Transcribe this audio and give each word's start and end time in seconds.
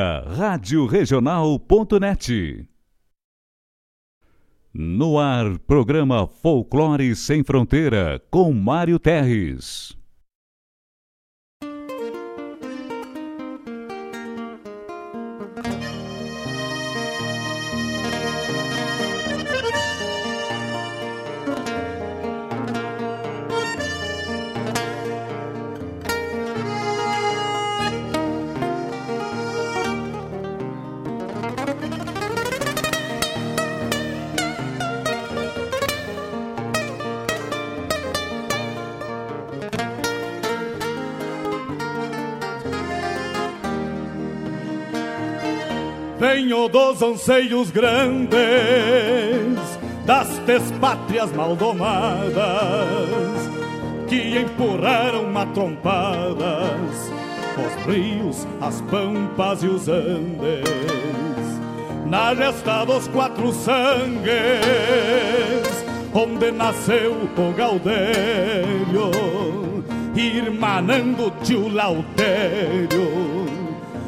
Rádio 0.00 0.86
Regional.net. 0.86 2.68
No 4.72 5.18
ar, 5.18 5.58
programa 5.66 6.24
Folclore 6.24 7.16
Sem 7.16 7.42
Fronteira, 7.42 8.22
com 8.30 8.52
Mário 8.52 9.00
Terres. 9.00 9.97
Dos 46.68 47.02
anseios 47.02 47.70
grandes 47.70 48.38
das 50.06 50.28
despátrias 50.46 51.32
maldomadas 51.32 52.36
que 54.08 54.38
empurraram 54.38 55.30
matrompadas 55.30 57.12
os 57.58 57.92
rios, 57.92 58.46
as 58.60 58.80
pampas 58.82 59.62
e 59.62 59.66
os 59.66 59.88
andes. 59.88 60.68
Na 62.06 62.34
gesta 62.34 62.84
dos 62.84 63.08
quatro 63.08 63.52
sangues 63.52 64.28
onde 66.14 66.50
nasceu 66.50 67.12
o 67.12 67.52
Gaudério 67.52 69.10
irmanando 70.16 71.30
tio 71.42 71.68
Lautério 71.68 73.37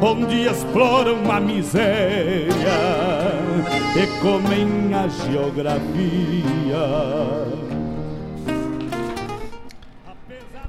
onde 0.00 0.46
exploram 0.48 1.30
a 1.30 1.38
miséria 1.38 2.48
e 3.94 4.06
comem 4.20 4.94
a 4.94 5.06
geografia. 5.08 5.80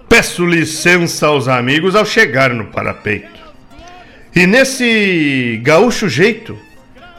Peço 0.10 0.46
licença 0.46 1.28
aos 1.28 1.48
amigos 1.48 1.96
ao 1.96 2.06
chegar 2.06 2.54
no 2.54 2.66
parapeito. 2.66 3.40
E 4.36 4.46
nesse 4.46 5.62
gaúcho 5.64 6.10
jeito, 6.10 6.58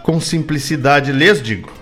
com 0.03 0.21
simplicidade 0.21 1.11
lhes 1.13 1.43
digo: 1.43 1.73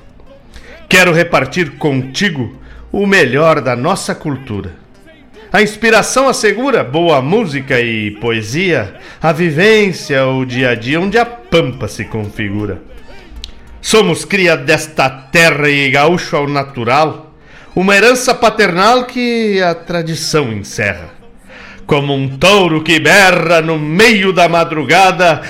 quero 0.89 1.13
repartir 1.13 1.73
contigo 1.73 2.57
o 2.93 3.07
melhor 3.07 3.61
da 3.61 3.75
nossa 3.75 4.15
cultura. 4.15 4.80
A 5.53 5.61
inspiração 5.61 6.29
assegura 6.29 6.85
boa 6.85 7.21
música 7.21 7.81
e 7.81 8.13
poesia, 8.13 8.95
a 9.21 9.33
vivência, 9.33 10.25
o 10.25 10.45
dia 10.45 10.71
a 10.71 10.75
dia 10.77 11.01
onde 11.01 11.19
a 11.19 11.27
pampa 11.27 11.89
se 11.89 12.05
configura. 12.05 12.81
Somos 13.83 14.25
cria 14.25 14.57
desta 14.57 15.11
terra 15.11 15.69
e 15.69 15.91
gaúcho 15.91 16.37
ao 16.37 16.49
natural, 16.49 17.35
uma 17.75 17.97
herança 17.97 18.33
paternal 18.33 19.07
que 19.07 19.61
a 19.61 19.75
tradição 19.75 20.53
encerra. 20.53 21.11
Como 21.85 22.15
um 22.15 22.29
touro 22.39 22.85
que 22.85 23.01
berra 23.01 23.61
no 23.61 23.77
meio 23.77 24.33
da 24.33 24.49
madrugada, 24.49 25.43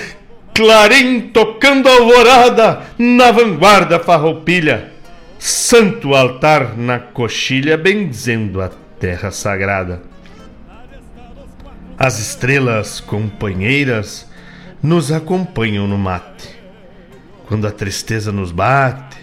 clarim 0.54 1.28
tocando 1.28 1.90
alvorada, 1.90 2.84
na 2.98 3.30
vanguarda 3.32 3.98
farroupilha, 3.98 4.92
santo 5.38 6.14
altar 6.14 6.74
na 6.74 6.98
coxilha 6.98 7.76
benzendo 7.76 8.62
a 8.62 8.70
terra 9.00 9.30
sagrada. 9.30 10.02
As 11.98 12.20
estrelas 12.20 13.00
companheiras 13.00 14.30
nos 14.82 15.10
acompanham 15.10 15.88
no 15.88 15.96
mate. 15.96 16.48
Quando 17.46 17.66
a 17.66 17.70
tristeza 17.70 18.30
nos 18.30 18.52
bate, 18.52 19.16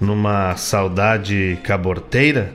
numa 0.00 0.56
saudade 0.56 1.58
caborteira, 1.62 2.54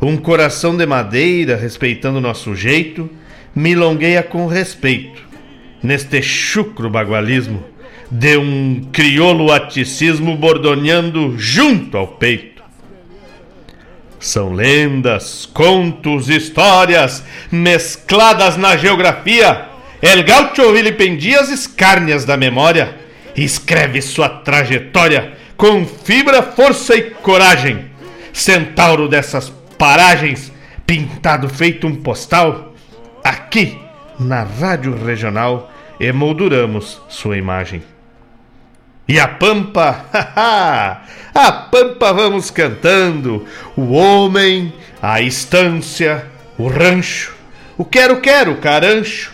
um 0.00 0.16
coração 0.16 0.74
de 0.76 0.86
madeira, 0.86 1.56
respeitando 1.56 2.20
nosso 2.20 2.54
jeito, 2.54 3.10
milongueia 3.54 4.22
com 4.22 4.46
respeito, 4.46 5.22
neste 5.82 6.22
chucro 6.22 6.88
bagualismo, 6.88 7.62
de 8.10 8.38
um 8.38 8.88
crioulo 8.90 9.52
aticismo 9.52 10.36
bordoneando 10.36 11.38
junto 11.38 11.98
ao 11.98 12.08
peito. 12.08 12.57
São 14.20 14.52
lendas, 14.52 15.46
contos, 15.46 16.28
histórias 16.28 17.22
mescladas 17.50 18.56
na 18.56 18.76
geografia. 18.76 19.68
El 20.02 20.24
Gaucho 20.24 20.72
vilipendia 20.72 21.40
as 21.40 21.50
escárnias 21.50 22.24
da 22.24 22.36
memória 22.36 22.96
e 23.36 23.44
escreve 23.44 24.02
sua 24.02 24.28
trajetória 24.28 25.34
com 25.56 25.84
fibra, 25.84 26.42
força 26.42 26.96
e 26.96 27.10
coragem. 27.10 27.90
Centauro 28.32 29.08
dessas 29.08 29.52
paragens, 29.76 30.52
pintado 30.86 31.48
feito 31.48 31.86
um 31.86 31.94
postal, 31.94 32.74
aqui 33.22 33.78
na 34.18 34.42
Rádio 34.42 34.96
Regional 35.04 35.70
emolduramos 36.00 37.00
sua 37.08 37.36
imagem. 37.36 37.82
E 39.08 39.18
a 39.18 39.26
Pampa, 39.26 40.04
a 41.34 41.52
Pampa 41.72 42.12
vamos 42.12 42.50
cantando, 42.50 43.46
o 43.74 43.92
homem, 43.92 44.70
a 45.00 45.22
estância, 45.22 46.26
o 46.58 46.68
rancho, 46.68 47.34
o 47.78 47.86
quero-quero, 47.86 48.56
carancho, 48.56 49.32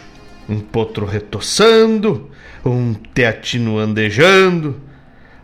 um 0.49 0.61
potro 0.61 1.05
retoçando, 1.05 2.31
um 2.65 2.95
teatino 2.95 3.77
andejando, 3.77 4.81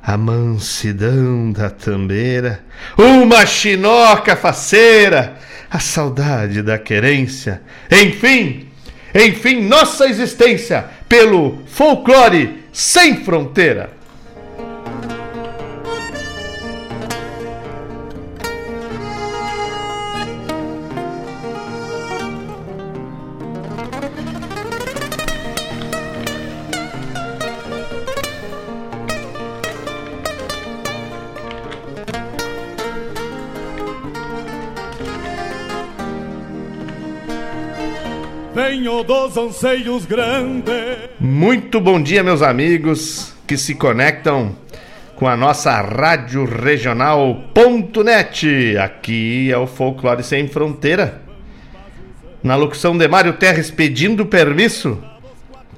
a 0.00 0.16
mansidão 0.16 1.50
da 1.50 1.68
tambeira, 1.68 2.60
uma 2.96 3.44
chinoca 3.44 4.36
faceira, 4.36 5.38
a 5.68 5.80
saudade 5.80 6.62
da 6.62 6.78
querência, 6.78 7.62
enfim, 7.90 8.68
enfim, 9.12 9.62
nossa 9.62 10.06
existência 10.06 10.84
pelo 11.08 11.58
folclore 11.66 12.60
sem 12.72 13.24
fronteira. 13.24 13.98
Dos 38.80 39.36
anseios 39.36 40.06
grandes. 40.06 41.10
Muito 41.20 41.78
bom 41.78 42.02
dia, 42.02 42.22
meus 42.22 42.40
amigos 42.40 43.34
que 43.46 43.58
se 43.58 43.74
conectam 43.74 44.56
com 45.16 45.28
a 45.28 45.36
nossa 45.36 45.78
rádio 45.82 46.46
regional.net. 46.46 47.18
Aqui 48.78 49.52
é 49.52 49.58
o 49.58 49.66
Folclore 49.66 50.22
Sem 50.22 50.48
Fronteira. 50.48 51.20
Na 52.42 52.56
locução 52.56 52.96
de 52.96 53.06
Mário 53.06 53.34
Terres 53.34 53.70
pedindo 53.70 54.24
permisso 54.24 54.98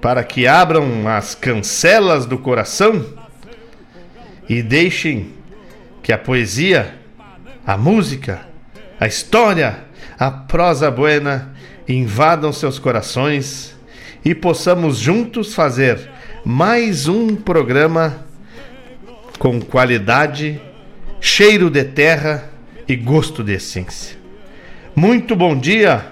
para 0.00 0.22
que 0.22 0.46
abram 0.46 1.08
as 1.08 1.34
cancelas 1.34 2.24
do 2.24 2.38
coração 2.38 3.04
e 4.48 4.62
deixem 4.62 5.34
que 6.04 6.12
a 6.12 6.18
poesia, 6.18 6.94
a 7.66 7.76
música, 7.76 8.46
a 9.00 9.08
história, 9.08 9.86
a 10.16 10.30
prosa 10.30 10.88
buena 10.88 11.51
invadam 11.88 12.52
seus 12.52 12.78
corações 12.78 13.76
e 14.24 14.34
possamos 14.34 14.98
juntos 14.98 15.54
fazer 15.54 16.10
mais 16.44 17.08
um 17.08 17.34
programa 17.34 18.24
com 19.38 19.60
qualidade, 19.60 20.60
cheiro 21.20 21.68
de 21.68 21.84
terra 21.84 22.50
e 22.86 22.94
gosto 22.94 23.42
de 23.42 23.54
essência. 23.54 24.16
Muito 24.94 25.34
bom 25.34 25.58
dia 25.58 26.06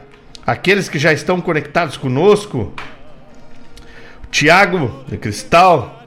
àqueles 0.47 0.89
que 0.89 0.99
já 0.99 1.13
estão 1.13 1.41
conectados 1.41 1.97
conosco. 1.97 2.73
Tiago 4.31 5.05
de 5.09 5.17
Cristal, 5.17 6.05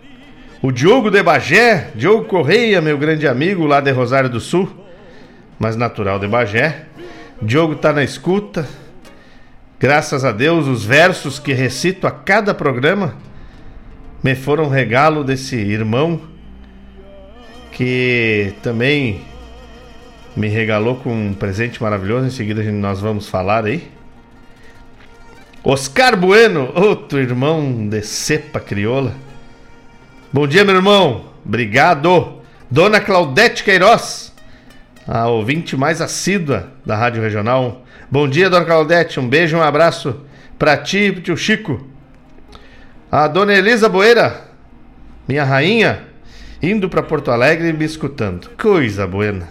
o 0.61 0.71
Diogo 0.71 1.09
de 1.09 1.21
Bagé, 1.21 1.89
Diogo 1.93 2.25
Correia, 2.25 2.81
meu 2.81 2.97
grande 2.97 3.27
amigo 3.27 3.65
lá 3.65 3.79
de 3.81 3.91
Rosário 3.91 4.29
do 4.29 4.39
Sul, 4.39 4.69
mas 5.59 5.75
natural 5.75 6.19
de 6.19 6.27
Bagé. 6.27 6.85
Diogo 7.41 7.75
tá 7.75 7.91
na 7.91 8.03
escuta, 8.03 8.67
Graças 9.83 10.23
a 10.23 10.31
Deus, 10.31 10.65
os 10.65 10.85
versos 10.85 11.39
que 11.39 11.51
recito 11.51 12.07
a 12.07 12.11
cada 12.11 12.53
programa 12.53 13.17
me 14.23 14.33
foram 14.33 14.69
regalo 14.69 15.25
desse 15.25 15.57
irmão 15.57 16.21
que 17.69 18.53
também 18.63 19.19
me 20.37 20.47
regalou 20.47 20.95
com 20.95 21.13
um 21.13 21.33
presente 21.33 21.83
maravilhoso. 21.83 22.27
Em 22.27 22.29
seguida 22.29 22.63
nós 22.71 23.01
vamos 23.01 23.27
falar 23.27 23.65
aí. 23.65 23.91
Oscar 25.61 26.15
Bueno, 26.15 26.71
outro 26.73 27.19
irmão 27.19 27.85
de 27.89 28.01
cepa 28.03 28.61
crioula. 28.61 29.13
Bom 30.31 30.47
dia, 30.47 30.63
meu 30.63 30.75
irmão. 30.75 31.25
Obrigado. 31.45 32.37
Dona 32.71 33.01
Claudete 33.01 33.65
Queiroz, 33.65 34.33
a 35.05 35.27
ouvinte 35.27 35.75
mais 35.75 35.99
assídua 35.99 36.71
da 36.85 36.95
Rádio 36.95 37.21
Regional 37.21 37.83
Bom 38.13 38.27
dia, 38.27 38.47
Dona 38.47 38.63
Claudete. 38.63 39.19
Um 39.19 39.27
beijo, 39.27 39.57
um 39.57 39.63
abraço 39.63 40.21
para 40.59 40.77
ti 40.77 40.99
e 40.99 41.11
pro 41.11 41.21
tio 41.23 41.35
Chico. 41.35 41.83
A 43.11 43.27
Dona 43.27 43.55
Elisa 43.55 43.89
Boeira, 43.89 44.49
minha 45.27 45.43
rainha, 45.43 46.03
indo 46.61 46.87
para 46.87 47.01
Porto 47.01 47.31
Alegre 47.31 47.69
e 47.69 47.73
me 47.73 47.83
escutando. 47.83 48.51
Coisa 48.55 49.07
buena. 49.07 49.49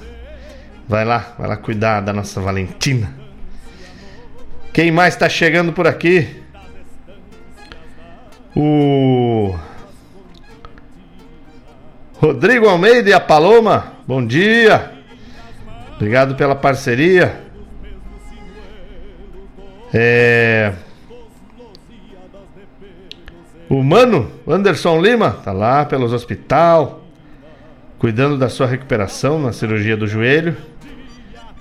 Vai 0.86 1.04
lá, 1.04 1.34
vai 1.36 1.48
lá 1.48 1.56
cuidar 1.56 2.02
da 2.02 2.12
nossa 2.12 2.40
Valentina. 2.40 3.12
Quem 4.72 4.92
mais 4.92 5.14
está 5.14 5.28
chegando 5.28 5.72
por 5.72 5.88
aqui? 5.88 6.28
O 8.54 9.58
Rodrigo 12.14 12.68
Almeida 12.68 13.10
e 13.10 13.12
a 13.12 13.18
Paloma. 13.18 13.94
Bom 14.06 14.24
dia. 14.24 14.92
Obrigado 15.96 16.36
pela 16.36 16.54
parceria. 16.54 17.41
É... 19.92 20.72
O 23.68 23.82
mano 23.82 24.30
Anderson 24.46 25.00
Lima 25.00 25.30
tá 25.30 25.52
lá 25.52 25.84
pelos 25.84 26.12
hospital, 26.12 27.02
cuidando 27.98 28.36
da 28.36 28.48
sua 28.48 28.66
recuperação 28.66 29.40
na 29.40 29.52
cirurgia 29.52 29.96
do 29.96 30.06
joelho, 30.06 30.56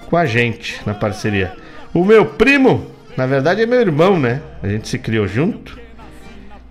com 0.10 0.18
a 0.18 0.25
gente 0.25 0.81
na 0.86 0.94
parceria. 0.94 1.54
O 1.94 2.04
meu 2.04 2.25
primo, 2.25 2.88
na 3.16 3.25
verdade 3.25 3.62
é 3.62 3.66
meu 3.66 3.80
irmão, 3.80 4.19
né? 4.19 4.42
A 4.62 4.68
gente 4.68 4.88
se 4.88 5.00
criou 5.00 5.27
junto. 5.27 5.80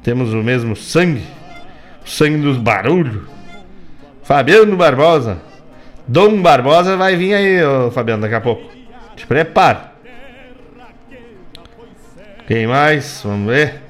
Temos 0.02 0.32
o 0.32 0.42
mesmo 0.42 0.74
sangue, 0.74 1.24
o 2.04 2.08
sangue 2.08 2.38
dos 2.38 2.56
barulhos. 2.56 3.22
Fabiano 4.22 4.76
Barbosa. 4.76 5.38
Dom 6.06 6.40
Barbosa 6.40 6.96
vai 6.96 7.16
vir 7.16 7.34
aí, 7.34 7.64
ô 7.64 7.90
Fabiano, 7.90 8.22
daqui 8.22 8.34
a 8.34 8.40
pouco. 8.40 8.70
Te 9.16 9.26
prepara. 9.26 9.89
Quem 12.50 12.67
mais? 12.67 13.20
Vamos 13.23 13.47
ver. 13.47 13.81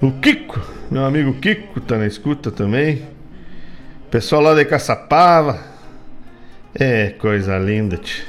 O 0.00 0.12
Kiko, 0.12 0.60
meu 0.88 1.04
amigo 1.04 1.34
Kiko, 1.34 1.80
tá 1.80 1.98
na 1.98 2.06
escuta 2.06 2.52
também. 2.52 3.08
Pessoal 4.08 4.40
lá 4.40 4.54
de 4.54 4.64
Caçapava. 4.64 5.58
É, 6.72 7.08
coisa 7.18 7.58
linda, 7.58 7.96
tch. 7.96 8.22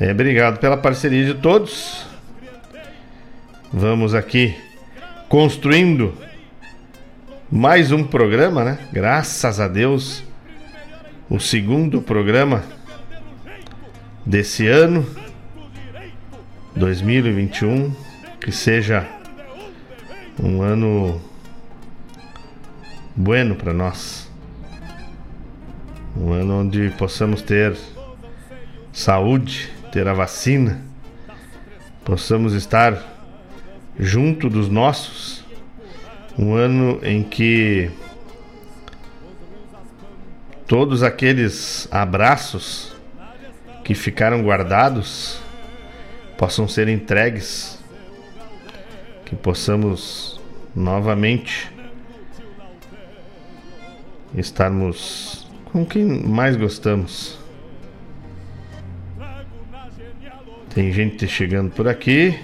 É, 0.00 0.10
obrigado 0.10 0.58
pela 0.58 0.76
parceria 0.76 1.24
de 1.24 1.34
todos. 1.34 2.04
Vamos 3.72 4.16
aqui 4.16 4.56
construindo 5.28 6.18
mais 7.48 7.92
um 7.92 8.02
programa, 8.02 8.64
né? 8.64 8.78
Graças 8.92 9.60
a 9.60 9.68
Deus, 9.68 10.24
o 11.30 11.38
segundo 11.38 12.02
programa 12.02 12.64
desse 14.26 14.66
ano. 14.66 15.27
2021 16.78 17.92
que 18.40 18.52
seja 18.52 19.04
um 20.40 20.62
ano 20.62 21.20
bueno 23.16 23.56
para 23.56 23.72
nós. 23.72 24.30
Um 26.16 26.32
ano 26.32 26.60
onde 26.60 26.90
possamos 26.90 27.42
ter 27.42 27.76
saúde, 28.92 29.72
ter 29.90 30.06
a 30.06 30.12
vacina, 30.12 30.80
possamos 32.04 32.54
estar 32.54 33.02
junto 33.98 34.48
dos 34.48 34.68
nossos. 34.68 35.44
Um 36.38 36.54
ano 36.54 37.00
em 37.02 37.24
que 37.24 37.90
todos 40.68 41.02
aqueles 41.02 41.88
abraços 41.90 42.96
que 43.82 43.94
ficaram 43.94 44.42
guardados 44.42 45.47
possam 46.38 46.68
ser 46.68 46.86
entregues, 46.86 47.80
que 49.24 49.34
possamos 49.34 50.40
novamente 50.74 51.68
estarmos 54.36 55.48
com 55.64 55.84
quem 55.84 56.04
mais 56.04 56.56
gostamos. 56.56 57.36
Tem 60.72 60.92
gente 60.92 61.26
chegando 61.26 61.72
por 61.72 61.88
aqui. 61.88 62.38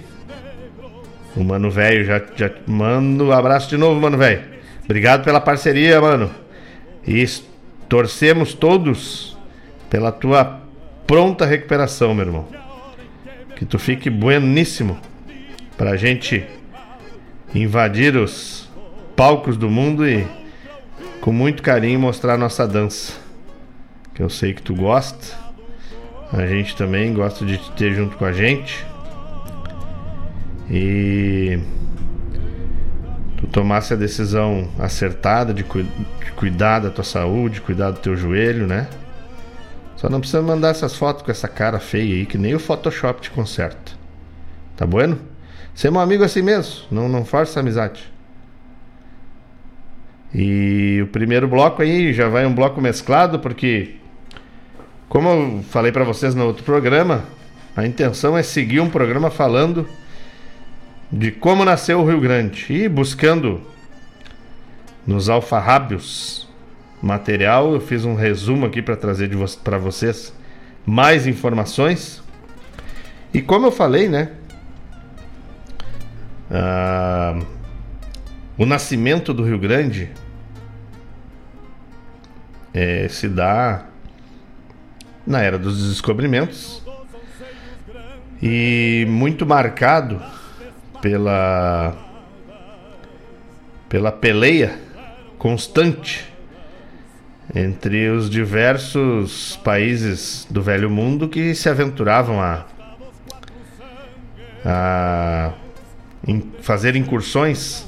O 1.37 1.45
mano 1.45 1.71
velho 1.71 2.05
já, 2.05 2.21
já 2.35 2.51
mando 2.67 3.27
um 3.27 3.33
abraço 3.33 3.69
de 3.69 3.77
novo, 3.77 4.01
mano 4.01 4.19
velho. 4.19 4.43
Obrigado 4.85 5.23
pela 5.25 5.41
parceria, 5.41 6.01
mano. 6.01 6.31
E 7.07 7.25
torcemos 7.89 8.55
todos 8.55 9.39
pela 9.89 10.11
tua 10.11 10.61
pronta 11.07 11.47
recuperação, 11.47 12.13
meu 12.13 12.27
irmão. 12.27 12.64
Que 13.57 13.65
tu 13.65 13.79
fique 13.79 14.11
bueníssimo 14.11 14.99
pra 15.77 15.97
gente 15.97 16.45
invadir 17.55 18.17
os 18.17 18.69
palcos 19.15 19.57
do 19.57 19.71
mundo 19.71 20.07
e 20.07 20.27
com 21.21 21.33
muito 21.33 21.63
carinho 21.63 21.99
mostrar 21.99 22.37
nossa 22.37 22.67
dança. 22.67 23.15
Que 24.15 24.23
eu 24.23 24.29
sei 24.29 24.53
que 24.53 24.63
tu 24.63 24.75
gosta. 24.75 25.37
A 26.33 26.47
gente 26.47 26.77
também 26.77 27.13
gosta 27.13 27.45
de 27.45 27.59
te 27.59 27.71
ter 27.73 27.95
junto 27.95 28.17
com 28.17 28.25
a 28.25 28.33
gente. 28.33 28.85
E 30.71 31.59
tu 33.37 33.47
tomasse 33.47 33.93
a 33.93 33.97
decisão 33.97 34.69
acertada 34.79 35.53
de, 35.53 35.63
cu 35.63 35.83
de 35.83 36.33
cuidar 36.37 36.81
da 36.81 36.91
tua 36.91 37.05
saúde, 37.05 37.61
cuidar 37.61 37.91
do 37.91 38.01
teu 38.01 38.17
joelho, 38.17 38.67
né? 38.67 38.89
Só 39.97 40.09
não 40.09 40.21
precisa 40.21 40.43
mandar 40.43 40.71
essas 40.71 40.97
fotos 40.97 41.23
com 41.23 41.31
essa 41.31 41.49
cara 41.49 41.79
feia 41.79 42.17
aí, 42.17 42.27
que 42.27 42.37
nem 42.37 42.55
o 42.55 42.59
Photoshop 42.59 43.21
te 43.21 43.31
conserta. 43.31 43.93
Tá 44.77 44.87
bueno? 44.87 45.19
Ser 45.75 45.91
meu 45.91 46.01
amigo 46.01 46.25
assim 46.25 46.43
mesmo, 46.43 46.85
não, 46.91 47.09
não 47.09 47.25
força 47.25 47.61
amizade. 47.61 48.13
E 50.33 51.01
o 51.03 51.07
primeiro 51.09 51.47
bloco 51.47 51.81
aí 51.81 52.13
já 52.13 52.29
vai 52.29 52.45
um 52.45 52.55
bloco 52.55 52.81
mesclado, 52.81 53.39
porque, 53.39 53.97
como 55.09 55.29
eu 55.29 55.65
falei 55.71 55.93
para 55.93 56.05
vocês 56.05 56.35
no 56.35 56.45
outro 56.45 56.65
programa, 56.65 57.25
a 57.77 57.87
intenção 57.87 58.37
é 58.37 58.43
seguir 58.43 58.81
um 58.81 58.91
programa 58.91 59.31
falando 59.31 59.89
de 61.11 61.31
como 61.31 61.65
nasceu 61.65 62.01
o 62.01 62.05
Rio 62.05 62.21
Grande 62.21 62.67
e 62.73 62.89
buscando 62.89 63.61
nos 65.07 65.29
alfarrábios 65.29 66.44
material. 67.05 67.75
Eu 67.75 67.81
fiz 67.81 68.05
um 68.05 68.15
resumo 68.15 68.65
aqui 68.65 68.81
para 68.81 68.97
trazer 68.97 69.35
vo 69.35 69.45
para 69.59 69.77
vocês 69.77 70.33
mais 70.87 71.27
informações. 71.27 72.23
E 73.33 73.43
como 73.43 73.67
eu 73.67 73.73
falei, 73.73 74.09
né? 74.09 74.31
Ah, 76.51 77.39
o 78.57 78.65
nascimento 78.65 79.35
do 79.35 79.45
Rio 79.45 79.59
Grande 79.59 80.11
é, 82.73 83.07
se 83.09 83.29
dá 83.29 83.87
na 85.27 85.41
era 85.41 85.59
dos 85.59 85.89
descobrimentos 85.89 86.83
e 88.43 89.07
muito 89.09 89.47
marcado 89.47 90.21
pela 91.01 91.95
pela 93.89 94.13
peleia 94.13 94.79
constante 95.39 96.34
entre 97.53 98.09
os 98.09 98.31
diversos 98.31 99.59
países 99.65 100.47
do 100.49 100.63
velho 100.63 100.89
mundo 100.89 101.29
que 101.29 101.55
se 101.55 101.69
aventuravam 101.69 102.41
a, 102.41 102.67
a 104.65 105.53
in, 106.27 106.53
fazer 106.61 106.97
incursões 106.97 107.87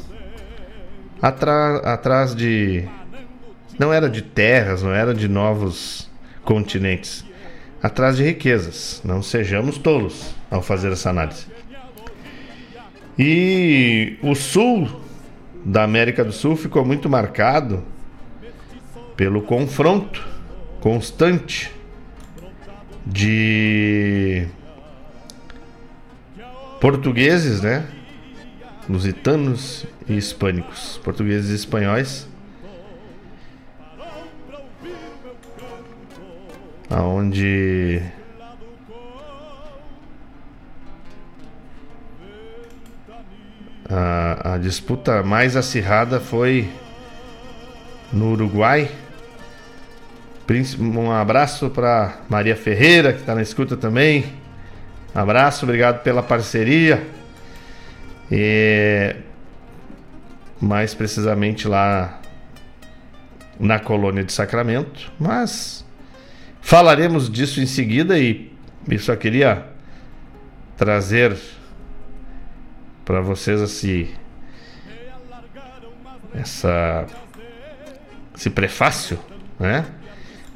atrás 1.22 2.34
de 2.34 2.88
não 3.78 3.92
era 3.92 4.08
de 4.08 4.22
terras, 4.22 4.82
não 4.82 4.92
era 4.92 5.14
de 5.14 5.28
novos 5.28 6.10
continentes, 6.44 7.24
atrás 7.82 8.16
de 8.16 8.24
riquezas. 8.24 9.02
Não 9.04 9.22
sejamos 9.22 9.78
tolos 9.78 10.34
ao 10.50 10.62
fazer 10.62 10.92
essa 10.92 11.10
análise. 11.10 11.46
E 13.18 14.18
o 14.22 14.34
sul 14.34 14.88
da 15.64 15.82
América 15.82 16.24
do 16.24 16.32
Sul 16.32 16.54
ficou 16.54 16.84
muito 16.84 17.08
marcado 17.08 17.82
pelo 19.16 19.42
confronto 19.42 20.22
constante 20.80 21.72
de 23.04 24.46
portugueses, 26.80 27.62
né? 27.62 27.88
Lusitanos 28.88 29.86
e 30.08 30.16
hispânicos, 30.16 31.00
portugueses 31.02 31.50
e 31.50 31.54
espanhóis, 31.54 32.28
aonde 36.88 38.00
a, 43.88 44.54
a 44.54 44.58
disputa 44.58 45.22
mais 45.24 45.56
acirrada 45.56 46.20
foi 46.20 46.70
no 48.12 48.32
Uruguai 48.32 48.88
um 50.78 51.10
abraço 51.10 51.68
para 51.70 52.18
Maria 52.28 52.54
Ferreira, 52.54 53.12
que 53.12 53.20
está 53.20 53.34
na 53.34 53.42
escuta 53.42 53.76
também. 53.76 54.24
Um 55.14 55.18
abraço, 55.18 55.64
obrigado 55.64 56.02
pela 56.02 56.22
parceria. 56.22 57.06
E 58.30 59.16
mais 60.60 60.94
precisamente 60.94 61.66
lá 61.66 62.20
na 63.58 63.78
colônia 63.78 64.22
de 64.22 64.32
Sacramento, 64.32 65.10
mas 65.18 65.84
falaremos 66.60 67.30
disso 67.30 67.60
em 67.60 67.66
seguida 67.66 68.18
e 68.18 68.52
eu 68.88 68.98
só 68.98 69.16
queria 69.16 69.66
trazer 70.76 71.36
para 73.04 73.20
vocês 73.20 73.60
assim 73.60 74.08
essa 76.34 77.06
esse 78.34 78.50
prefácio, 78.50 79.18
né? 79.58 79.86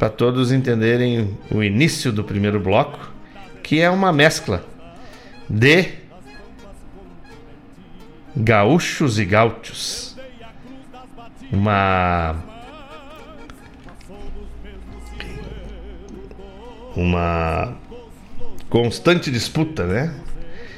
Para 0.00 0.08
todos 0.08 0.50
entenderem 0.50 1.36
o 1.50 1.62
início 1.62 2.10
do 2.10 2.24
primeiro 2.24 2.58
bloco, 2.58 3.12
que 3.62 3.82
é 3.82 3.90
uma 3.90 4.10
mescla 4.10 4.64
de 5.46 5.90
gaúchos 8.34 9.18
e 9.18 9.26
gaúchos. 9.26 10.16
Uma 11.52 12.34
uma 16.96 17.76
constante 18.70 19.30
disputa, 19.30 19.84
né? 19.84 20.14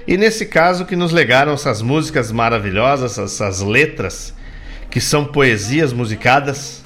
E 0.05 0.17
nesse 0.17 0.47
caso 0.47 0.85
que 0.85 0.97
nos 0.97 1.13
legaram 1.13 1.53
essas 1.53 1.81
músicas 1.81 2.33
maravilhosas, 2.33 3.17
essas 3.19 3.61
letras 3.61 4.35
que 4.91 5.01
são 5.01 5.25
poesias 5.25 5.93
musicadas 5.93 6.82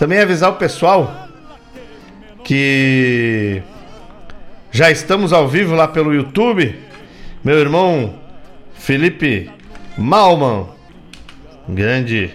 também 0.00 0.18
avisar 0.18 0.50
o 0.50 0.56
pessoal 0.56 1.28
que 2.42 3.62
já 4.72 4.90
estamos 4.90 5.30
ao 5.30 5.46
vivo 5.46 5.74
lá 5.74 5.86
pelo 5.86 6.14
YouTube. 6.14 6.74
Meu 7.44 7.58
irmão 7.58 8.18
Felipe 8.72 9.50
Malman, 9.98 10.68
grande 11.68 12.32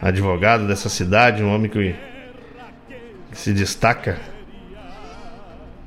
advogado 0.00 0.66
dessa 0.66 0.88
cidade, 0.88 1.42
um 1.42 1.54
homem 1.54 1.70
que 1.70 1.94
se 3.32 3.52
destaca 3.52 4.18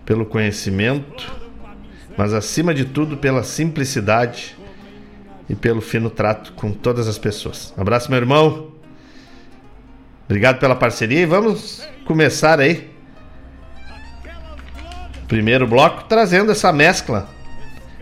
pelo 0.05 0.27
conhecimento, 0.27 1.33
mas 2.15 2.35
acima 2.35 2.71
de 2.71 2.85
tudo 2.85 3.17
pela 3.17 3.41
simplicidade 3.41 4.55
e 5.49 5.55
pelo 5.55 5.81
fino 5.81 6.07
trato 6.07 6.53
com 6.53 6.71
todas 6.71 7.07
as 7.07 7.17
pessoas. 7.17 7.73
Um 7.75 7.81
abraço, 7.81 8.11
meu 8.11 8.19
irmão. 8.19 8.68
Obrigado 10.29 10.59
pela 10.59 10.75
parceria 10.75 11.21
e 11.21 11.25
vamos 11.25 11.81
começar 12.05 12.59
aí. 12.59 12.87
Primeiro 15.27 15.65
bloco 15.65 16.03
trazendo 16.03 16.51
essa 16.51 16.71
mescla 16.71 17.27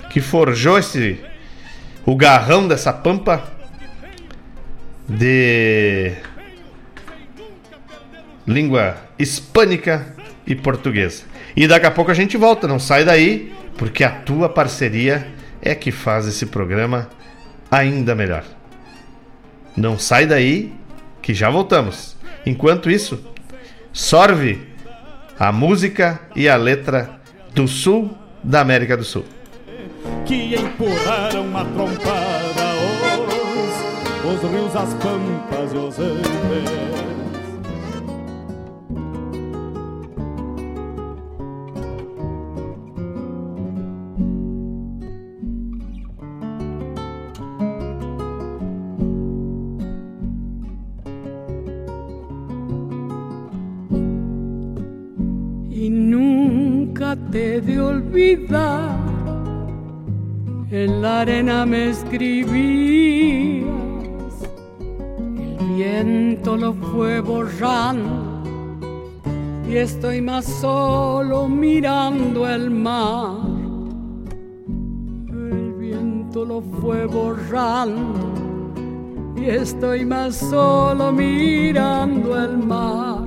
que 0.09 0.19
forjou 0.19 0.77
esse 0.77 1.23
o 2.05 2.17
garrão 2.17 2.67
dessa 2.67 2.91
pampa 2.91 3.41
de 5.07 6.15
língua 8.45 8.97
hispânica 9.17 10.13
e 10.45 10.53
portuguesa. 10.53 11.23
E 11.55 11.65
daqui 11.65 11.85
a 11.85 11.91
pouco 11.91 12.11
a 12.11 12.13
gente 12.13 12.35
volta, 12.35 12.67
não 12.67 12.77
sai 12.77 13.05
daí, 13.05 13.53
porque 13.77 14.03
a 14.03 14.11
tua 14.11 14.49
parceria 14.49 15.25
é 15.61 15.73
que 15.73 15.91
faz 15.93 16.27
esse 16.27 16.47
programa 16.47 17.09
ainda 17.71 18.13
melhor. 18.13 18.43
Não 19.77 19.97
sai 19.97 20.25
daí, 20.25 20.73
que 21.21 21.33
já 21.33 21.49
voltamos. 21.49 22.16
Enquanto 22.47 22.89
isso, 22.89 23.19
sorve 23.91 24.69
a 25.37 25.51
música 25.51 26.21
e 26.33 26.47
a 26.47 26.55
letra 26.55 27.19
do 27.53 27.67
sul 27.67 28.17
da 28.41 28.61
América 28.61 28.95
do 28.95 29.03
Sul. 29.03 29.25
Que 30.25 30.55
empurraram 30.55 31.45
uma 31.45 31.65
trompada 31.65 32.67
os, 34.23 34.43
os 34.43 34.49
rios, 34.49 34.75
as 34.77 34.93
pampas 34.93 35.73
e 35.73 35.77
os 35.77 35.99
andes. 35.99 36.96
De 57.37 57.79
olvidar. 57.79 58.97
En 60.71 61.01
la 61.01 61.21
arena 61.21 61.65
me 61.65 61.89
escribías, 61.89 63.67
el 65.37 65.57
viento 65.75 66.57
lo 66.57 66.73
fue 66.73 67.21
borrando 67.21 68.43
y 69.69 69.77
estoy 69.77 70.21
más 70.21 70.45
solo 70.45 71.47
mirando 71.47 72.49
el 72.49 72.71
mar. 72.71 73.37
El 75.29 75.73
viento 75.79 76.43
lo 76.43 76.61
fue 76.81 77.05
borrando 77.05 78.33
y 79.37 79.45
estoy 79.45 80.05
más 80.05 80.35
solo 80.35 81.11
mirando 81.11 82.43
el 82.43 82.57
mar. 82.57 83.26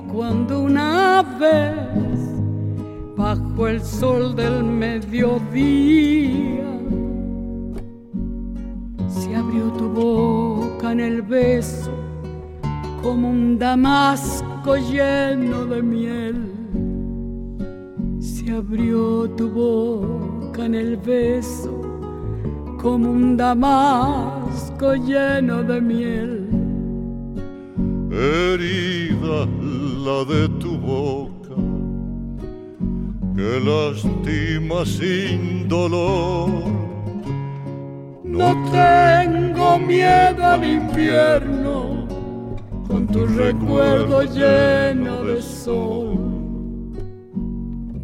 Cuando 0.00 0.62
una 0.62 1.22
vez 1.38 2.18
bajo 3.14 3.68
el 3.68 3.82
sol 3.82 4.34
del 4.34 4.64
mediodía 4.64 6.64
se 9.08 9.36
abrió 9.36 9.70
tu 9.72 9.90
boca 9.90 10.92
en 10.92 11.00
el 11.00 11.20
beso 11.20 11.90
como 13.02 13.28
un 13.28 13.58
damasco 13.58 14.76
lleno 14.76 15.66
de 15.66 15.82
miel. 15.82 16.52
Se 18.18 18.50
abrió 18.50 19.28
tu 19.30 19.50
boca 19.50 20.64
en 20.64 20.74
el 20.74 20.96
beso 20.96 21.82
como 22.80 23.10
un 23.10 23.36
damasco 23.36 24.94
lleno 24.94 25.62
de 25.62 25.80
miel. 25.82 26.51
Herida 28.14 29.46
la 30.04 30.24
de 30.26 30.46
tu 30.60 30.76
boca, 30.76 31.56
que 33.34 33.58
lastima 33.64 34.84
sin 34.84 35.66
dolor. 35.66 36.50
No 38.22 38.54
tengo 38.70 39.78
miedo 39.78 40.44
al 40.44 40.62
infierno 40.62 42.06
con 42.86 43.06
tu 43.06 43.24
recuerdo 43.24 44.24
lleno 44.24 45.24
de 45.24 45.40
sol. 45.40 46.18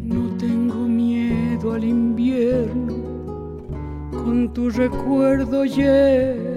No 0.01 0.35
tengo 0.39 0.87
miedo 0.87 1.73
al 1.73 1.83
invierno, 1.83 2.95
con 4.11 4.51
tu 4.53 4.71
recuerdo 4.71 5.65
lleno 5.65 6.48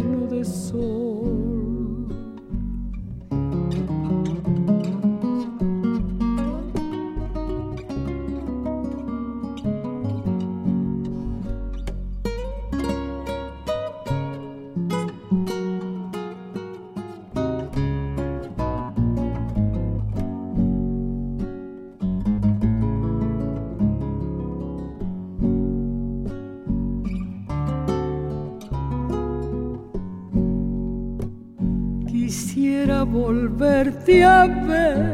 volverte 33.92 34.25
a 34.25 34.46
ver, 34.46 35.12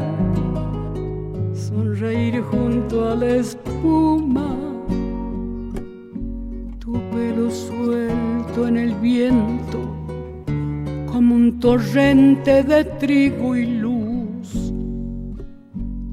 sonreír 1.54 2.42
junto 2.42 3.08
a 3.08 3.14
la 3.14 3.26
espuma, 3.26 4.54
tu 6.78 6.92
pelo 7.10 7.50
suelto 7.50 8.68
en 8.68 8.76
el 8.76 8.94
viento, 8.94 9.78
como 11.06 11.34
un 11.34 11.58
torrente 11.60 12.62
de 12.62 12.84
trigo 12.84 13.56
y 13.56 13.66
luz. 13.66 14.72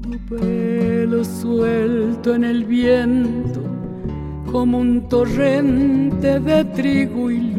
Tu 0.02 0.18
pelo 0.34 1.24
suelto 1.24 2.34
en 2.34 2.44
el 2.44 2.64
viento, 2.64 3.60
como 4.50 4.78
un 4.78 5.08
torrente 5.08 6.40
de 6.40 6.64
trigo 6.64 7.30
y 7.30 7.38
luz 7.38 7.56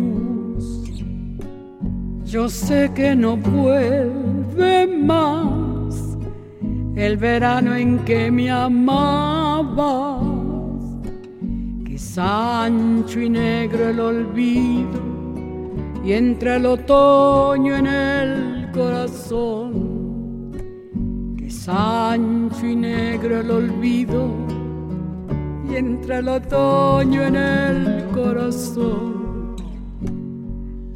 yo 2.28 2.50
sé 2.50 2.92
que 2.94 3.16
no 3.16 3.38
vuelve 3.38 4.27
más 4.58 6.18
el 6.96 7.18
verano 7.18 7.76
en 7.76 8.00
que 8.00 8.32
me 8.32 8.50
amabas, 8.50 10.24
que 11.86 11.96
es 11.96 12.18
ancho 12.18 13.20
y 13.20 13.30
negro 13.30 13.90
el 13.90 14.00
olvido 14.00 15.00
y 16.04 16.14
entre 16.14 16.56
el 16.56 16.66
otoño 16.66 17.76
en 17.76 17.88
el 17.88 18.72
corazón, 18.72 20.54
que 21.38 21.48
es 21.48 21.70
ancho 21.70 22.66
y 22.66 22.76
negro 22.76 23.42
el 23.42 23.52
olvido 23.52 24.30
y 25.70 25.76
entre 25.76 26.20
el 26.20 26.30
otoño 26.30 27.24
en 27.24 27.36
el 27.36 28.06
corazón. 28.14 29.56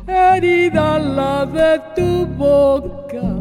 Herida 0.07 0.97
la 0.97 1.45
de 1.45 1.81
tu 1.95 2.25
boca, 2.37 3.40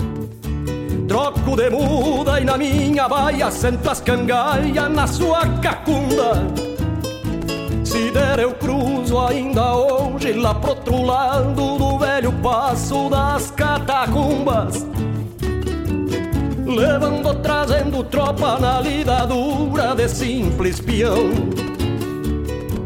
Troco 1.11 1.57
de 1.57 1.69
muda 1.69 2.39
e 2.39 2.45
na 2.45 2.57
minha 2.57 3.05
baia 3.09 3.51
sento 3.51 3.89
as 3.89 3.99
cangaias 3.99 4.89
na 4.89 5.05
sua 5.05 5.45
cacunda. 5.59 6.47
Se 7.83 8.09
der 8.11 8.39
eu 8.39 8.53
cruzo 8.53 9.19
ainda 9.19 9.75
hoje 9.75 10.31
lá 10.31 10.55
pro 10.55 10.69
outro 10.69 11.01
lado 11.03 11.77
do 11.77 11.97
velho 11.99 12.31
passo 12.41 13.09
das 13.09 13.51
catacumbas. 13.51 14.87
Levando, 16.65 17.33
trazendo 17.41 18.05
tropa 18.05 18.57
na 18.57 18.79
lida 18.79 19.25
dura 19.25 19.93
de 19.93 20.07
simples 20.07 20.79
peão 20.79 21.70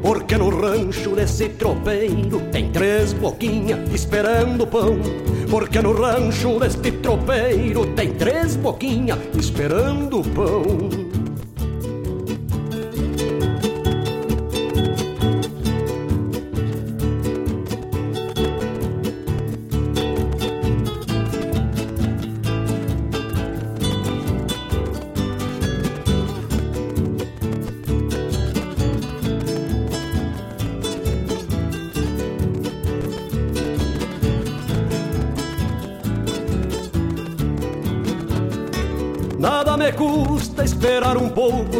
porque 0.05 0.37
no 0.37 0.49
rancho 0.49 1.15
desse 1.15 1.49
tropeiro 1.49 2.39
tem 2.51 2.69
três 2.71 3.11
boquinhas 3.11 3.91
esperando 3.91 4.67
pão. 4.67 4.99
Porque 5.49 5.81
no 5.81 5.93
rancho 5.93 6.59
deste 6.59 6.91
tropeiro 6.91 7.87
tem 7.95 8.13
três 8.13 8.55
boquinhas 8.55 9.17
esperando 9.35 10.21
pão. 10.21 11.04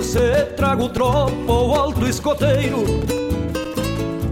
Se 0.06 0.46
trago 0.56 0.88
tropa 0.90 1.52
ou 1.52 1.76
alto 1.76 2.08
escoteiro. 2.08 2.84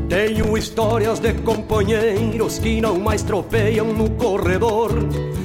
Tenho 0.08 0.56
histórias 0.56 1.20
de 1.20 1.34
companheiros 1.34 2.60
que 2.60 2.80
não 2.80 3.00
mais 3.00 3.24
tropeiam 3.24 3.88
no 3.88 4.12
corredor, 4.12 4.92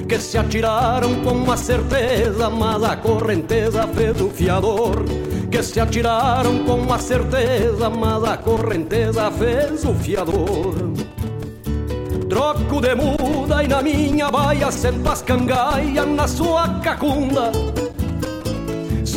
que 0.07 0.19
se 0.19 0.37
atiraram 0.37 1.15
com 1.23 1.33
uma 1.33 1.57
certeza, 1.57 2.51
mas 2.51 2.85
a 2.85 2.97
correnteza 2.97 3.89
fez 3.89 4.21
o 4.21 4.29
fiador. 4.29 5.03
Que 5.51 5.63
se 5.63 5.81
atiraram 5.81 6.59
com 6.65 6.75
uma 6.75 6.99
certeza, 6.99 7.89
mas 7.89 8.23
a 8.23 8.37
correnteza 8.37 9.31
fez 9.31 9.83
o 9.87 9.95
fiador. 9.95 10.75
Troco 12.29 12.83
de 12.83 12.95
muda 12.95 13.65
e 13.65 13.69
na 13.69 13.83
minha 13.83 14.31
baia 14.31 14.71
sento 14.71 15.09
as 15.09 15.23
cangaias 15.23 16.07
na 16.07 16.29
sua 16.29 16.69
cacunda. 16.81 17.51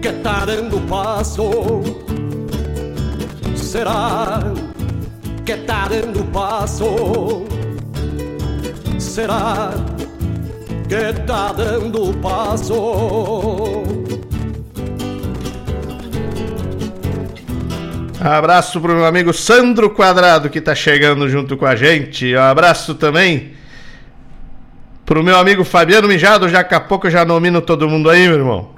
que 0.00 0.12
tá 0.12 0.44
dando 0.44 0.80
passo? 0.88 1.82
Será 3.56 4.40
que 5.44 5.56
tá 5.56 5.88
dando 5.88 6.24
passo? 6.32 7.44
Será 8.98 9.72
que 10.88 11.20
tá 11.26 11.52
dando 11.52 12.14
passo? 12.18 13.82
Abraço 18.20 18.80
pro 18.80 18.94
meu 18.94 19.04
amigo 19.04 19.32
Sandro 19.32 19.90
Quadrado 19.90 20.50
que 20.50 20.60
tá 20.60 20.74
chegando 20.74 21.28
junto 21.28 21.56
com 21.56 21.66
a 21.66 21.74
gente. 21.74 22.36
Abraço 22.36 22.94
também 22.94 23.52
pro 25.04 25.22
meu 25.22 25.36
amigo 25.36 25.64
Fabiano 25.64 26.08
Mijado. 26.08 26.48
Já 26.48 26.58
daqui 26.58 26.74
a 26.74 26.80
pouco 26.80 27.06
eu 27.06 27.10
já 27.10 27.24
nomino 27.24 27.60
todo 27.60 27.88
mundo 27.88 28.10
aí, 28.10 28.26
meu 28.26 28.38
irmão 28.38 28.77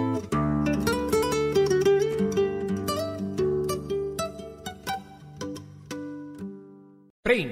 Fin. 7.31 7.49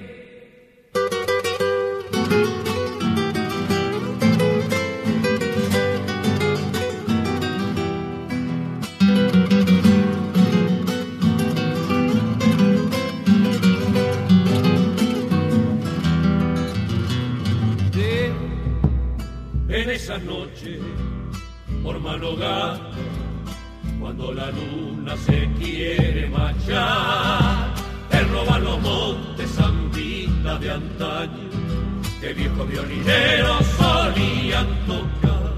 Esas 19.69 20.21
noches 20.23 20.79
por 21.83 21.99
mano 22.01 22.35
cuando 23.97 24.33
la 24.33 24.51
luna 24.51 25.15
se 25.15 25.49
quiere 25.57 26.27
marchar. 26.27 27.48
De 30.69 30.75
antaño 30.75 31.49
que 32.21 32.33
viejos 32.33 32.69
violineros 32.69 33.65
solían 33.77 34.67
tocar. 34.85 35.53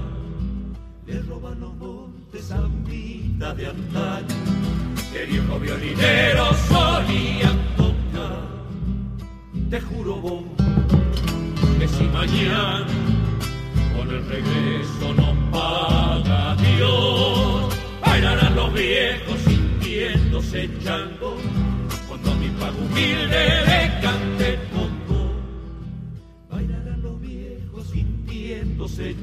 Le 1.06 1.20
roban 1.22 1.60
los 1.60 1.74
montes 1.74 2.48
vida 2.86 3.54
de 3.54 3.66
antaño 3.66 4.36
que 5.12 5.26
viejos 5.26 5.60
violineros 5.60 6.56
solían 6.72 7.58
tocar. 7.76 8.42
te 9.70 9.80
juro 9.80 10.16
vos 10.16 10.44
que 11.78 11.88
si 11.88 12.04
mañana 12.04 12.86
con 13.94 14.08
el 14.16 14.26
regreso 14.26 15.12
no 15.14 15.50
paga 15.50 16.56
Dios, 16.56 17.78
bailarán 18.00 18.54
los 18.54 18.72
viejos 18.72 19.38
sintiéndose 19.46 20.70
chango 20.82 21.36
cuando 22.08 22.30
a 22.30 22.34
mi 22.36 22.48
pago 22.60 22.78
humilde 22.78 23.42
le 23.66 24.00
cante 24.00 24.71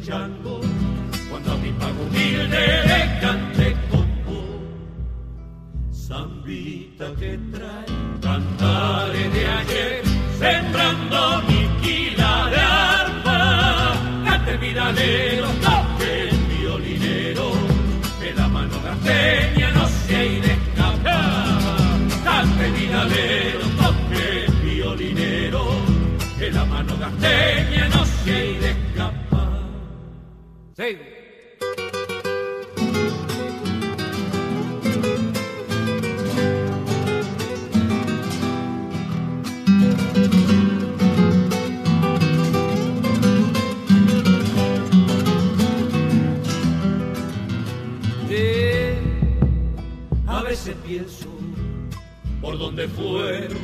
chango 0.04 0.62
cuando 1.30 1.52
a 1.52 1.58
mi 1.58 1.72
pago 1.74 2.02
humilde 2.04 2.84
le 2.90 3.20
cante 3.22 3.76
con 3.92 4.08
vos. 4.26 4.62
Zambita 6.08 7.14
que 7.20 7.38
trae 7.54 7.86
cantares 8.20 9.34
de 9.34 9.48
ayer 9.48 10.04
sembrando 10.40 11.44
mi 11.48 11.68
quila 11.82 12.50
de 12.50 12.60
arpa. 12.60 13.94
Cante 14.26 14.58
vidalero, 14.58 15.48
toque 15.62 16.30
el 16.30 16.38
violinero, 16.58 17.52
que 18.20 18.34
la 18.34 18.48
mano 18.48 18.76
gasteña 18.84 19.72
no 19.72 19.88
se 19.88 20.16
ha 20.16 20.26
ido. 20.26 20.50
Cante 22.24 22.72
vidalero, 22.72 23.66
toque 23.82 24.46
el 24.46 24.52
violinero, 24.64 25.64
que 26.40 26.52
la 26.52 26.66
mano 26.66 26.98
gasteña 26.98 27.88
no 27.90 28.06
se 28.06 28.32
ha. 28.34 28.89
Sí. 30.80 30.98
A 50.28 50.44
veces 50.44 50.76
pienso 50.88 51.28
por 52.40 52.58
dónde 52.58 52.88
fueron 52.88 53.58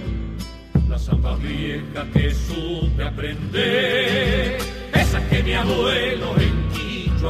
las 0.89 1.05
zambas 1.05 1.41
viejas 1.41 2.07
que 2.11 2.33
supe 2.33 3.03
aprender, 3.05 4.57
esas 4.93 5.23
que 5.29 5.43
mi 5.43 5.53
abuelo 5.53 6.35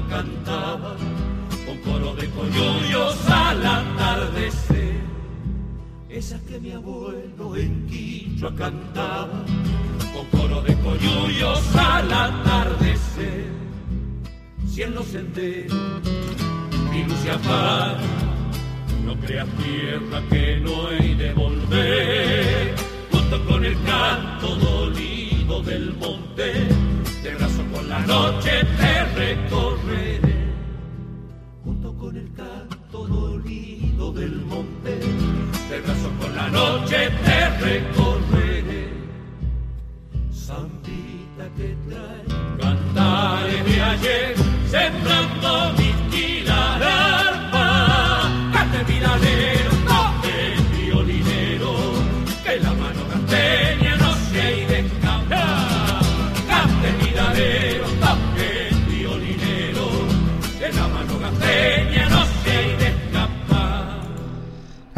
cantaba 0.04 0.96
con 1.66 1.78
coro 1.80 2.16
de 2.16 2.30
coyuyos 2.30 3.30
al 3.30 3.66
atardecer, 3.66 5.02
esas 6.10 6.42
que 6.42 6.60
mi 6.60 6.72
abuelo 6.72 7.56
en 7.56 7.88
Quichua 7.88 8.54
cantaba 8.56 9.46
con 10.14 10.40
coro 10.40 10.62
de 10.62 10.76
coyuyos 10.78 11.76
al 11.76 12.12
atardecer, 12.12 13.48
si 14.68 14.84
en 14.84 14.96
los 14.96 15.06
senderos 15.08 15.74
mi 16.92 17.04
luz 17.04 17.20
se 17.20 17.32
apaga 17.32 17.98
no 19.06 19.16
creas 19.20 19.48
tierra 19.58 20.22
que 20.30 20.58
no 20.58 20.88
hay 20.88 21.14
de 21.14 21.34
volver, 21.34 22.76
junto 23.12 23.46
con 23.46 23.64
el 23.64 23.76
canto 23.84 24.56
dolido 24.56 25.25
del 25.46 25.94
monte, 25.94 26.54
de 27.22 27.36
brazo 27.36 27.64
con 27.72 27.88
la 27.88 28.00
noche 28.00 28.50
te 28.78 29.04
recorreré. 29.14 30.15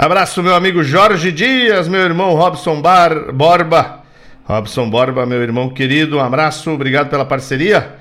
Abraço, 0.08 0.41
meu 0.41 0.56
amigo 0.56 0.82
Jorge 0.84 1.34
Dias, 1.34 1.86
meu 1.89 2.00
irmão 2.00 2.34
Robson 2.34 2.82
Bar 2.82 3.34
Borba. 3.34 4.04
Robson 4.46 4.89
Borba, 4.89 5.26
meu 5.26 5.43
irmão 5.43 5.70
querido, 5.70 6.15
um 6.15 6.22
abraço, 6.22 6.72
obrigado 6.72 7.10
pela 7.10 7.26
parceria. 7.26 7.97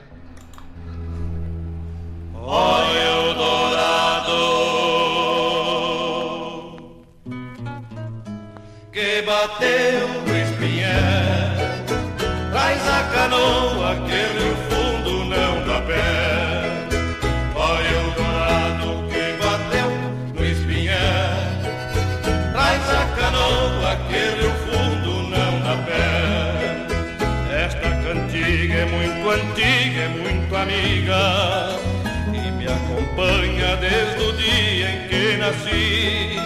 Nasci. 35.57 36.39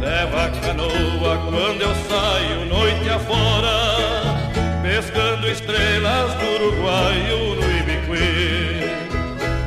Leva 0.00 0.44
a 0.44 0.50
canoa 0.50 1.38
quando 1.48 1.82
eu 1.82 1.94
saio 2.08 2.66
noite 2.66 3.08
afora, 3.08 4.58
pescando 4.82 5.48
estrelas 5.48 6.32
do 6.34 6.64
Uruguai 6.64 7.16
no 7.28 7.64
Ibiqui. 7.78 8.90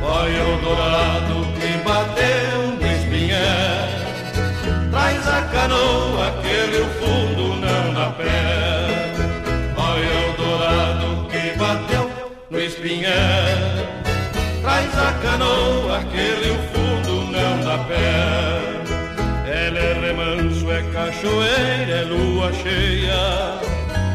Olha 0.01 0.43
o 0.43 0.61
dourado 0.61 1.47
que 1.59 1.77
bateu 1.83 2.59
no 2.79 2.87
espinhel, 2.87 3.87
traz 4.91 5.27
a 5.27 5.41
canoa 5.53 6.31
que 6.41 6.77
o 6.77 6.89
fundo 6.99 7.55
não 7.55 7.93
dá 7.93 8.09
pé. 8.11 8.25
Olha 9.77 10.29
o 10.29 10.37
dourado 10.37 11.27
que 11.29 11.57
bateu 11.57 12.09
no 12.49 12.59
espinhel, 12.59 13.11
traz 14.61 14.97
a 14.97 15.11
canoa 15.21 16.03
que 16.11 16.49
o 16.49 16.57
fundo 16.71 17.31
não 17.31 17.63
dá 17.63 17.77
pé. 17.83 18.48
Cachoeira, 21.19 21.91
é 21.91 22.03
lua 22.03 22.51
cheia. 22.53 23.59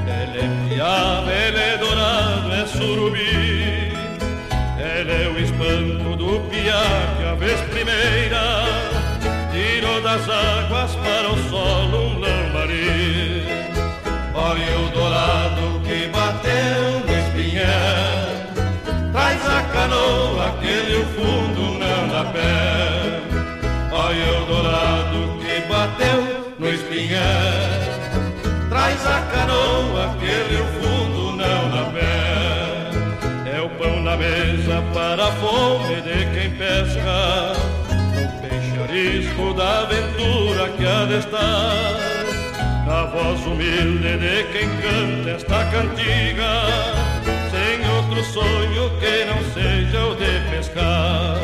Ela 0.07 0.37
é 0.37 0.69
piaba, 0.69 1.31
ela 1.31 1.61
é 1.61 1.79
dourado, 1.79 2.53
é 2.53 2.67
surubi. 2.67 3.93
Ela 4.79 5.13
é 5.13 5.29
o 5.29 5.39
espanto 5.39 6.17
do 6.17 6.41
piá 6.49 6.83
que 7.17 7.25
a 7.25 7.35
vez 7.35 7.61
primeira 7.63 8.65
tirou 9.53 10.01
das 10.01 10.29
águas 10.29 10.95
para 10.97 11.31
o 11.31 11.51
solo 11.51 12.09
um 12.09 12.21
lambari. 12.21 13.45
Olha 14.35 14.79
o 14.81 14.89
dourado 14.91 15.81
que 15.85 16.09
bateu 16.09 17.01
no 17.07 17.19
espinhel, 17.19 17.65
traz 19.13 19.47
a 19.47 19.63
canoa 19.73 20.57
que 20.61 20.97
o 20.97 21.05
fundo 21.15 21.79
não 21.79 22.09
dá 22.09 22.25
pé. 22.33 23.21
Olha 23.93 24.43
o 24.43 24.47
dourado 24.47 25.39
que 25.39 25.61
bateu 25.69 26.34
traz 28.69 29.07
a 29.07 29.21
canoa 29.33 30.17
que 30.21 30.55
o 30.55 30.67
fundo 30.81 31.37
não 31.37 31.71
dá 31.71 31.91
pé. 31.93 33.57
É 33.57 33.61
o 33.61 33.69
pão 33.71 34.01
na 34.03 34.17
mesa 34.17 34.83
para 34.93 35.27
a 35.27 35.33
fome 35.33 36.01
de 36.03 36.27
quem 36.33 36.51
pesca, 36.53 37.53
o 37.91 38.41
peixe 38.41 38.79
arisco 38.83 39.55
da 39.55 39.81
aventura 39.81 40.69
que 40.77 40.87
há 40.87 41.05
de 41.07 41.19
estar. 41.19 42.15
Na 42.87 43.05
voz 43.07 43.41
humilde 43.47 44.19
de 44.19 44.45
quem 44.53 44.69
canta 44.77 45.31
esta 45.31 45.65
cantiga, 45.67 46.51
sem 47.51 47.91
outro 47.97 48.23
sonho 48.25 48.91
que 49.01 49.25
não 49.25 49.43
seja 49.53 50.07
o 50.07 50.15
de 50.15 50.51
pescar. 50.51 51.39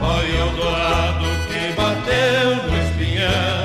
Olha 0.00 0.44
o 0.46 0.56
dourado 0.56 1.26
que 1.48 1.72
bateu 1.76 2.56
no 2.56 2.76
espinhel, 2.82 3.55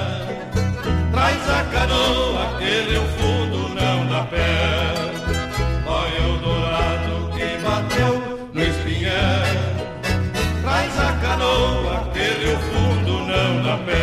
a 1.59 1.63
canoa 1.65 2.57
que 2.59 2.97
o 2.97 3.05
fundo 3.17 3.59
não 3.75 4.07
dá 4.07 4.23
pé. 4.25 4.93
Olha 5.85 6.23
o 6.29 6.37
dourado 6.37 7.31
que 7.35 7.47
bateu 7.63 8.49
no 8.53 8.61
espinhel, 8.61 9.45
traz 10.61 10.99
a 10.99 11.13
canoa 11.23 12.09
que 12.13 12.27
o 12.47 12.57
fundo 12.69 13.13
não 13.31 13.63
dá 13.63 13.77
pé. 13.85 14.01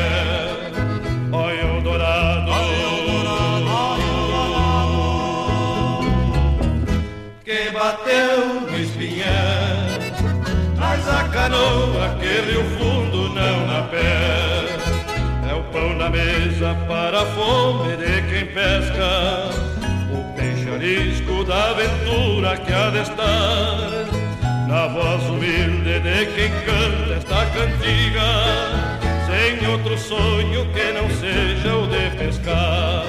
Olha 1.33 1.79
o 1.79 1.83
dourado, 1.83 2.49
bateu 7.79 8.61
no 8.61 8.79
espinhel. 8.79 9.25
Traz 10.77 11.09
a 11.09 11.25
canoa 11.29 12.17
que 12.21 12.41
rio 12.51 12.65
fundo 12.77 13.29
não 13.31 13.67
na 13.67 13.83
pé. 13.89 14.48
O 15.79 15.81
pão 15.81 15.95
na 15.95 16.11
mesa 16.11 16.75
para 16.89 17.23
a 17.23 17.27
fome 17.27 17.97
de 17.97 18.23
quem 18.23 18.47
pesca. 18.47 19.49
O 20.11 20.35
peixe 20.35 20.69
arisco 20.71 21.45
da 21.45 21.71
aventura 21.71 22.57
que 22.57 22.73
há 22.73 22.91
de 22.91 22.99
estar. 22.99 24.67
Na 24.67 24.89
voz 24.89 25.23
humilde 25.25 26.01
de 26.01 26.27
quem 26.35 26.51
canta 26.67 27.15
esta 27.15 27.47
cantiga. 27.47 28.23
Sem 29.27 29.69
outro 29.69 29.97
sonho 29.97 30.67
que 30.73 30.93
não 30.93 31.09
seja 31.11 31.77
o 31.77 31.87
de 31.87 32.11
pescar. 32.17 33.05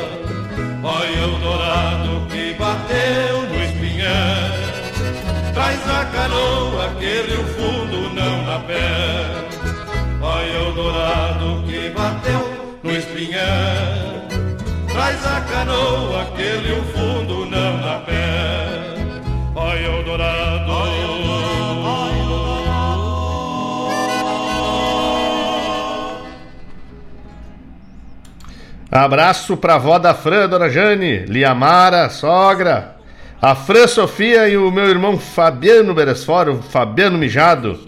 Olha 0.83 1.27
o 1.27 1.39
dourado 1.39 2.27
que 2.29 2.53
bateu 2.53 3.41
no 3.49 3.63
espinhel 3.63 4.13
Traz 5.53 5.89
a 5.89 6.05
canoa 6.05 6.89
que 6.97 7.21
rio 7.23 7.43
fundo 7.47 8.13
não 8.13 8.45
dá 8.45 8.59
pé 8.59 9.49
Olha 10.21 10.69
o 10.69 10.71
dourado 10.71 11.63
que 11.67 11.89
bateu 11.89 12.48
no 12.89 12.97
espinhel. 12.97 14.27
Traz 14.87 15.25
a 15.25 15.41
canoa 15.41 16.25
que 16.35 16.41
rio 16.41 16.83
fundo 16.85 17.45
não 17.45 17.79
dá 17.79 18.01
pé. 18.05 18.95
Olha 19.55 19.99
o 19.99 20.03
dourado, 20.03 20.71
o 20.71 20.89
Abraço 28.91 29.55
pra 29.55 29.75
avó 29.75 29.99
da 29.99 30.15
Fran, 30.15 30.49
dona 30.49 30.67
Jane, 30.67 31.19
Liamara, 31.27 32.09
sogra, 32.09 32.95
a 33.39 33.53
Fran 33.53 33.85
Sofia 33.85 34.49
e 34.49 34.57
o 34.57 34.71
meu 34.71 34.89
irmão 34.89 35.19
Fabiano 35.19 35.93
Beresfora, 35.93 36.51
o 36.51 36.59
Fabiano 36.59 37.15
Mijado. 37.15 37.79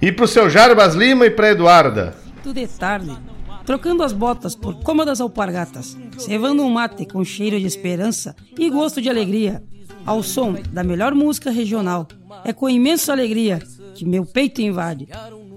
E 0.00 0.12
pro 0.12 0.28
seu 0.28 0.50
Jarbas 0.50 0.94
Lima 0.94 1.24
e 1.24 1.30
pra 1.30 1.48
Eduarda. 1.48 2.14
Tudo 2.42 2.60
é 2.60 2.66
tarde, 2.66 3.16
trocando 3.66 4.02
as 4.02 4.12
botas 4.12 4.54
por 4.54 4.76
cômodas 4.76 5.20
alpargatas, 5.20 5.96
cevando 6.16 6.62
um 6.62 6.70
mate 6.70 7.04
com 7.04 7.24
cheiro 7.24 7.58
de 7.58 7.66
esperança 7.66 8.34
e 8.56 8.70
gosto 8.70 9.02
de 9.02 9.10
alegria, 9.10 9.62
ao 10.06 10.22
som 10.22 10.54
da 10.72 10.84
melhor 10.84 11.14
música 11.14 11.50
regional. 11.50 12.06
É 12.44 12.52
com 12.52 12.70
imensa 12.70 13.12
alegria 13.12 13.60
que 13.94 14.04
meu 14.04 14.24
peito 14.24 14.62
invade 14.62 15.08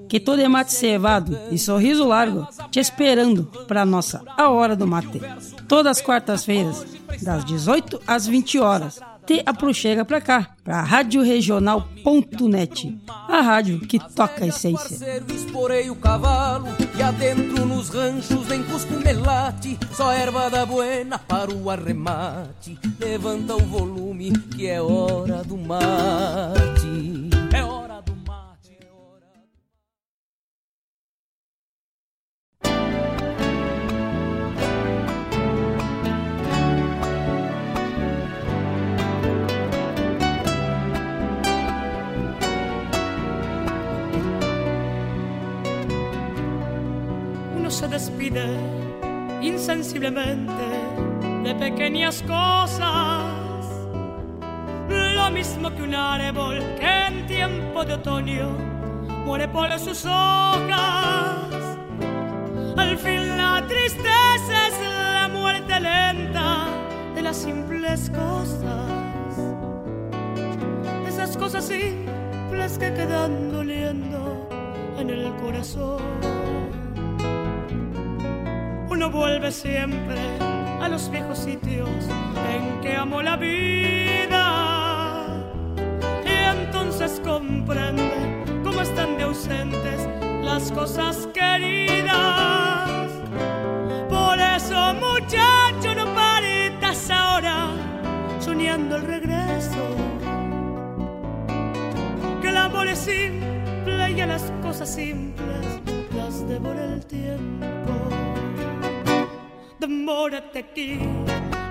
que 0.10 0.20
todo 0.20 0.42
é 0.42 0.48
mate 0.48 0.74
cevado 0.74 1.38
e 1.52 1.58
sorriso 1.60 2.04
largo, 2.04 2.48
te 2.72 2.80
esperando 2.80 3.44
para 3.68 3.86
nossa 3.86 4.24
A 4.36 4.50
Hora 4.50 4.76
do 4.76 4.88
Mate. 4.88 5.22
Todas 5.68 6.00
as 6.00 6.02
quartas-feiras, 6.04 6.84
das 7.22 7.46
18 7.46 8.02
às 8.08 8.26
20 8.26 8.60
horas. 8.60 9.00
Te 9.30 9.44
aproxega 9.46 10.04
pra 10.04 10.20
cá, 10.20 10.56
pra 10.64 10.82
radioregional.net, 10.82 12.98
a 13.28 13.42
rádio 13.42 13.80
que 13.82 14.00
toca 14.00 14.44
a 14.44 14.48
essência. 14.48 15.22
Esporei 15.32 15.92
o 15.92 15.96
cavalo 15.96 16.66
e 16.98 17.04
adentro 17.04 17.64
nos 17.64 17.90
ranchos 17.90 18.48
cusco 18.72 18.94
melate, 19.06 19.78
só 19.94 20.12
erva 20.12 20.50
da 20.50 20.66
buena 20.66 21.20
para 21.20 21.54
o 21.54 21.70
arremate. 21.70 22.76
Levanta 23.00 23.56
o 23.56 23.60
volume 23.60 24.32
que 24.32 24.68
é 24.68 24.82
hora 24.82 25.44
do 25.44 25.56
mate. 25.56 27.30
Se 47.80 47.88
despide 47.88 48.46
insensiblemente 49.42 50.52
de 51.44 51.56
pequeñas 51.56 52.22
cosas. 52.24 53.24
Lo 54.90 55.32
mismo 55.32 55.74
que 55.74 55.84
un 55.84 55.96
árbol 55.96 56.62
que 56.78 57.08
en 57.08 57.26
tiempo 57.26 57.86
de 57.86 57.94
otoño 57.94 58.50
muere 59.26 59.48
por 59.48 59.70
sus 59.80 60.04
hojas. 60.04 61.78
Al 62.76 62.98
fin 62.98 63.38
la 63.38 63.66
tristeza 63.66 64.68
es 64.68 64.74
la 65.14 65.30
muerte 65.30 65.80
lenta 65.80 66.68
de 67.16 67.22
las 67.22 67.38
simples 67.38 68.10
cosas. 68.10 69.38
De 71.04 71.08
esas 71.08 71.38
cosas 71.38 71.64
simples 71.66 72.78
que 72.78 72.94
quedan 72.94 73.54
doliendo 73.54 74.50
en 74.98 75.10
el 75.10 75.34
corazón 75.38 76.39
uno 79.00 79.12
vuelve 79.12 79.50
siempre 79.50 80.20
a 80.82 80.90
los 80.90 81.10
viejos 81.10 81.38
sitios 81.38 81.88
en 82.52 82.82
que 82.82 82.98
amó 82.98 83.22
la 83.22 83.38
vida. 83.38 84.46
Y 86.26 86.60
entonces 86.60 87.22
comprende 87.24 88.44
cómo 88.62 88.82
están 88.82 89.16
de 89.16 89.24
ausentes 89.24 90.06
las 90.44 90.70
cosas 90.74 91.30
queridas. 91.34 93.10
Por 94.10 94.38
eso, 94.38 94.94
muchacho, 94.96 95.96
no 95.96 96.14
paritas 96.14 97.10
ahora 97.10 97.70
soñando 98.42 98.98
el 98.98 99.04
regreso. 99.04 99.96
Que 102.42 102.50
el 102.50 102.58
amor 102.58 102.88
es 102.88 103.00
simple 103.00 104.12
y 104.12 104.20
a 104.20 104.28
las 104.28 104.52
cosas 104.62 104.94
simples 104.94 105.80
las 106.14 106.46
devora 106.50 106.84
el 106.84 107.06
tiempo 107.06 107.70
demórate 109.80 110.60
aquí 110.60 111.00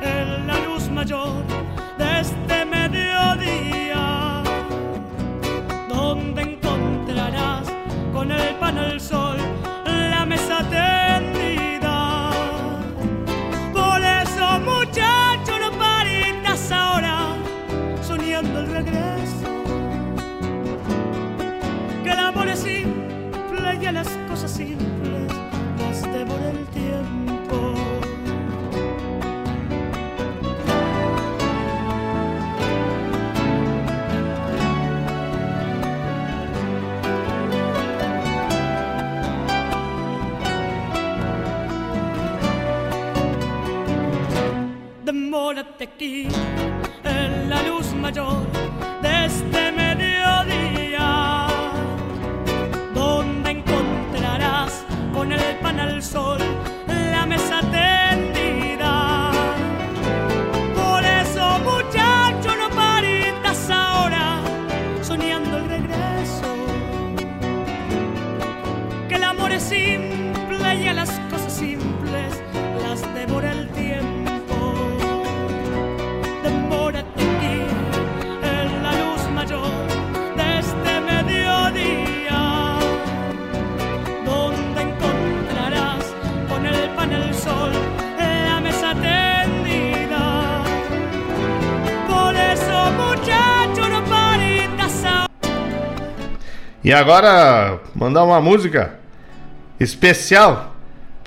en 0.00 0.46
la 0.46 0.58
luz 0.60 0.88
mayor 0.88 1.44
de 1.98 2.20
este 2.20 2.64
mediodía, 2.64 4.42
donde 5.88 6.42
encontrarás 6.42 7.68
con 8.12 8.32
el 8.32 8.54
pan 8.56 8.78
al 8.78 9.00
sol 9.00 9.36
la 9.84 10.24
mesa 10.24 10.58
tendida. 10.70 12.30
Por 13.72 14.00
eso, 14.00 14.60
muchacho, 14.60 15.58
no 15.60 15.70
paritas 15.78 16.72
ahora 16.72 17.36
soñando 18.02 18.60
el 18.60 18.66
regreso. 18.68 19.48
Que 22.02 22.10
el 22.10 22.18
amor 22.18 22.48
es 22.48 22.60
simple 22.60 23.78
y 23.80 23.86
a 23.86 23.92
las 23.92 24.08
demórate 45.38 45.84
aquí 45.84 46.26
en 47.04 47.48
la 47.48 47.62
luz 47.62 47.92
mayor 47.94 48.44
de 49.02 49.26
este 49.26 49.70
mediodía, 49.70 51.46
donde 52.92 53.50
encontrarás 53.50 54.84
con 55.14 55.30
el 55.30 55.56
pan 55.62 55.78
al 55.78 56.02
sol 56.02 56.40
la 57.12 57.24
mesa 57.24 57.60
tendida. 57.60 57.97
E 96.88 96.92
agora, 96.94 97.80
mandar 97.94 98.24
uma 98.24 98.40
música 98.40 98.94
especial 99.78 100.74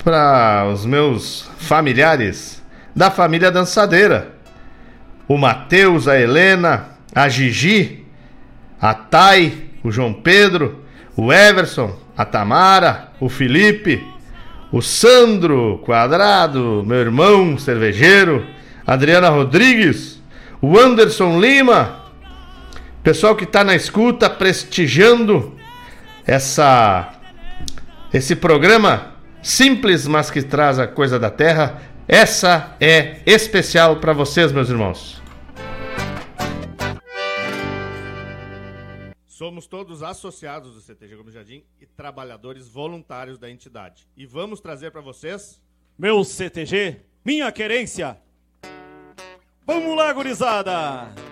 para 0.02 0.68
os 0.74 0.84
meus 0.84 1.48
familiares 1.56 2.60
da 2.96 3.12
família 3.12 3.48
dançadeira. 3.48 4.32
O 5.28 5.38
Matheus, 5.38 6.08
a 6.08 6.18
Helena, 6.18 6.88
a 7.14 7.28
Gigi, 7.28 8.04
a 8.80 8.92
Thay, 8.92 9.70
o 9.84 9.92
João 9.92 10.12
Pedro, 10.12 10.82
o 11.16 11.32
Everson, 11.32 11.96
a 12.18 12.24
Tamara, 12.24 13.12
o 13.20 13.28
Felipe, 13.28 14.04
o 14.72 14.82
Sandro 14.82 15.80
Quadrado, 15.86 16.82
meu 16.84 16.98
irmão 16.98 17.56
cervejeiro, 17.56 18.44
Adriana 18.84 19.28
Rodrigues, 19.28 20.20
o 20.60 20.76
Anderson 20.76 21.38
Lima, 21.38 22.01
pessoal 23.02 23.34
que 23.34 23.44
está 23.44 23.64
na 23.64 23.74
escuta 23.74 24.30
prestigiando 24.30 25.58
essa 26.24 27.18
esse 28.12 28.36
programa 28.36 29.16
simples, 29.42 30.06
mas 30.06 30.30
que 30.30 30.42
traz 30.42 30.78
a 30.78 30.86
coisa 30.86 31.18
da 31.18 31.30
terra. 31.30 31.82
Essa 32.06 32.76
é 32.78 33.22
especial 33.24 33.96
para 33.96 34.12
vocês, 34.12 34.52
meus 34.52 34.68
irmãos. 34.68 35.20
Somos 39.26 39.66
todos 39.66 40.02
associados 40.02 40.74
do 40.74 40.80
CTG 40.80 41.16
Gomes 41.16 41.34
Jardim 41.34 41.64
e 41.80 41.86
trabalhadores 41.86 42.68
voluntários 42.68 43.38
da 43.38 43.50
entidade. 43.50 44.06
E 44.16 44.26
vamos 44.26 44.60
trazer 44.60 44.92
para 44.92 45.00
vocês. 45.00 45.60
Meu 45.98 46.22
CTG, 46.22 47.00
minha 47.24 47.50
querência. 47.50 48.18
Vamos 49.66 49.96
lá, 49.96 50.12
gurizada! 50.12 51.31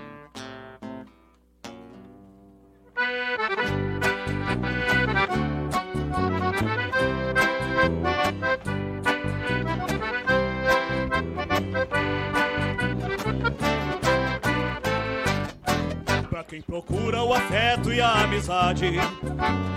Quem 16.50 16.60
procura 16.60 17.22
o 17.22 17.32
afeto 17.32 17.92
e 17.92 18.00
a 18.00 18.24
amizade, 18.24 18.90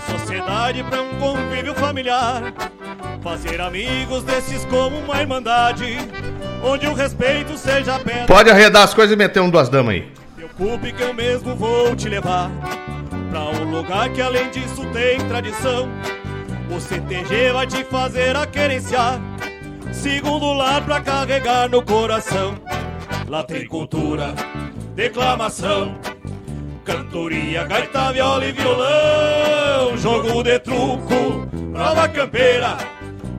sociedade 0.09 0.83
para 0.83 1.03
um 1.03 1.19
convívio 1.19 1.75
familiar, 1.75 2.51
fazer 3.21 3.61
amigos 3.61 4.23
desses 4.23 4.65
como 4.65 4.97
uma 4.97 5.21
irmandade, 5.21 5.99
onde 6.63 6.87
o 6.87 6.95
respeito 6.95 7.55
seja 7.59 7.99
pedra. 7.99 8.25
Pode 8.25 8.49
arredar 8.49 8.81
as 8.81 8.91
coisas 8.91 9.13
e 9.13 9.15
meter 9.15 9.39
um 9.39 9.51
duas 9.51 9.69
damas 9.69 9.93
aí. 9.93 10.11
Preocupe 10.35 10.91
que 10.91 11.03
eu 11.03 11.13
mesmo 11.13 11.55
vou 11.55 11.95
te 11.95 12.09
levar 12.09 12.49
pra 13.29 13.43
um 13.51 13.69
lugar 13.69 14.09
que 14.09 14.19
além 14.19 14.49
disso 14.49 14.83
tem 14.91 15.19
tradição. 15.27 15.87
O 16.75 16.81
CTG 16.81 17.51
vai 17.53 17.67
te 17.67 17.83
fazer 17.83 18.35
a 18.35 18.47
querenciar, 18.47 19.21
segundo 19.91 20.51
lar 20.53 20.83
pra 20.83 20.99
carregar 21.01 21.69
no 21.69 21.83
coração. 21.83 22.55
Lá 23.27 23.43
tem 23.43 23.67
cultura, 23.67 24.33
declamação 24.95 26.12
Cantoria, 26.83 27.63
gaita, 27.63 28.11
viola 28.11 28.45
e 28.45 28.51
violão 28.51 29.97
Jogo 29.97 30.43
de 30.43 30.59
truco, 30.59 31.47
prova 31.71 32.07
campeira 32.09 32.77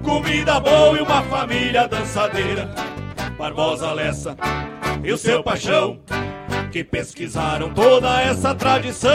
Comida 0.03 0.61
boa 0.61 0.99
e 0.99 1.01
uma 1.01 1.23
família 1.23 1.89
dançadeira. 1.89 2.69
Barbosa 3.39 3.91
Lessa 3.93 4.37
e 5.03 5.11
o 5.11 5.17
seu 5.17 5.43
paixão 5.43 5.99
Que 6.71 6.85
pesquisaram 6.85 7.73
toda 7.73 8.21
essa 8.21 8.55
tradição. 8.55 9.11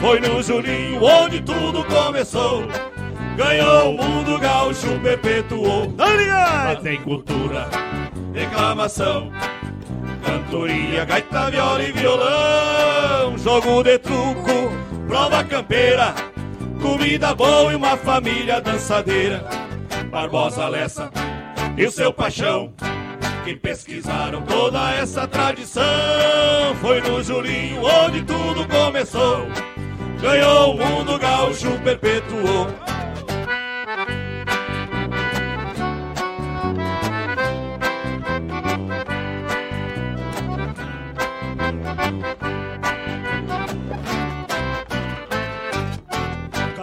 Foi 0.00 0.20
no 0.20 0.42
Julinho 0.42 1.02
onde 1.02 1.40
tudo 1.40 1.82
começou. 1.84 2.66
Ganhou 3.36 3.94
o 3.94 4.02
mundo 4.02 4.38
gaúcho, 4.38 4.98
perpetuou. 5.00 5.92
Lá 5.96 6.76
tem 6.76 7.00
cultura, 7.02 7.68
reclamação 8.34 9.30
Cantoria, 10.26 11.04
gaita, 11.04 11.50
viola 11.50 11.82
e 11.82 11.92
violão 11.92 13.38
Jogo 13.38 13.82
de 13.82 13.98
truco, 13.98 14.72
prova 15.06 15.44
campeira 15.44 16.14
Comida 16.82 17.34
boa 17.34 17.72
e 17.72 17.76
uma 17.76 17.96
família 17.96 18.60
dançadeira. 18.60 19.44
Barbosa 20.10 20.68
Lessa 20.68 21.10
e 21.76 21.86
o 21.86 21.90
seu 21.90 22.12
paixão 22.12 22.72
Que 23.44 23.54
pesquisaram 23.54 24.42
toda 24.42 24.92
essa 24.94 25.26
tradição 25.26 25.84
Foi 26.80 27.00
no 27.00 27.22
Julinho 27.22 27.82
onde 27.84 28.22
tudo 28.22 28.66
começou. 28.66 29.46
Ganhou 30.20 30.74
o 30.74 30.78
mundo 30.78 31.18
gaúcho, 31.18 31.70
perpetuou 31.84 32.85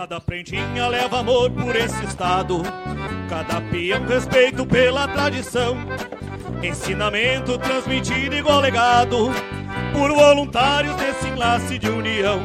Cada 0.04 0.20
prendinha 0.20 0.86
leva 0.90 1.20
amor 1.20 1.50
por 1.50 1.74
esse 1.78 2.04
estado. 2.04 2.62
Cada 3.30 3.62
peão 3.62 4.06
respeito 4.06 4.66
pela 4.66 5.08
tradição. 5.08 5.78
Ensinamento 6.62 7.58
transmitido 7.58 8.36
igual 8.36 8.60
legado 8.60 9.32
por 9.94 10.12
voluntários 10.12 10.94
desse 10.98 11.30
enlace 11.30 11.80
de 11.80 11.88
união. 11.88 12.42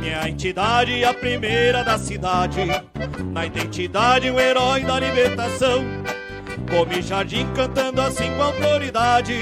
Minha 0.00 0.26
entidade, 0.26 1.04
a 1.04 1.12
primeira 1.12 1.84
da 1.84 1.98
cidade. 1.98 2.62
Na 3.30 3.44
identidade, 3.44 4.30
o 4.30 4.40
herói 4.40 4.82
da 4.82 4.98
libertação. 4.98 5.84
Come 6.70 7.02
jardim 7.02 7.52
cantando 7.52 8.00
assim 8.00 8.34
com 8.34 8.44
autoridade. 8.44 9.34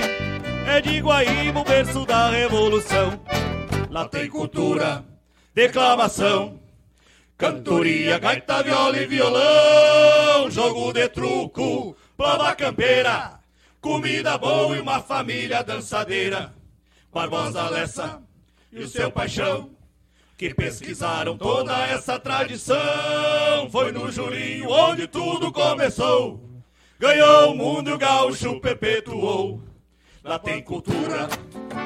É 0.66 0.81
de 0.81 0.99
Guaíba 0.99 1.61
o 1.61 1.64
berço 1.64 2.05
da 2.05 2.28
revolução. 2.28 3.20
Lá 3.89 4.09
tem 4.09 4.28
cultura, 4.28 5.05
declamação 5.55 6.59
Cantoria, 7.41 8.18
gaita, 8.18 8.62
viola 8.62 8.99
e 8.99 9.07
violão, 9.07 10.51
jogo 10.51 10.93
de 10.93 11.09
truco, 11.09 11.97
prova 12.14 12.55
campeira, 12.55 13.41
comida 13.80 14.36
boa 14.36 14.76
e 14.76 14.80
uma 14.80 15.01
família 15.01 15.64
dançadeira. 15.64 16.53
Barbosa 17.11 17.70
Lessa 17.70 18.22
e 18.70 18.80
o 18.80 18.86
seu 18.86 19.11
paixão, 19.11 19.70
que 20.36 20.53
pesquisaram 20.53 21.38
toda 21.38 21.72
essa 21.86 22.20
tradição. 22.20 22.76
Foi 23.72 23.91
no 23.91 24.12
Julinho 24.12 24.68
onde 24.68 25.07
tudo 25.07 25.51
começou. 25.51 26.45
Ganhou 26.99 27.53
o 27.53 27.57
mundo 27.57 27.97
gaúcho, 27.97 28.61
perpetuou. 28.61 29.62
Lá 30.22 30.38
tem 30.38 30.62
cultura, 30.62 31.26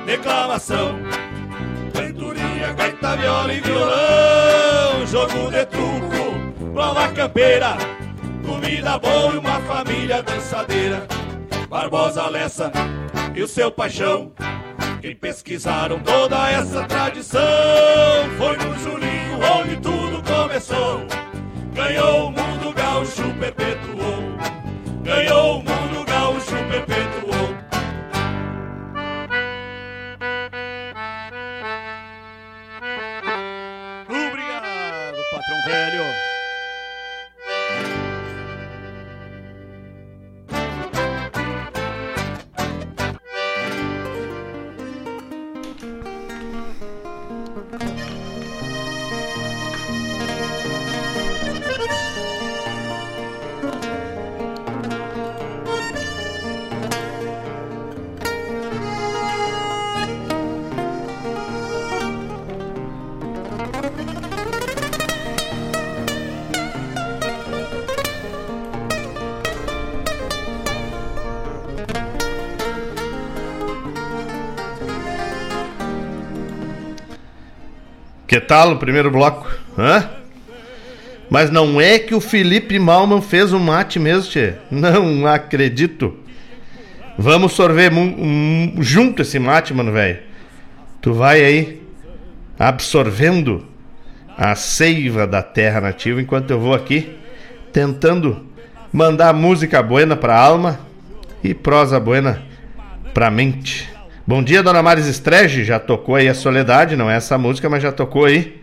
declamação, 0.05 0.99
cantoria, 1.93 2.73
gaita, 2.73 3.17
viola 3.17 3.55
e 3.55 3.61
violão, 3.61 4.74
jogo 5.07 5.51
de 5.51 5.67
truco, 5.67 6.73
prova 6.73 7.09
campeira, 7.09 7.77
comida 8.45 8.99
boa 8.99 9.35
e 9.35 9.39
uma 9.39 9.61
família 9.61 10.23
dançadeira. 10.23 11.07
Barbosa 11.69 12.29
Lessa 12.29 12.73
e 13.35 13.43
o 13.43 13.49
seu 13.49 13.71
paixão, 13.71 14.33
que 15.01 15.15
pesquisaram 15.15 16.01
toda 16.01 16.51
essa 16.51 16.85
tradição. 16.85 17.43
Foi 18.39 18.57
no 18.57 18.79
Julinho 18.79 19.41
onde 19.59 19.77
tudo 19.77 20.23
começou. 20.23 21.07
Ganhou 21.75 22.29
o 22.29 22.31
mundo 22.31 22.73
gaúcho, 22.73 23.35
perpetuou. 23.39 24.39
Ganhou 25.03 25.59
o 25.59 25.59
mundo 25.59 25.84
Que 78.45 78.49
tal 78.49 78.73
o 78.73 78.77
primeiro 78.77 79.11
bloco? 79.11 79.51
Hã? 79.79 80.07
Mas 81.31 81.51
não 81.51 81.81
é 81.81 81.99
que 81.99 82.15
o 82.15 82.21
Felipe 82.21 82.79
Malman 82.79 83.23
fez 83.23 83.55
o 83.55 83.59
mate 83.59 83.99
mesmo, 83.99 84.31
tchê? 84.31 84.53
Não 84.71 85.27
acredito. 85.27 86.15
Vamos 87.17 87.53
sorver 87.53 87.91
um- 87.95 88.75
junto 88.83 89.23
esse 89.23 89.39
mate, 89.39 89.73
mano, 89.73 89.91
velho. 89.93 90.19
tu 91.01 91.13
vai 91.15 91.43
aí 91.43 91.83
absorvendo 92.59 93.67
a 94.37 94.55
seiva 94.55 95.27
da 95.27 95.43
terra 95.43 95.81
nativa 95.81 96.21
enquanto 96.21 96.51
eu 96.51 96.59
vou 96.61 96.73
aqui 96.75 97.15
tentando 97.73 98.47
mandar 98.93 99.33
música 99.35 99.83
buena 99.83 100.17
pra 100.17 100.39
alma 100.39 100.81
e 101.43 101.53
prosa 101.55 101.99
buena 102.01 102.43
pra 103.15 103.31
mente. 103.31 103.89
Bom 104.27 104.43
dia, 104.43 104.63
dona 104.63 104.83
Maris 104.83 105.07
Estrege, 105.07 105.65
já 105.65 105.79
tocou 105.79 106.15
aí 106.15 106.31
a 106.31 106.35
Soledade, 106.35 106.97
não 106.97 107.11
é 107.11 107.17
essa 107.17 107.37
música, 107.37 107.69
mas 107.69 107.83
já 107.83 107.93
tocou 107.93 108.25
aí. 108.25 108.59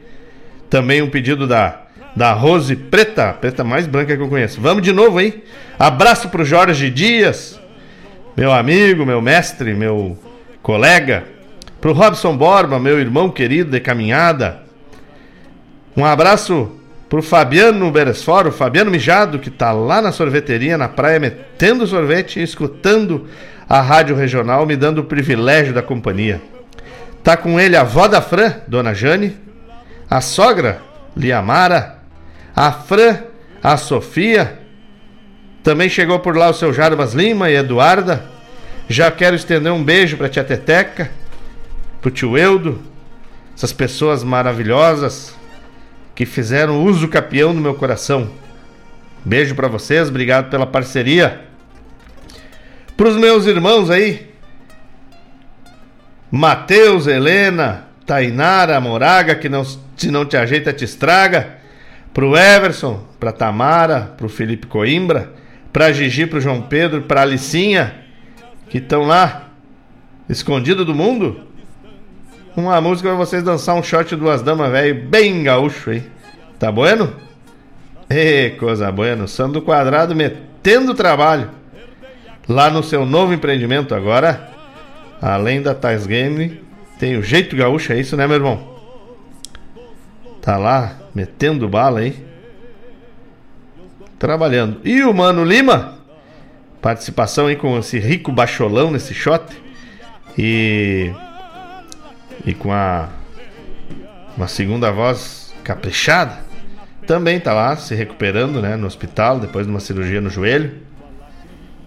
Também 0.71 1.03
um 1.03 1.09
pedido 1.09 1.45
da 1.45 1.81
da 2.15 2.33
Rose 2.33 2.75
Preta, 2.75 3.31
preta 3.31 3.63
mais 3.63 3.85
branca 3.85 4.17
que 4.17 4.23
eu 4.23 4.27
conheço. 4.27 4.59
Vamos 4.59 4.81
de 4.81 4.91
novo 4.91 5.19
aí. 5.19 5.43
Abraço 5.77 6.29
pro 6.29 6.43
Jorge 6.43 6.89
Dias, 6.89 7.59
meu 8.35 8.51
amigo, 8.51 9.05
meu 9.05 9.21
mestre, 9.21 9.75
meu 9.75 10.17
colega. 10.63 11.25
Pro 11.79 11.93
Robson 11.93 12.35
Borba, 12.35 12.79
meu 12.79 12.99
irmão 12.99 13.29
querido 13.29 13.69
de 13.69 13.79
caminhada. 13.79 14.63
Um 15.95 16.03
abraço 16.03 16.71
pro 17.07 17.21
Fabiano 17.21 17.91
Beresforo, 17.91 18.51
Fabiano 18.51 18.89
Mijado, 18.89 19.37
que 19.37 19.51
tá 19.51 19.71
lá 19.71 20.01
na 20.01 20.11
sorveteria, 20.11 20.75
na 20.75 20.89
praia, 20.89 21.19
metendo 21.19 21.85
sorvete 21.85 22.39
e 22.39 22.43
escutando 22.43 23.27
a 23.71 23.79
rádio 23.79 24.17
regional, 24.17 24.65
me 24.65 24.75
dando 24.75 24.97
o 24.97 25.03
privilégio 25.05 25.73
da 25.73 25.81
companhia. 25.81 26.41
Tá 27.23 27.37
com 27.37 27.57
ele 27.57 27.77
a 27.77 27.81
avó 27.81 28.05
da 28.05 28.21
Fran, 28.21 28.55
Dona 28.67 28.93
Jane, 28.93 29.37
a 30.09 30.19
sogra, 30.19 30.81
Liamara, 31.15 31.99
a 32.53 32.73
Fran, 32.73 33.19
a 33.63 33.77
Sofia. 33.77 34.59
Também 35.63 35.87
chegou 35.87 36.19
por 36.19 36.35
lá 36.35 36.49
o 36.49 36.53
seu 36.53 36.73
Jarbas 36.73 37.13
Lima 37.13 37.49
e 37.49 37.55
Eduarda. 37.55 38.25
Já 38.89 39.09
quero 39.09 39.37
estender 39.37 39.71
um 39.71 39.81
beijo 39.81 40.17
para 40.17 40.27
tia 40.27 40.43
Teteca, 40.43 41.09
pro 42.01 42.11
tio 42.11 42.37
Eudo, 42.37 42.81
essas 43.55 43.71
pessoas 43.71 44.21
maravilhosas 44.21 45.33
que 46.13 46.25
fizeram 46.25 46.83
uso 46.83 47.07
capião 47.07 47.53
no 47.53 47.61
meu 47.61 47.75
coração. 47.75 48.31
Beijo 49.23 49.55
para 49.55 49.69
vocês, 49.69 50.09
obrigado 50.09 50.49
pela 50.49 50.67
parceria. 50.67 51.50
Pros 53.01 53.17
meus 53.17 53.47
irmãos 53.47 53.89
aí, 53.89 54.29
Mateus, 56.29 57.07
Helena, 57.07 57.87
Tainara, 58.05 58.79
Moraga, 58.79 59.33
que 59.33 59.49
não, 59.49 59.63
se 59.63 60.11
não 60.11 60.23
te 60.23 60.37
ajeita 60.37 60.71
te 60.71 60.85
estraga 60.85 61.55
pro 62.13 62.37
Everson, 62.37 63.03
pra 63.19 63.31
Tamara, 63.31 64.13
pro 64.15 64.29
Felipe 64.29 64.67
Coimbra, 64.67 65.33
pra 65.73 65.91
Gigi, 65.91 66.27
pro 66.27 66.39
João 66.39 66.61
Pedro, 66.61 67.01
pra 67.01 67.23
Alicinha, 67.23 67.91
que 68.69 68.77
estão 68.77 69.01
lá, 69.01 69.49
escondido 70.29 70.85
do 70.85 70.93
mundo. 70.93 71.41
Uma 72.55 72.79
música 72.79 73.09
pra 73.09 73.17
vocês 73.17 73.41
dançar 73.41 73.73
um 73.73 73.81
shot 73.81 74.15
duas 74.15 74.43
damas, 74.43 74.71
velho, 74.71 75.09
bem 75.09 75.41
gaúcho 75.41 75.89
aí. 75.89 76.03
Tá 76.59 76.71
bueno? 76.71 77.15
Ê, 78.07 78.51
coisa 78.59 78.91
bueno. 78.91 79.27
Sandro 79.27 79.63
Quadrado 79.63 80.13
metendo 80.13 80.93
trabalho 80.93 81.60
lá 82.47 82.69
no 82.69 82.83
seu 82.83 83.05
novo 83.05 83.33
empreendimento 83.33 83.93
agora. 83.93 84.49
Além 85.21 85.61
da 85.61 85.75
Tais 85.75 86.07
Game, 86.07 86.61
tem 86.97 87.15
o 87.15 87.23
jeito 87.23 87.55
gaúcho, 87.55 87.93
é 87.93 87.99
isso, 87.99 88.17
né, 88.17 88.25
meu 88.25 88.37
irmão? 88.37 88.71
Tá 90.41 90.57
lá 90.57 90.97
metendo 91.13 91.69
bala 91.69 91.99
aí. 91.99 92.25
Trabalhando. 94.17 94.81
E 94.83 95.03
o 95.03 95.13
Mano 95.13 95.43
Lima, 95.43 95.99
participação 96.81 97.47
aí 97.47 97.55
com 97.55 97.77
esse 97.77 97.99
rico 97.99 98.31
bacholão 98.31 98.91
nesse 98.91 99.13
shot. 99.13 99.43
E. 100.37 101.11
E 102.45 102.53
com 102.53 102.71
a. 102.71 103.09
Uma 104.35 104.47
segunda 104.47 104.91
voz 104.91 105.53
caprichada. 105.63 106.39
Também 107.05 107.39
tá 107.39 107.53
lá 107.53 107.75
se 107.75 107.93
recuperando, 107.93 108.61
né? 108.61 108.75
No 108.75 108.87
hospital, 108.87 109.39
depois 109.39 109.65
de 109.65 109.71
uma 109.71 109.79
cirurgia 109.79 110.21
no 110.21 110.29
joelho. 110.29 110.73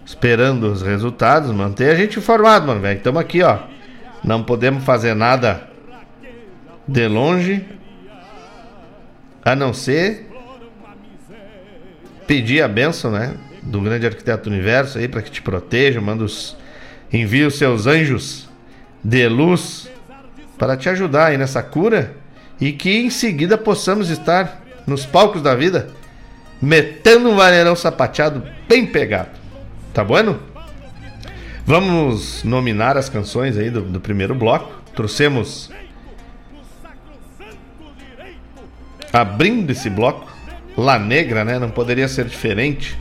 Esperando 0.05 0.71
os 0.71 0.83
resultados, 0.83 1.51
manter 1.51 1.89
a 1.89 1.95
gente 1.95 2.19
informado, 2.19 2.67
mano, 2.67 2.79
velho. 2.79 2.97
Estamos 2.97 3.19
aqui, 3.19 3.41
ó. 3.41 3.59
Não 4.23 4.43
podemos 4.43 4.83
fazer 4.83 5.15
nada 5.15 5.67
de 6.87 7.07
longe 7.07 7.65
a 9.43 9.55
não 9.55 9.73
ser 9.73 10.29
pedir 12.27 12.61
a 12.61 12.67
benção, 12.67 13.11
né? 13.11 13.33
Do 13.63 13.81
grande 13.81 14.05
arquiteto 14.05 14.49
universo 14.49 14.99
aí 14.99 15.07
para 15.07 15.21
que 15.21 15.31
te 15.31 15.41
proteja, 15.41 15.99
manda 15.99 16.23
os 16.23 16.55
os 17.47 17.55
seus 17.57 17.87
anjos 17.87 18.49
de 19.01 19.27
luz 19.29 19.89
para 20.57 20.75
te 20.75 20.89
ajudar 20.89 21.27
aí 21.27 21.37
nessa 21.37 21.63
cura 21.63 22.13
e 22.59 22.73
que 22.73 22.97
em 22.97 23.09
seguida 23.09 23.57
possamos 23.57 24.09
estar 24.09 24.61
nos 24.85 25.05
palcos 25.05 25.41
da 25.41 25.55
vida 25.55 25.89
metendo 26.61 27.29
um 27.29 27.35
vaneirão 27.35 27.75
sapateado 27.75 28.43
bem 28.67 28.85
pegado. 28.85 29.44
Tá 29.95 30.03
bueno? 30.03 30.37
Vamos 31.65 32.43
nominar 32.43 32.97
as 32.97 33.07
canções 33.07 33.57
aí 33.57 33.69
do, 33.69 33.81
do 33.81 34.01
primeiro 34.01 34.35
bloco. 34.35 34.69
Trouxemos 34.93 35.71
abrindo 39.13 39.71
esse 39.71 39.89
bloco, 39.89 40.29
La 40.75 40.99
Negra, 40.99 41.45
né? 41.45 41.57
Não 41.57 41.69
poderia 41.69 42.09
ser 42.09 42.25
diferente. 42.25 42.99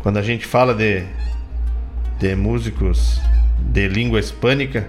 Quando 0.00 0.18
a 0.18 0.22
gente 0.22 0.46
fala 0.46 0.72
de, 0.72 1.02
de 2.20 2.36
músicos 2.36 3.20
de 3.58 3.88
língua 3.88 4.20
hispânica, 4.20 4.86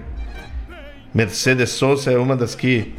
Mercedes 1.12 1.70
Sosa 1.70 2.12
é 2.12 2.16
uma 2.16 2.36
das 2.36 2.54
que 2.54 2.94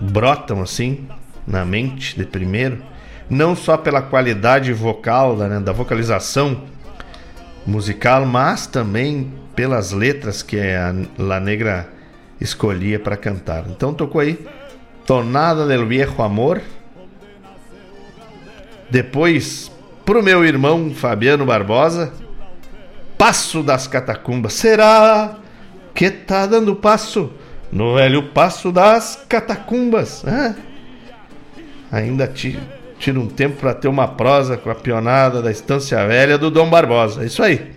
brotam 0.00 0.62
assim 0.62 1.06
na 1.46 1.66
mente 1.66 2.16
de 2.16 2.24
primeiro, 2.24 2.82
não 3.28 3.54
só 3.54 3.76
pela 3.76 4.00
qualidade 4.00 4.72
vocal, 4.72 5.36
né, 5.36 5.60
da 5.60 5.72
vocalização 5.72 6.71
musical, 7.66 8.26
mas 8.26 8.66
também 8.66 9.32
pelas 9.54 9.92
letras 9.92 10.42
que 10.42 10.58
a 10.60 10.94
La 11.18 11.38
Negra 11.40 11.88
escolhia 12.40 12.98
para 12.98 13.16
cantar. 13.16 13.64
Então 13.68 13.94
tocou 13.94 14.20
aí 14.20 14.38
Tonada 15.06 15.66
del 15.66 15.86
Viejo 15.86 16.22
Amor. 16.22 16.60
Depois, 18.90 19.70
pro 20.04 20.22
meu 20.22 20.44
irmão 20.44 20.92
Fabiano 20.94 21.46
Barbosa, 21.46 22.12
Passo 23.16 23.62
das 23.62 23.86
Catacumbas. 23.86 24.54
Será 24.54 25.36
que 25.94 26.10
tá 26.10 26.46
dando 26.46 26.74
passo 26.74 27.32
no 27.70 27.94
velho 27.94 28.24
Passo 28.30 28.72
das 28.72 29.24
Catacumbas? 29.28 30.24
Hã? 30.26 30.56
Ainda 31.90 32.26
tira 33.02 33.18
um 33.18 33.26
tempo 33.26 33.56
para 33.56 33.74
ter 33.74 33.88
uma 33.88 34.06
prosa 34.06 34.56
com 34.56 34.70
a 34.70 34.76
pionada 34.76 35.42
da 35.42 35.50
Estância 35.50 36.06
Velha 36.06 36.38
do 36.38 36.52
Dom 36.52 36.70
Barbosa. 36.70 37.24
É 37.24 37.26
isso 37.26 37.42
aí 37.42 37.72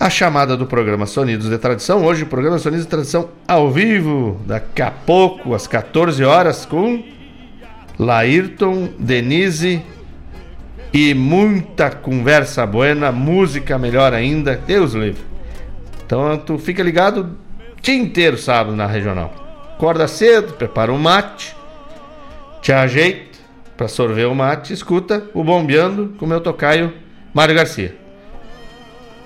a 0.00 0.10
chamada 0.10 0.56
do 0.56 0.66
programa 0.66 1.06
Sonidos 1.06 1.48
de 1.48 1.56
Tradição. 1.58 2.04
Hoje 2.04 2.24
o 2.24 2.26
programa 2.26 2.58
Sonidos 2.58 2.84
de 2.84 2.90
Tradição 2.90 3.28
ao 3.46 3.70
vivo, 3.70 4.40
daqui 4.44 4.82
a 4.82 4.90
pouco, 4.90 5.54
às 5.54 5.68
14 5.68 6.24
horas, 6.24 6.66
com 6.66 7.04
Laírton, 7.96 8.88
Denise 8.98 9.80
e 10.92 11.14
muita 11.14 11.88
conversa 11.88 12.66
buena, 12.66 13.12
música 13.12 13.78
melhor 13.78 14.12
ainda, 14.12 14.56
Deus 14.56 14.92
livre. 14.92 15.22
Então 16.04 16.36
tu 16.36 16.58
fica 16.58 16.82
ligado 16.82 17.20
o 17.78 17.80
dia 17.80 17.94
inteiro 17.94 18.36
sábado 18.36 18.74
na 18.74 18.88
regional. 18.88 19.32
Acorda 19.76 20.08
cedo, 20.08 20.54
prepara 20.54 20.92
um 20.92 20.98
mate, 20.98 21.54
te 22.60 22.72
ajeita 22.72 23.31
para 23.82 23.88
sorver 23.88 24.28
o 24.28 24.34
mate, 24.34 24.72
escuta 24.72 25.24
o 25.34 25.42
Bombeando 25.42 26.14
com 26.16 26.24
meu 26.24 26.40
tocaio 26.40 26.94
Mário 27.34 27.52
Garcia. 27.52 27.96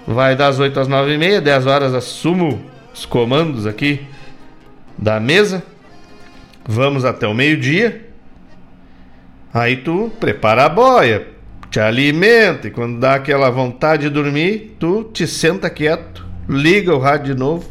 Vai 0.07 0.34
das 0.34 0.59
8 0.59 0.80
às 0.80 0.88
9 0.88 1.12
e 1.12 1.18
meia, 1.18 1.42
10 1.42 1.66
horas 1.66 1.92
assumo 1.92 2.64
os 2.94 3.04
comandos 3.04 3.66
aqui 3.66 4.07
da 4.96 5.20
mesa. 5.20 5.62
Vamos 6.66 7.04
até 7.04 7.28
o 7.28 7.34
meio-dia. 7.34 8.09
Aí 9.52 9.76
tu 9.76 10.11
prepara 10.18 10.64
a 10.64 10.70
boia, 10.70 11.26
te 11.70 11.78
alimenta 11.78 12.68
e 12.68 12.70
quando 12.70 12.98
dá 12.98 13.14
aquela 13.14 13.50
vontade 13.50 14.04
de 14.04 14.09
dormir, 14.09 14.74
tu 14.80 15.04
te 15.04 15.26
senta 15.26 15.68
quieto, 15.68 16.26
liga 16.48 16.94
o 16.94 16.98
rádio 16.98 17.34
de 17.34 17.38
novo. 17.38 17.70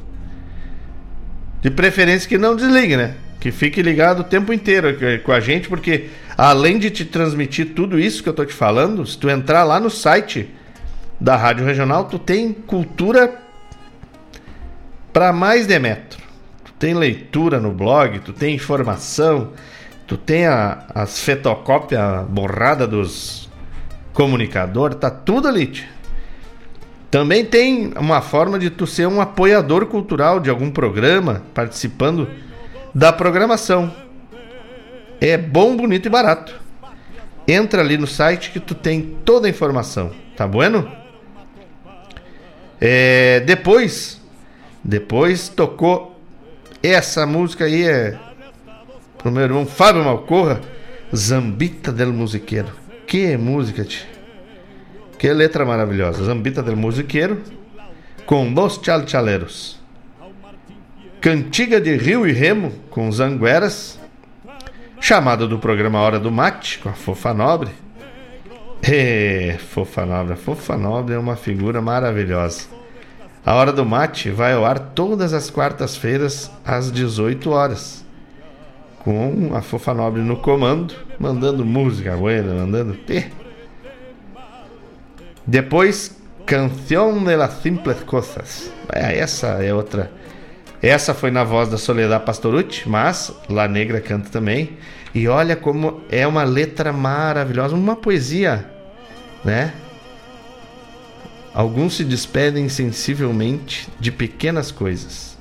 De 1.64 1.72
preferência 1.72 2.30
que 2.30 2.38
não 2.38 2.56
desligue, 2.56 2.96
né? 2.96 3.16
Que 3.46 3.52
fique 3.52 3.80
ligado 3.80 4.22
o 4.22 4.24
tempo 4.24 4.52
inteiro 4.52 4.88
com 5.24 5.32
a 5.32 5.40
gente, 5.40 5.70
porque 5.70 6.10
além 6.36 6.80
de 6.80 6.90
te 6.90 7.06
transmitir 7.06 7.76
tudo 7.76 8.00
isso 8.00 8.24
que 8.24 8.28
eu 8.28 8.34
tô 8.34 8.44
te 8.44 8.56
falando, 8.56 9.06
se 9.06 9.16
tu 9.20 9.30
entrar 9.30 9.64
lá 9.64 9.80
no 9.80 9.88
site 9.88 10.50
da 11.22 11.36
Rádio 11.36 11.64
Regional, 11.64 12.06
tu 12.06 12.18
tem 12.18 12.52
cultura 12.52 13.40
para 15.14 15.32
mais 15.32 15.68
de 15.68 15.78
metro. 15.78 16.20
Tu 16.64 16.74
tem 16.74 16.96
leitura 16.96 17.60
no 17.60 17.72
blog, 17.72 18.18
tu 18.18 18.34
tem 18.34 18.56
informação, 18.56 19.52
tu 20.08 20.18
tem 20.18 20.48
a, 20.48 20.84
as 20.96 21.20
fetocópias 21.20 22.26
borrada 22.28 22.88
dos 22.88 23.48
comunicadores, 24.12 24.98
tá 24.98 25.12
tudo 25.12 25.48
ali. 25.48 25.68
Tia. 25.68 25.88
Também 27.12 27.46
tem 27.46 27.94
uma 27.96 28.22
forma 28.22 28.58
de 28.58 28.72
tu 28.72 28.88
ser 28.88 29.08
um 29.08 29.22
apoiador 29.22 29.86
cultural 29.86 30.40
de 30.40 30.50
algum 30.50 30.72
programa, 30.72 31.44
participando 31.54 32.28
da 32.96 33.12
programação. 33.12 33.94
É 35.20 35.38
bom, 35.38 35.76
bonito 35.76 36.06
e 36.06 36.10
barato. 36.10 36.56
Entra 37.46 37.82
ali 37.82 37.98
no 37.98 38.08
site 38.08 38.52
que 38.52 38.60
tu 38.60 38.74
tem 38.74 39.18
toda 39.26 39.48
a 39.48 39.50
informação, 39.50 40.12
tá 40.36 40.48
bueno? 40.48 40.90
É, 42.80 43.42
depois, 43.42 44.22
depois 44.84 45.50
tocou 45.50 46.20
essa 46.82 47.26
música 47.26 47.66
aí 47.66 47.84
é 47.84 48.18
pro 49.18 49.32
meu 49.32 49.44
irmão 49.44 49.66
Fábio 49.66 50.04
Malcorra, 50.04 50.62
Zambita 51.16 51.92
del 51.92 52.14
Musiqueiro. 52.14 52.72
Que 53.06 53.36
música, 53.38 53.84
tia. 53.84 54.08
Que 55.18 55.32
letra 55.34 55.66
maravilhosa. 55.66 56.24
Zambita 56.24 56.62
del 56.62 56.76
Musiqueiro 56.76 57.42
com 58.26 58.54
Los 58.54 58.80
Chalchaleros. 58.84 59.80
Cantiga 61.26 61.82
de 61.82 61.98
Rio 61.98 62.28
e 62.28 62.32
Remo 62.32 62.72
com 62.92 63.12
Zangueras. 63.12 64.00
Chamada 65.02 65.48
do 65.48 65.58
programa 65.58 66.00
Hora 66.00 66.20
do 66.20 66.30
Mate 66.30 66.78
com 66.78 66.88
a 66.88 66.94
Fofa 66.94 67.34
Nobre. 67.34 67.72
É, 68.84 69.58
Fofa 69.58 70.06
Nobre. 70.06 70.34
A 70.34 70.36
Fofa 70.36 70.78
Nobre 70.78 71.16
é 71.16 71.18
uma 71.18 71.36
figura 71.36 71.82
maravilhosa. 71.82 72.68
A 73.44 73.56
Hora 73.56 73.74
do 73.74 73.84
Mate 73.84 74.30
vai 74.30 74.54
ao 74.54 74.64
ar 74.64 74.78
todas 74.78 75.34
as 75.34 75.50
quartas-feiras 75.50 76.52
às 76.64 76.92
18 76.92 77.50
horas. 77.50 78.06
Com 79.00 79.50
a 79.56 79.64
Fofa 79.64 79.96
Nobre 79.96 80.22
no 80.22 80.38
comando, 80.38 80.94
mandando 81.18 81.66
música 81.66 82.16
buena, 82.16 82.54
mandando. 82.54 83.00
Eh. 83.10 83.32
Depois, 85.48 86.22
Canção 86.46 87.24
de 87.24 87.36
las 87.36 87.64
Simples 87.64 88.04
Coisas. 88.04 88.72
É, 88.94 89.18
essa 89.18 89.64
é 89.64 89.74
outra. 89.74 90.12
Essa 90.82 91.14
foi 91.14 91.32
na 91.32 91.44
voz 91.44 91.70
da 91.70 91.78
Soledad 91.78 92.24
Pastorucci, 92.24 92.88
mas 92.88 93.34
La 93.50 93.68
Negra 93.68 94.02
canta 94.02 94.30
também. 94.30 94.78
E 95.14 95.28
olha 95.28 95.56
como 95.56 96.02
é 96.10 96.28
uma 96.28 96.44
letra 96.44 96.92
maravilhosa, 96.92 97.76
uma 97.76 97.96
poesia, 97.96 98.70
né? 99.44 99.74
Alguns 101.54 101.96
se 101.96 102.04
despedem 102.04 102.68
sensivelmente 102.68 103.88
de 103.98 104.12
pequenas 104.12 104.72
coisas. 104.72 105.38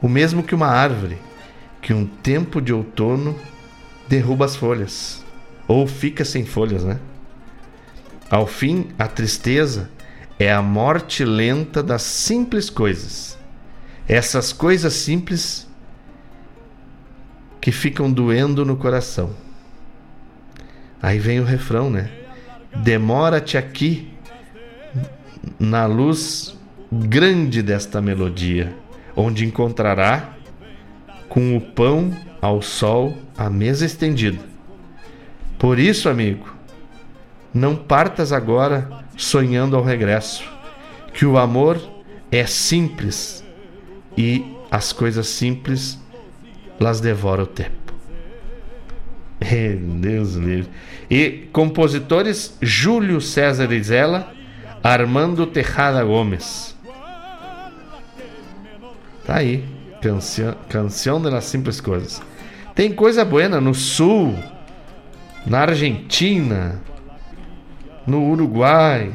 O 0.00 0.08
mesmo 0.08 0.42
que 0.42 0.54
uma 0.54 0.68
árvore, 0.68 1.18
que 1.82 1.92
um 1.92 2.06
tempo 2.06 2.62
de 2.62 2.72
outono 2.72 3.38
derruba 4.08 4.46
as 4.46 4.56
folhas, 4.56 5.22
ou 5.68 5.86
fica 5.86 6.24
sem 6.24 6.46
folhas, 6.46 6.82
né? 6.82 6.98
Ao 8.30 8.46
fim, 8.46 8.88
a 8.98 9.06
tristeza 9.06 9.90
é 10.38 10.50
a 10.50 10.62
morte 10.62 11.24
lenta 11.24 11.82
das 11.82 12.02
simples 12.02 12.70
coisas. 12.70 13.35
Essas 14.08 14.52
coisas 14.52 14.92
simples 14.92 15.68
que 17.60 17.72
ficam 17.72 18.10
doendo 18.10 18.64
no 18.64 18.76
coração. 18.76 19.30
Aí 21.02 21.18
vem 21.18 21.40
o 21.40 21.44
refrão, 21.44 21.90
né? 21.90 22.10
Demora-te 22.76 23.58
aqui 23.58 24.12
na 25.58 25.86
luz 25.86 26.56
grande 26.92 27.62
desta 27.62 28.00
melodia, 28.00 28.74
onde 29.16 29.44
encontrará 29.44 30.34
com 31.28 31.56
o 31.56 31.60
pão 31.60 32.16
ao 32.40 32.62
sol 32.62 33.16
a 33.36 33.50
mesa 33.50 33.84
estendida. 33.84 34.44
Por 35.58 35.78
isso, 35.78 36.08
amigo, 36.08 36.54
não 37.52 37.74
partas 37.74 38.32
agora 38.32 38.88
sonhando 39.16 39.76
ao 39.76 39.82
regresso, 39.82 40.44
que 41.12 41.26
o 41.26 41.38
amor 41.38 41.80
é 42.30 42.46
simples 42.46 43.45
e 44.16 44.56
as 44.70 44.92
coisas 44.92 45.28
simples 45.28 45.98
las 46.78 47.00
devora 47.00 47.42
o 47.42 47.46
tempo. 47.46 47.94
Deus 50.00 50.34
livre. 50.34 50.70
E 51.10 51.48
compositores 51.52 52.56
Júlio 52.60 53.20
César 53.20 53.72
Izela 53.72 54.32
Armando 54.82 55.46
Tejada 55.46 56.02
Gomes. 56.04 56.76
Tá 59.26 59.36
aí. 59.36 59.64
Canção, 60.00 60.54
canção 60.68 61.20
de 61.20 61.30
las 61.30 61.44
simples 61.46 61.80
coisas. 61.80 62.22
Tem 62.74 62.92
coisa 62.92 63.24
boa 63.24 63.48
no 63.60 63.74
sul, 63.74 64.36
na 65.44 65.60
Argentina, 65.60 66.80
no 68.06 68.30
Uruguai. 68.30 69.10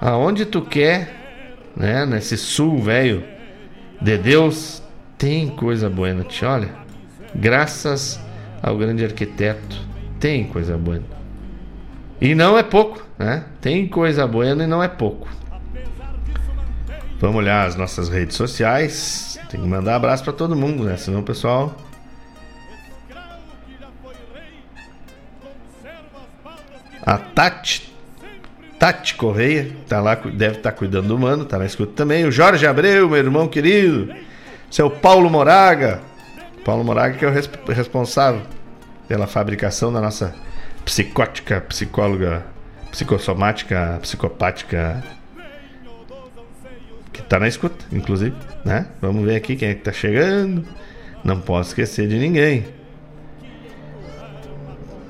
Aonde 0.00 0.44
tu 0.46 0.62
quer, 0.62 1.21
né? 1.76 2.06
Nesse 2.06 2.36
sul 2.36 2.78
velho 2.82 3.24
de 4.00 4.18
Deus, 4.18 4.82
tem 5.16 5.48
coisa 5.48 5.88
boa, 5.88 6.12
te 6.24 6.44
olha. 6.44 6.70
Graças 7.34 8.20
ao 8.62 8.76
grande 8.76 9.04
arquiteto, 9.04 9.80
tem 10.18 10.44
coisa 10.44 10.76
boa. 10.76 11.02
E 12.20 12.34
não 12.34 12.56
é 12.56 12.62
pouco, 12.62 13.04
né? 13.18 13.44
Tem 13.60 13.86
coisa 13.88 14.26
boa 14.26 14.46
e 14.46 14.54
não 14.54 14.82
é 14.82 14.88
pouco. 14.88 15.28
Vamos 17.18 17.36
olhar 17.36 17.66
as 17.66 17.76
nossas 17.76 18.08
redes 18.08 18.36
sociais. 18.36 19.38
Tem 19.48 19.60
que 19.60 19.66
mandar 19.66 19.94
abraço 19.94 20.24
para 20.24 20.32
todo 20.32 20.56
mundo, 20.56 20.82
né? 20.82 20.96
Senão 20.96 21.20
o 21.20 21.22
pessoal. 21.22 21.76
A 27.04 27.18
Tati. 27.18 27.91
Tati 28.82 29.14
Correia, 29.14 29.70
tá 29.86 30.00
lá, 30.00 30.16
deve 30.16 30.56
estar 30.56 30.72
tá 30.72 30.76
cuidando 30.76 31.06
do 31.06 31.16
mano, 31.16 31.44
tá 31.44 31.56
na 31.56 31.64
escuta 31.64 31.92
também. 31.94 32.24
O 32.24 32.32
Jorge 32.32 32.66
Abreu, 32.66 33.08
meu 33.08 33.16
irmão 33.16 33.46
querido. 33.46 34.12
Seu 34.68 34.90
Paulo 34.90 35.30
Moraga. 35.30 36.00
Paulo 36.64 36.82
Moraga 36.82 37.16
que 37.16 37.24
é 37.24 37.28
o 37.28 37.72
responsável 37.72 38.42
pela 39.06 39.28
fabricação 39.28 39.92
da 39.92 40.00
nossa 40.00 40.34
psicótica, 40.84 41.60
psicóloga, 41.60 42.44
psicossomática, 42.90 44.00
psicopática. 44.02 45.00
Que 47.12 47.22
tá 47.22 47.38
na 47.38 47.46
escuta, 47.46 47.84
inclusive, 47.92 48.34
né? 48.64 48.88
Vamos 49.00 49.24
ver 49.24 49.36
aqui 49.36 49.54
quem 49.54 49.68
é 49.68 49.74
que 49.74 49.82
tá 49.82 49.92
chegando. 49.92 50.66
Não 51.22 51.40
posso 51.40 51.68
esquecer 51.68 52.08
de 52.08 52.18
ninguém. 52.18 52.66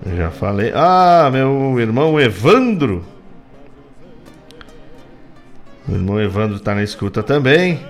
Eu 0.05 0.15
já 0.15 0.31
falei. 0.31 0.73
Ah, 0.75 1.31
meu 1.33 1.81
irmão 1.81 2.21
Evandro. 2.21 3.11
Meu 5.87 5.99
irmão 5.99 6.21
Evandro 6.21 6.61
tá 6.61 6.75
na 6.75 6.83
escuta 6.83 7.23
também. 7.23 7.81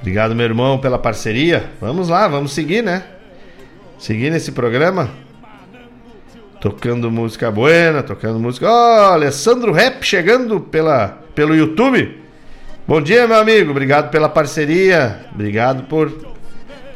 Obrigado, 0.00 0.34
meu 0.34 0.44
irmão, 0.44 0.78
pela 0.78 0.98
parceria. 0.98 1.70
Vamos 1.80 2.08
lá, 2.08 2.28
vamos 2.28 2.52
seguir, 2.52 2.82
né? 2.82 3.04
Seguir 3.98 4.30
nesse 4.30 4.52
programa 4.52 5.08
tocando 6.64 7.10
música 7.10 7.50
buena, 7.50 8.02
tocando 8.02 8.40
música. 8.40 8.66
Ó, 8.66 8.70
oh, 8.70 9.12
Alessandro 9.12 9.70
Rap 9.70 10.02
chegando 10.02 10.58
pela, 10.58 11.08
pelo 11.34 11.54
YouTube. 11.54 12.18
Bom 12.88 13.02
dia, 13.02 13.28
meu 13.28 13.36
amigo. 13.36 13.70
Obrigado 13.70 14.10
pela 14.10 14.30
parceria. 14.30 15.26
Obrigado 15.34 15.82
por 15.82 16.08
estar 16.08 16.32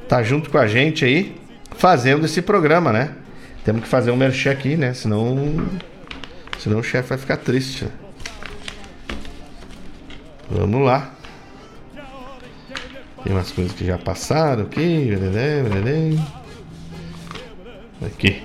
tá 0.08 0.22
junto 0.22 0.48
com 0.48 0.56
a 0.56 0.66
gente 0.66 1.04
aí, 1.04 1.36
fazendo 1.76 2.24
esse 2.24 2.40
programa, 2.40 2.94
né? 2.94 3.10
Temos 3.62 3.82
que 3.82 3.88
fazer 3.88 4.10
um 4.10 4.16
merchan 4.16 4.52
aqui, 4.52 4.74
né? 4.74 4.94
Senão, 4.94 5.68
senão 6.58 6.78
o 6.78 6.82
chefe 6.82 7.10
vai 7.10 7.18
ficar 7.18 7.36
triste. 7.36 7.84
Né? 7.84 7.90
Vamos 10.50 10.84
lá. 10.84 11.10
Tem 13.22 13.32
umas 13.32 13.50
coisas 13.52 13.72
que 13.72 13.84
já 13.84 13.98
passaram 13.98 14.62
aqui. 14.62 15.10
Aqui. 18.06 18.42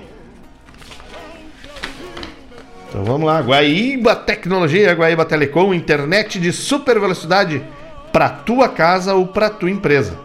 Então 2.88 3.04
vamos 3.04 3.26
lá, 3.26 3.40
Guaíba 3.40 4.14
Tecnologia, 4.14 4.94
Guaíba 4.94 5.24
Telecom, 5.24 5.74
internet 5.74 6.38
de 6.38 6.52
super 6.52 7.00
velocidade 7.00 7.60
para 8.12 8.28
tua 8.28 8.68
casa 8.68 9.14
ou 9.14 9.26
para 9.26 9.50
tua 9.50 9.70
empresa. 9.70 10.16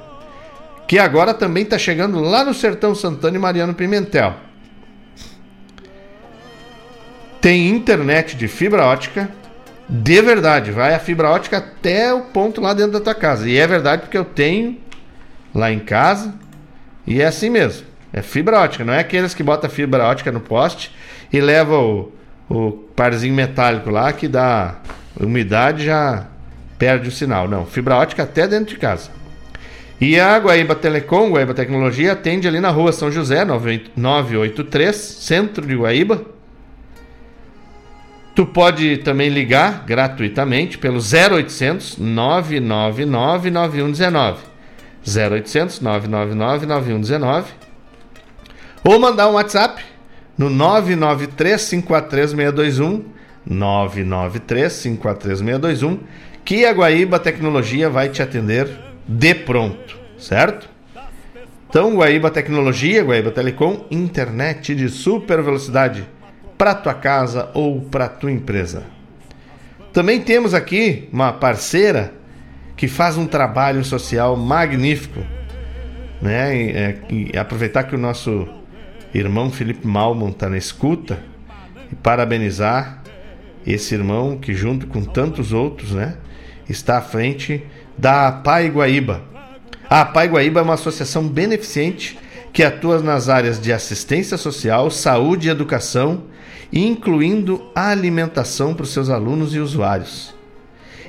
Que 0.87 0.99
agora 0.99 1.33
também 1.33 1.63
está 1.63 1.77
chegando 1.77 2.19
lá 2.19 2.43
no 2.43 2.53
Sertão 2.53 2.93
Santana 2.93 3.37
e 3.37 3.39
Mariano 3.39 3.73
Pimentel. 3.73 4.35
Tem 7.41 7.69
internet 7.69 8.35
de 8.35 8.47
fibra 8.47 8.85
ótica 8.85 9.29
de 9.89 10.21
verdade, 10.21 10.71
vai 10.71 10.93
a 10.93 10.99
fibra 10.99 11.31
ótica 11.31 11.57
até 11.57 12.13
o 12.13 12.21
ponto 12.21 12.61
lá 12.61 12.75
dentro 12.75 12.91
da 12.91 12.99
tua 12.99 13.15
casa. 13.15 13.49
E 13.49 13.57
é 13.57 13.65
verdade 13.65 14.03
porque 14.03 14.17
eu 14.17 14.23
tenho 14.23 14.77
lá 15.53 15.71
em 15.71 15.79
casa 15.79 16.31
e 17.07 17.19
é 17.19 17.25
assim 17.25 17.49
mesmo. 17.49 17.87
É 18.13 18.21
fibra 18.21 18.59
ótica, 18.59 18.85
não 18.85 18.93
é 18.93 18.99
aqueles 18.99 19.33
que 19.33 19.41
botam 19.41 19.69
fibra 19.69 20.05
ótica 20.05 20.31
no 20.31 20.39
poste 20.39 20.95
e 21.33 21.41
levam 21.41 22.09
o 22.47 22.71
parzinho 22.95 23.33
metálico 23.33 23.89
lá 23.89 24.13
que 24.13 24.27
dá 24.27 24.75
umidade 25.19 25.85
já 25.85 26.27
perde 26.77 27.09
o 27.09 27.11
sinal. 27.11 27.47
Não, 27.47 27.65
fibra 27.65 27.95
ótica 27.95 28.23
até 28.23 28.47
dentro 28.47 28.75
de 28.75 28.79
casa. 28.79 29.09
E 29.99 30.19
a 30.19 30.37
Guaíba 30.37 30.75
Telecom, 30.75 31.31
Guaíba 31.31 31.53
Tecnologia, 31.53 32.13
atende 32.13 32.47
ali 32.47 32.59
na 32.59 32.69
rua 32.69 32.91
São 32.91 33.11
José, 33.11 33.43
983, 33.43 34.95
centro 34.95 35.65
de 35.65 35.75
Guaíba. 35.75 36.38
Tu 38.35 38.45
pode 38.45 38.97
também 38.97 39.29
ligar 39.29 39.83
gratuitamente 39.85 40.77
pelo 40.77 40.99
0800 40.99 41.97
999 41.97 43.05
9119. 43.49 44.39
0800 45.05 45.81
999 45.81 46.65
9119. 46.65 47.51
Ou 48.83 48.99
mandar 48.99 49.29
um 49.29 49.33
WhatsApp 49.33 49.83
no 50.37 50.49
993 50.49 51.69
543 51.69 52.29
621. 52.31 53.05
993 53.45 54.83
543 54.83 55.39
621. 55.39 55.99
Que 56.45 56.65
a 56.65 56.71
Guaíba 56.71 57.19
Tecnologia 57.19 57.89
vai 57.89 58.09
te 58.09 58.21
atender 58.21 58.69
de 59.07 59.33
pronto, 59.33 59.97
certo? 60.17 60.69
Então, 61.69 61.95
Guaíba 61.95 62.31
Tecnologia, 62.31 63.03
Guaíba 63.03 63.29
Telecom, 63.31 63.85
internet 63.91 64.73
de 64.73 64.89
super 64.89 65.41
velocidade 65.43 66.07
para 66.59 66.75
tua 66.75 66.93
casa 66.93 67.49
ou 67.53 67.79
para 67.79 68.09
tua 68.09 68.29
empresa. 68.29 68.83
Também 69.93 70.19
temos 70.19 70.53
aqui 70.53 71.07
uma 71.09 71.31
parceira 71.31 72.13
que 72.75 72.85
faz 72.85 73.15
um 73.15 73.25
trabalho 73.25 73.81
social 73.85 74.35
magnífico, 74.35 75.23
né? 76.21 76.55
E, 76.57 76.71
é, 76.71 76.97
e 77.09 77.37
aproveitar 77.37 77.85
que 77.85 77.95
o 77.95 77.97
nosso 77.97 78.45
irmão 79.13 79.49
Felipe 79.49 79.87
Malmon 79.87 80.31
está 80.31 80.49
na 80.49 80.57
escuta 80.57 81.19
e 81.89 81.95
parabenizar 81.95 83.03
esse 83.65 83.95
irmão 83.95 84.37
que 84.37 84.53
junto 84.53 84.85
com 84.85 85.01
tantos 85.01 85.53
outros, 85.53 85.91
né, 85.91 86.17
está 86.67 86.97
à 86.97 87.01
frente 87.01 87.65
da 87.97 88.33
Pai 88.33 88.69
Guaíba. 88.69 89.23
A 89.89 90.03
Pai 90.03 90.27
Guaíba 90.27 90.59
é 90.59 90.63
uma 90.63 90.73
associação 90.73 91.25
beneficente 91.25 92.19
que 92.51 92.63
atua 92.63 93.01
nas 93.01 93.29
áreas 93.29 93.61
de 93.61 93.71
assistência 93.71 94.37
social, 94.37 94.91
saúde 94.91 95.47
e 95.47 95.51
educação 95.51 96.23
incluindo 96.71 97.69
a 97.73 97.89
alimentação 97.89 98.73
para 98.73 98.83
os 98.83 98.91
seus 98.91 99.09
alunos 99.09 99.55
e 99.55 99.59
usuários. 99.59 100.33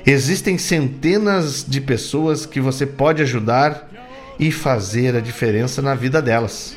Existem 0.05 0.57
centenas 0.57 1.65
de 1.67 1.79
pessoas 1.79 2.45
que 2.45 2.59
você 2.59 2.85
pode 2.85 3.21
ajudar 3.21 3.89
e 4.39 4.51
fazer 4.51 5.15
a 5.15 5.19
diferença 5.19 5.81
na 5.81 5.93
vida 5.93 6.21
delas. 6.21 6.75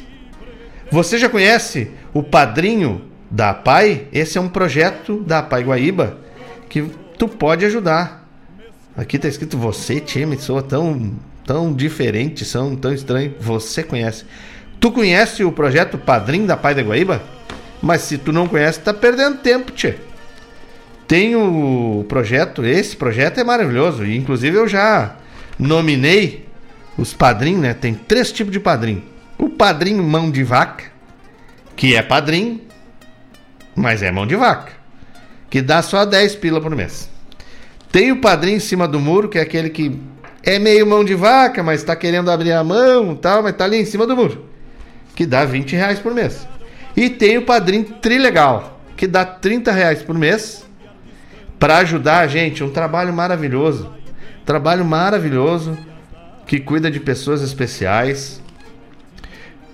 Você 0.90 1.16
já 1.16 1.28
conhece 1.28 1.90
o 2.12 2.22
padrinho 2.22 3.02
da 3.30 3.54
Pai? 3.54 4.06
Esse 4.12 4.36
é 4.36 4.40
um 4.40 4.48
projeto 4.48 5.22
da 5.22 5.42
Pai 5.42 5.64
Guaíba 5.64 6.18
que 6.68 6.82
tu 7.18 7.26
pode 7.26 7.64
ajudar. 7.64 8.28
Aqui 8.96 9.16
está 9.16 9.26
escrito 9.26 9.56
você, 9.56 9.98
time, 9.98 10.38
soa 10.38 10.62
tão 10.62 11.14
tão 11.44 11.72
diferente, 11.72 12.44
são 12.44 12.74
tão 12.74 12.92
estranho. 12.92 13.34
Você 13.40 13.82
conhece? 13.82 14.24
Tu 14.80 14.90
conhece 14.90 15.44
o 15.44 15.52
projeto 15.52 15.96
Padrinho 15.96 16.46
da 16.46 16.56
Pai 16.56 16.74
da 16.74 16.82
Guaíba? 16.82 17.22
Mas 17.84 18.00
se 18.00 18.16
tu 18.16 18.32
não 18.32 18.48
conhece, 18.48 18.80
tá 18.80 18.94
perdendo 18.94 19.36
tempo, 19.36 19.70
tchê. 19.70 19.96
Tem 21.06 21.36
o 21.36 22.02
projeto, 22.08 22.64
esse 22.64 22.96
projeto 22.96 23.38
é 23.38 23.44
maravilhoso. 23.44 24.06
E 24.06 24.16
inclusive 24.16 24.56
eu 24.56 24.66
já 24.66 25.16
nominei 25.58 26.48
os 26.96 27.12
padrinhos, 27.12 27.60
né? 27.60 27.74
Tem 27.74 27.92
três 27.92 28.32
tipos 28.32 28.50
de 28.50 28.58
padrinho. 28.58 29.04
O 29.36 29.50
padrinho 29.50 30.02
mão 30.02 30.30
de 30.30 30.42
vaca, 30.42 30.84
que 31.76 31.94
é 31.94 32.00
padrinho, 32.00 32.62
mas 33.76 34.02
é 34.02 34.10
mão 34.10 34.26
de 34.26 34.34
vaca, 34.34 34.72
que 35.50 35.60
dá 35.60 35.82
só 35.82 36.06
10 36.06 36.36
pila 36.36 36.62
por 36.62 36.74
mês. 36.74 37.10
Tem 37.92 38.10
o 38.12 38.16
padrinho 38.22 38.56
em 38.56 38.60
cima 38.60 38.88
do 38.88 38.98
muro, 38.98 39.28
que 39.28 39.38
é 39.38 39.42
aquele 39.42 39.68
que 39.68 40.00
é 40.42 40.58
meio 40.58 40.86
mão 40.86 41.04
de 41.04 41.14
vaca, 41.14 41.62
mas 41.62 41.80
está 41.80 41.94
querendo 41.94 42.30
abrir 42.30 42.52
a 42.52 42.64
mão 42.64 43.14
tal, 43.14 43.42
mas 43.42 43.54
tá 43.54 43.64
ali 43.64 43.76
em 43.76 43.84
cima 43.84 44.06
do 44.06 44.16
muro, 44.16 44.46
que 45.14 45.26
dá 45.26 45.44
20 45.44 45.76
reais 45.76 45.98
por 45.98 46.14
mês. 46.14 46.48
E 46.96 47.10
tem 47.10 47.38
o 47.38 47.44
padrinho 47.44 47.84
Trilegal, 48.00 48.80
que 48.96 49.06
dá 49.06 49.24
30 49.24 49.72
reais 49.72 50.02
por 50.02 50.16
mês 50.16 50.64
para 51.58 51.78
ajudar 51.78 52.20
a 52.20 52.26
gente. 52.26 52.62
Um 52.62 52.70
trabalho 52.70 53.12
maravilhoso. 53.12 53.92
Trabalho 54.44 54.84
maravilhoso 54.84 55.76
que 56.46 56.60
cuida 56.60 56.90
de 56.90 57.00
pessoas 57.00 57.42
especiais 57.42 58.42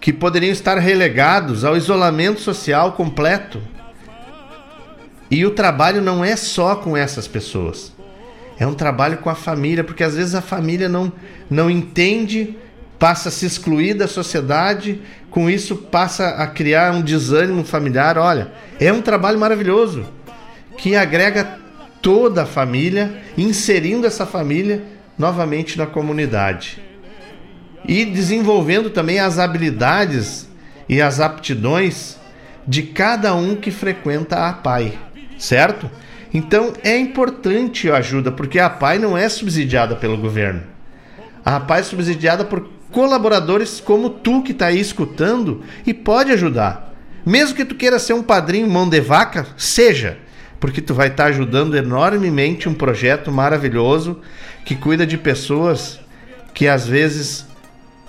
que 0.01 0.13
poderiam 0.13 0.53
estar 0.53 0.79
relegados 0.79 1.65
ao 1.65 1.77
isolamento 1.77 2.41
social 2.41 2.93
completo. 2.93 3.61
E 5.31 5.45
o 5.45 5.51
trabalho 5.51 6.01
não 6.01 6.25
é 6.25 6.35
só 6.37 6.75
com 6.77 6.97
essas 6.97 7.29
pessoas. 7.29 7.93
É 8.59 8.67
um 8.67 8.75
trabalho 8.75 9.19
com 9.19 9.31
a 9.31 9.35
família, 9.35 9.85
porque 9.85 10.03
às 10.03 10.15
vezes 10.15 10.35
a 10.35 10.41
família 10.41 10.89
não, 10.89 11.13
não 11.49 11.71
entende 11.71 12.57
passa 13.01 13.31
a 13.31 13.33
se 13.33 13.47
excluir 13.47 13.95
da 13.95 14.07
sociedade, 14.07 15.01
com 15.31 15.49
isso 15.49 15.75
passa 15.75 16.29
a 16.29 16.47
criar 16.47 16.93
um 16.93 17.01
desânimo 17.01 17.65
familiar. 17.65 18.19
Olha, 18.19 18.53
é 18.79 18.93
um 18.93 19.01
trabalho 19.01 19.39
maravilhoso 19.39 20.05
que 20.77 20.95
agrega 20.95 21.59
toda 22.03 22.43
a 22.43 22.47
família, 22.47 23.23
inserindo 23.37 24.07
essa 24.07 24.27
família 24.27 24.83
novamente 25.19 25.79
na 25.79 25.87
comunidade 25.87 26.81
e 27.85 28.05
desenvolvendo 28.05 28.91
também 28.91 29.19
as 29.19 29.39
habilidades 29.39 30.49
e 30.89 31.01
as 31.01 31.21
aptidões 31.21 32.19
de 32.67 32.83
cada 32.83 33.35
um 33.35 33.57
que 33.57 33.71
frequenta 33.71 34.47
a 34.47 34.53
PAI, 34.53 34.99
certo? 35.39 35.91
Então 36.33 36.75
é 36.85 36.99
importante 36.99 37.91
a 37.91 37.97
ajuda, 37.97 38.31
porque 38.31 38.59
a 38.59 38.69
PAI 38.69 38.99
não 38.99 39.17
é 39.17 39.29
subsidiada 39.29 39.97
pelo 39.97 40.19
governo. 40.19 40.63
A 41.43 41.59
PAI 41.59 41.81
é 41.81 41.85
subsidiada 41.85 42.45
por 42.45 42.80
colaboradores 42.91 43.81
como 43.81 44.11
tu 44.11 44.43
que 44.43 44.53
está 44.53 44.67
aí 44.67 44.79
escutando 44.81 45.63
e 45.87 45.95
pode 45.95 46.33
ajudar. 46.33 46.93
Mesmo 47.25 47.55
que 47.55 47.65
tu 47.65 47.75
queira 47.75 47.99
ser 47.99 48.13
um 48.15 48.23
padrinho 48.23 48.69
mão 48.69 48.87
de 48.89 49.01
vaca, 49.01 49.47
seja, 49.57 50.19
porque 50.59 50.81
tu 50.81 50.95
vai 50.95 51.09
estar 51.09 51.25
tá 51.25 51.31
ajudando 51.31 51.77
enormemente 51.77 52.67
um 52.69 52.75
projeto 52.75 53.31
maravilhoso 53.31 54.21
que 54.65 54.75
cuida 54.75 55.07
de 55.07 55.17
pessoas 55.17 56.01
que 56.53 56.67
às 56.69 56.87
vezes 56.87 57.47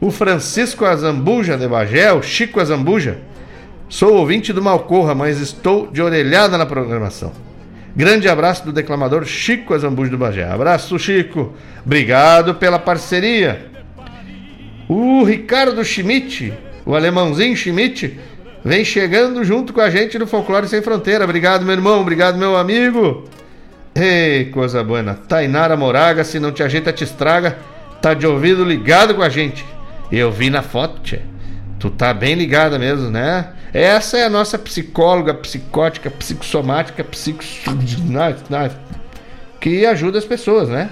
O 0.01 0.11
Francisco 0.11 0.83
Azambuja 0.83 1.57
de 1.57 1.67
Bagé, 1.67 2.11
o 2.11 2.21
Chico 2.21 2.59
Azambuja. 2.59 3.19
Sou 3.87 4.15
ouvinte 4.15 4.51
do 4.51 4.61
Malcorra, 4.61 5.15
mas 5.15 5.39
estou 5.39 5.87
de 5.87 6.01
orelhada 6.01 6.57
na 6.57 6.65
programação. 6.65 7.31
Grande 7.95 8.27
abraço 8.27 8.65
do 8.65 8.73
declamador 8.73 9.23
Chico 9.25 9.73
Azambuja 9.73 10.11
do 10.11 10.17
Bagé. 10.17 10.43
Abraço, 10.43 10.99
Chico. 10.99 11.53
Obrigado 11.85 12.55
pela 12.55 12.77
parceria. 12.77 13.67
O 14.89 15.23
Ricardo 15.23 15.83
Schmidt, 15.83 16.53
o 16.85 16.93
alemãozinho 16.93 17.55
Schmidt, 17.55 18.19
vem 18.63 18.83
chegando 18.83 19.43
junto 19.45 19.71
com 19.71 19.79
a 19.79 19.89
gente 19.89 20.19
no 20.19 20.27
Folclore 20.27 20.67
Sem 20.67 20.81
Fronteira. 20.81 21.23
Obrigado, 21.23 21.63
meu 21.63 21.73
irmão. 21.73 22.01
Obrigado, 22.01 22.37
meu 22.37 22.57
amigo. 22.57 23.23
Ei, 23.95 24.45
coisa 24.45 24.83
boa. 24.83 25.01
Tainara 25.13 25.77
Moraga, 25.77 26.25
se 26.25 26.37
não 26.37 26.51
te 26.51 26.61
ajeita, 26.61 26.91
te 26.91 27.05
estraga. 27.05 27.57
Tá 28.01 28.13
de 28.13 28.27
ouvido 28.27 28.65
ligado 28.65 29.15
com 29.15 29.21
a 29.21 29.29
gente. 29.29 29.65
Eu 30.11 30.31
vi 30.31 30.49
na 30.49 30.61
foto, 30.61 31.01
tchê. 31.01 31.21
Tu 31.79 31.89
tá 31.89 32.13
bem 32.13 32.35
ligada 32.35 32.77
mesmo, 32.77 33.09
né? 33.09 33.53
Essa 33.75 34.17
é 34.19 34.23
a 34.23 34.29
nossa 34.29 34.57
psicóloga, 34.57 35.33
psicótica, 35.33 36.09
psicossomática, 36.09 37.03
psico... 37.03 37.43
que 39.59 39.85
ajuda 39.85 40.17
as 40.17 40.23
pessoas, 40.23 40.69
né? 40.69 40.89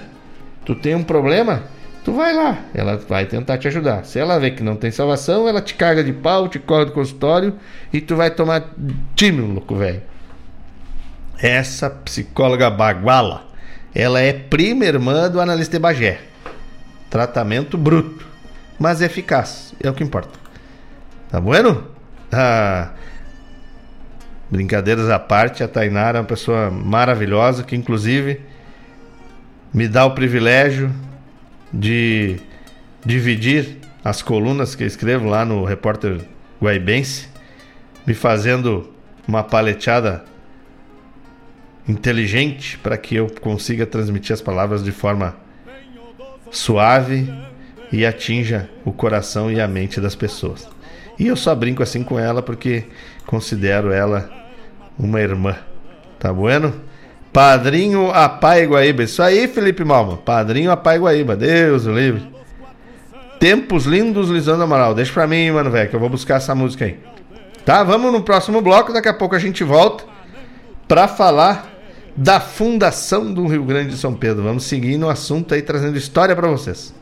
Tu 0.66 0.74
tem 0.74 0.94
um 0.94 1.02
problema? 1.02 1.62
tu 2.04 2.12
vai 2.12 2.34
lá, 2.34 2.58
ela 2.74 2.98
vai 2.98 3.24
tentar 3.24 3.56
te 3.56 3.66
ajudar. 3.66 4.04
Se 4.04 4.18
ela 4.18 4.38
vê 4.38 4.50
que 4.50 4.62
não 4.62 4.76
tem 4.76 4.90
salvação, 4.90 5.48
ela 5.48 5.62
te 5.62 5.72
carga 5.74 6.04
de 6.04 6.12
pau, 6.12 6.46
te 6.46 6.58
corre 6.58 6.84
do 6.84 6.92
consultório 6.92 7.54
e 7.90 8.00
tu 8.00 8.14
vai 8.14 8.30
tomar 8.30 8.74
time, 9.16 9.40
louco 9.40 9.74
velho. 9.74 10.02
Essa 11.38 11.90
psicóloga 11.90 12.70
baguala 12.70 13.46
Ela 13.94 14.20
é 14.20 14.32
prima 14.32 14.84
irmã 14.84 15.30
do 15.30 15.40
analista 15.40 15.78
de 15.78 15.80
Bagé. 15.80 16.20
Tratamento 17.08 17.78
bruto, 17.78 18.26
mas 18.78 19.00
eficaz, 19.00 19.74
é 19.82 19.88
o 19.88 19.94
que 19.94 20.04
importa. 20.04 20.38
Tá 21.30 21.40
bueno? 21.40 21.93
Ah, 22.36 22.90
brincadeiras 24.50 25.08
à 25.08 25.20
parte, 25.20 25.62
a 25.62 25.68
Tainara 25.68 26.18
é 26.18 26.20
uma 26.20 26.26
pessoa 26.26 26.68
maravilhosa 26.68 27.62
que, 27.62 27.76
inclusive, 27.76 28.40
me 29.72 29.86
dá 29.86 30.04
o 30.04 30.10
privilégio 30.12 30.92
de 31.72 32.40
dividir 33.04 33.78
as 34.04 34.20
colunas 34.20 34.74
que 34.74 34.82
eu 34.82 34.86
escrevo 34.86 35.28
lá 35.28 35.44
no 35.44 35.64
Repórter 35.64 36.22
Guaibense, 36.60 37.28
me 38.04 38.14
fazendo 38.14 38.92
uma 39.28 39.44
paleteada 39.44 40.24
inteligente 41.88 42.78
para 42.78 42.96
que 42.98 43.14
eu 43.14 43.28
consiga 43.40 43.86
transmitir 43.86 44.32
as 44.32 44.40
palavras 44.40 44.82
de 44.82 44.90
forma 44.90 45.36
suave 46.50 47.32
e 47.92 48.04
atinja 48.04 48.68
o 48.84 48.92
coração 48.92 49.50
e 49.52 49.60
a 49.60 49.68
mente 49.68 50.00
das 50.00 50.14
pessoas. 50.16 50.73
E 51.18 51.28
eu 51.28 51.36
só 51.36 51.54
brinco 51.54 51.82
assim 51.82 52.02
com 52.02 52.18
ela 52.18 52.42
porque 52.42 52.84
considero 53.26 53.92
ela 53.92 54.30
uma 54.98 55.20
irmã. 55.20 55.56
Tá 56.18 56.32
bueno? 56.32 56.74
Padrinho 57.32 58.10
Apai 58.10 58.66
Guaíba. 58.66 59.02
Isso 59.02 59.22
aí, 59.22 59.48
Felipe 59.48 59.84
Malma. 59.84 60.16
Padrinho 60.16 60.70
Apai 60.70 60.98
Guaíba. 60.98 61.36
Deus 61.36 61.86
o 61.86 61.92
livre. 61.92 62.32
Tempos 63.40 63.84
lindos, 63.84 64.30
Lisandro 64.30 64.62
Amaral. 64.62 64.94
Deixa 64.94 65.12
pra 65.12 65.26
mim, 65.26 65.50
mano, 65.50 65.70
velho, 65.70 65.90
que 65.90 65.96
eu 65.96 66.00
vou 66.00 66.08
buscar 66.08 66.36
essa 66.36 66.54
música 66.54 66.84
aí. 66.84 66.98
Tá, 67.64 67.82
vamos 67.82 68.12
no 68.12 68.22
próximo 68.22 68.62
bloco. 68.62 68.92
Daqui 68.92 69.08
a 69.08 69.14
pouco 69.14 69.34
a 69.34 69.38
gente 69.38 69.62
volta 69.64 70.04
pra 70.86 71.08
falar 71.08 71.72
da 72.16 72.38
fundação 72.40 73.34
do 73.34 73.46
Rio 73.46 73.64
Grande 73.64 73.90
de 73.90 73.96
São 73.96 74.14
Pedro. 74.14 74.42
Vamos 74.42 74.64
seguir 74.64 74.96
no 74.96 75.08
assunto 75.08 75.54
aí, 75.54 75.62
trazendo 75.62 75.98
história 75.98 76.34
para 76.34 76.48
vocês. 76.48 76.94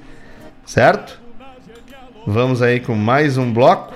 Certo? 0.65 1.22
Vamos 2.27 2.63
aí 2.63 2.79
com 2.79 2.95
mais 2.95 3.37
um 3.37 3.53
bloco. 3.53 3.95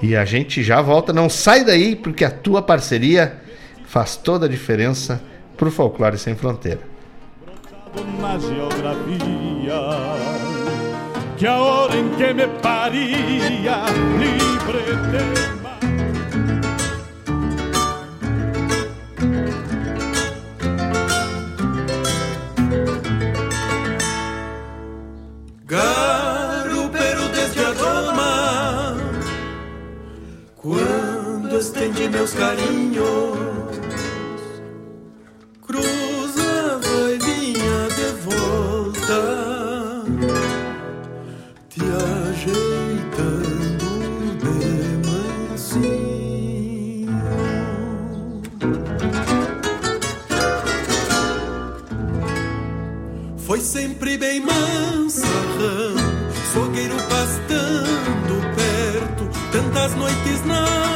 E 0.00 0.14
a 0.14 0.24
gente 0.24 0.62
já 0.62 0.80
volta. 0.82 1.12
Não 1.12 1.28
sai 1.28 1.64
daí, 1.64 1.96
porque 1.96 2.24
a 2.24 2.30
tua 2.30 2.62
parceria 2.62 3.40
faz 3.86 4.16
toda 4.16 4.46
a 4.46 4.48
diferença 4.48 5.20
pro 5.56 5.70
Folclore 5.70 6.18
Sem 6.18 6.36
Fronteira. 6.36 6.80
Na 8.20 8.38
geografia, 8.38 9.74
que 11.36 11.46
a 11.46 11.56
hora 11.56 11.96
em 11.96 12.08
que 12.10 12.34
me 12.34 12.46
paria, 12.60 13.84
livre 14.18 14.78
de 15.10 15.57
meus 32.10 32.32
carinhos, 32.32 33.38
cruzava 35.66 37.10
e 37.10 37.18
vinha 37.18 37.88
de 37.96 38.10
volta, 38.24 39.20
te 41.68 41.80
ajeitando 42.30 43.88
de 44.38 44.56
mansinho. 45.06 45.98
Foi 53.38 53.60
sempre 53.60 54.16
bem 54.16 54.40
mansa, 54.40 55.26
sogueiro 56.52 56.96
pastando 57.08 58.34
perto, 58.56 59.28
tantas 59.52 59.94
noites 59.94 60.44
na 60.46 60.87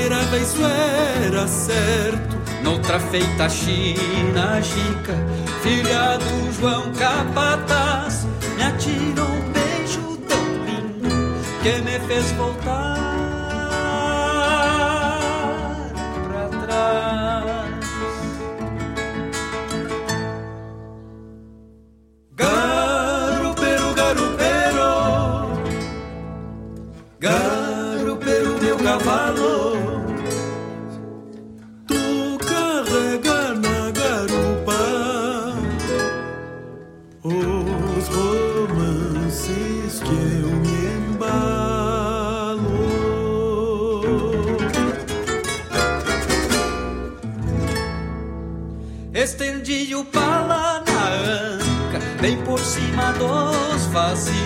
me 0.00 0.06
esperava 0.06 0.38
isso 0.38 0.64
era 0.64 1.46
certo. 1.46 2.40
Noutra 2.62 2.98
feita 2.98 3.48
China 3.48 4.60
Jica, 4.60 5.14
filha 5.62 6.18
do 6.18 6.52
João 6.58 6.92
Capataz, 6.92 8.26
me 8.56 8.62
atirou 8.62 9.28
um 9.28 9.50
beijo 9.50 10.16
tão 10.28 10.44
lindo 10.64 11.08
que 11.62 11.80
me 11.82 11.98
fez 12.06 12.30
voltar 12.32 12.96
pra 16.28 16.48
trás. 16.60 17.70
Garupero, 22.32 23.94
garupero, 23.94 25.56
meu 27.18 27.69
cavalo. 28.82 29.76
Tu 31.86 32.38
carrega 32.38 33.54
na 33.54 33.90
garupa 33.90 34.82
os 37.22 38.08
romances 38.08 40.00
que 40.00 40.18
eu 40.42 40.48
me 40.62 40.78
embalo. 40.96 42.80
Estendi 49.12 49.94
o 49.94 50.04
pala 50.04 50.82
na 50.86 51.08
anca, 51.10 51.98
bem 52.20 52.36
por 52.42 52.58
cima 52.58 53.12
dos 53.12 53.86
vazios, 53.86 54.36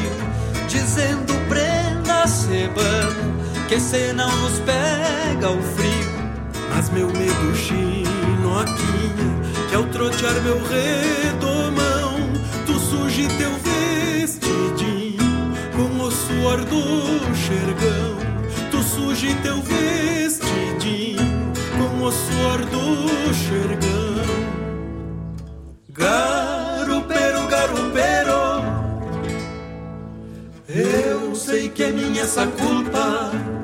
dizendo 0.69 1.33
prenda 1.49 2.27
sebano, 2.27 3.34
que 3.75 3.81
se 3.81 4.13
não 4.13 4.31
nos 4.37 4.61
pega 4.61 5.51
o 5.51 5.61
frio. 5.61 6.15
Mas 6.71 6.91
meu 6.91 7.09
medo 7.09 7.57
chinoquinha, 7.57 8.79
que 9.69 9.75
ao 9.75 9.83
trotear 9.87 10.41
meu 10.43 10.61
redomão, 10.63 12.21
tu 12.67 12.79
surge 12.79 13.27
teu 13.37 13.51
vestidinho, 13.67 15.19
com 15.75 16.05
o 16.05 16.11
suor 16.11 16.59
do 16.65 17.35
xergão. 17.35 18.17
Tu 18.71 18.81
surge 18.85 19.35
teu 19.43 19.61
vestidinho, 19.61 21.53
com 21.77 22.05
o 22.05 22.13
suor 22.13 22.59
do 22.67 23.35
xergão. 23.35 24.15
Garupero, 25.89 27.49
garupero, 27.49 28.65
eu 30.69 31.35
sei 31.35 31.69
que 31.69 31.83
é 31.83 31.91
minha 31.91 32.23
essa 32.23 32.47
culpa. 32.47 33.64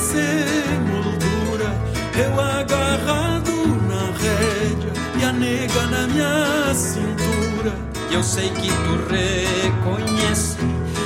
A 0.00 0.06
lua 0.06 0.06
se 0.06 0.64
moldura. 0.88 1.70
Eu 2.16 2.40
agarrado 2.40 3.52
na 3.88 4.06
rédea 4.18 4.92
e 5.20 5.24
a 5.24 5.32
nega 5.32 5.86
na 5.86 6.06
minha 6.06 6.74
cintura. 6.74 7.72
E 8.10 8.14
eu 8.14 8.22
sei 8.22 8.50
que 8.50 8.68
tu 8.68 8.96
reconhece 9.08 10.56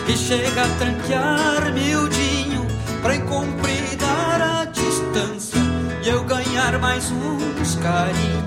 e 0.09 0.17
chega 0.17 0.63
a 0.63 0.69
tranquear 0.79 1.73
miudinho 1.73 2.67
pra 3.03 3.17
encompridar 3.17 4.41
a 4.41 4.65
distância 4.67 5.61
e 6.03 6.09
eu 6.09 6.25
ganhar 6.25 6.79
mais 6.79 7.11
uns 7.11 7.75
carinhos 7.77 8.45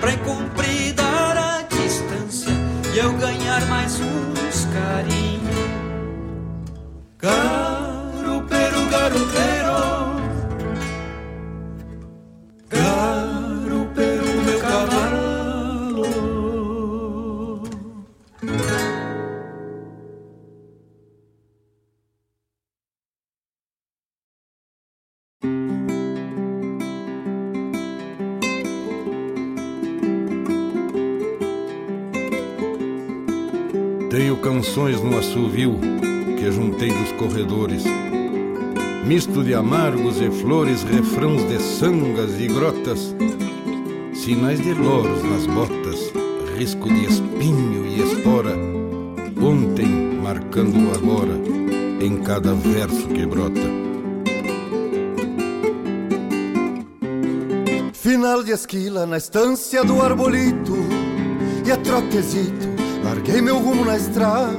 pra 0.00 0.12
encompridar 0.12 1.36
a 1.36 1.62
distância 1.62 2.52
e 2.94 2.98
eu 2.98 3.12
ganhar 3.14 3.64
mais 3.66 3.98
uns 4.00 4.66
carinhos. 4.66 5.28
Garupero, 7.20 7.77
garupero, 9.08 10.20
garupero, 12.68 14.26
meu 14.44 14.58
cavalo. 14.60 16.02
Tenho 34.10 34.36
canções 34.38 35.00
no 35.00 35.16
assovio 35.18 35.78
que 36.38 36.52
juntei 36.52 36.90
dos 36.90 37.12
corredores. 37.12 37.84
Misto 39.08 39.42
de 39.42 39.54
amargos 39.54 40.20
e 40.20 40.30
flores, 40.30 40.82
refrãos 40.82 41.42
de 41.48 41.58
sangas 41.62 42.38
e 42.38 42.46
grotas, 42.46 43.16
sinais 44.12 44.60
de 44.60 44.74
loros 44.74 45.22
nas 45.22 45.46
botas, 45.46 46.12
risco 46.58 46.92
de 46.92 47.06
espinho 47.06 47.86
e 47.86 48.02
espora, 48.02 48.54
ontem 49.42 49.88
marcando 50.22 50.76
o 50.76 50.94
agora 50.94 51.32
em 52.02 52.18
cada 52.18 52.52
verso 52.52 53.08
que 53.08 53.24
brota. 53.24 53.62
Final 57.94 58.42
de 58.42 58.52
esquila 58.52 59.06
na 59.06 59.16
estância 59.16 59.82
do 59.84 60.02
arbolito 60.02 60.76
E 61.66 61.72
a 61.72 61.78
trotezito, 61.78 62.68
larguei 63.02 63.40
meu 63.40 63.58
rumo 63.58 63.86
na 63.86 63.96
estrada 63.96 64.58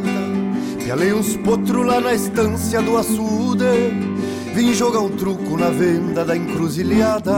Pialei 0.83 1.13
uns 1.13 1.37
potros 1.37 1.85
lá 1.85 1.99
na 2.01 2.15
estância 2.15 2.81
do 2.81 2.97
açude 2.97 4.08
Vim 4.53 4.73
jogar 4.73 4.99
um 4.99 5.09
truco 5.09 5.57
na 5.57 5.69
venda 5.69 6.25
da 6.25 6.35
encruzilhada. 6.35 7.37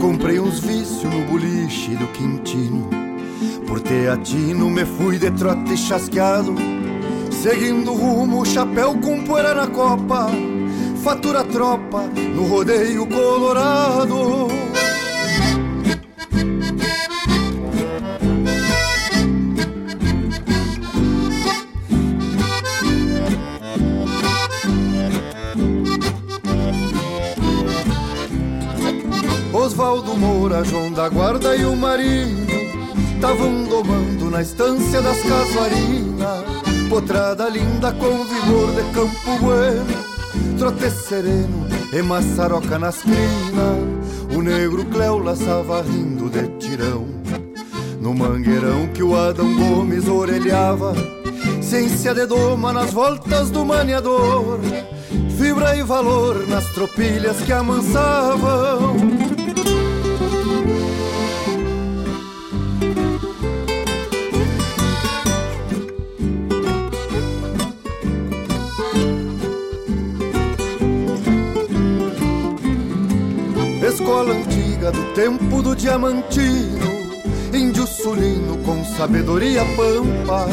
Comprei 0.00 0.38
uns 0.38 0.60
vícios 0.60 1.04
no 1.04 1.24
boliche 1.26 1.96
do 1.96 2.06
Quintino. 2.08 2.88
Por 3.66 3.80
teatino 3.80 4.70
me 4.70 4.84
fui 4.84 5.18
de 5.18 5.30
trote 5.32 5.76
chasqueado. 5.76 6.54
Seguindo 7.30 7.92
rumo, 7.92 8.44
chapéu 8.44 8.94
com 8.98 9.22
poeira 9.24 9.54
na 9.54 9.66
copa. 9.66 10.30
Fatura 11.02 11.44
tropa 11.44 12.02
no 12.34 12.44
rodeio 12.46 13.06
colorado 13.06 14.59
Moura, 30.40 30.64
João 30.64 30.90
da 30.90 31.06
Guarda 31.06 31.54
e 31.54 31.66
o 31.66 31.76
Marinho 31.76 32.46
Tavam 33.20 33.64
domando 33.64 34.30
na 34.30 34.40
estância 34.40 35.02
das 35.02 35.18
casuarinas. 35.22 36.44
Potrada 36.88 37.46
linda 37.50 37.92
com 37.92 38.24
vigor 38.24 38.72
de 38.72 38.90
campo 38.94 39.38
bueno 39.38 40.56
Trote 40.58 40.90
sereno 40.90 41.68
e 41.92 42.00
maçaroca 42.00 42.78
nas 42.78 43.02
crinas. 43.02 44.34
O 44.34 44.40
negro 44.40 44.86
Cléo 44.86 45.18
laçava 45.18 45.82
rindo 45.82 46.30
de 46.30 46.48
tirão. 46.58 47.06
No 48.00 48.14
mangueirão 48.14 48.88
que 48.94 49.02
o 49.02 49.14
Adão 49.14 49.54
Gomes 49.56 50.08
orelhava 50.08 50.94
Ciência 51.60 52.14
de 52.14 52.24
doma 52.24 52.72
nas 52.72 52.90
voltas 52.92 53.50
do 53.50 53.62
maniador. 53.62 54.58
Fibra 55.36 55.76
e 55.76 55.82
valor 55.82 56.48
nas 56.48 56.64
tropilhas 56.68 57.42
que 57.42 57.52
amansavam 57.52 59.19
escola 74.10 74.34
antiga 74.34 74.90
do 74.90 75.14
tempo 75.14 75.62
do 75.62 75.76
diamantino, 75.76 76.90
índio 77.54 77.86
sulino 77.86 78.58
com 78.64 78.84
sabedoria 78.84 79.62
pampa. 79.76 80.48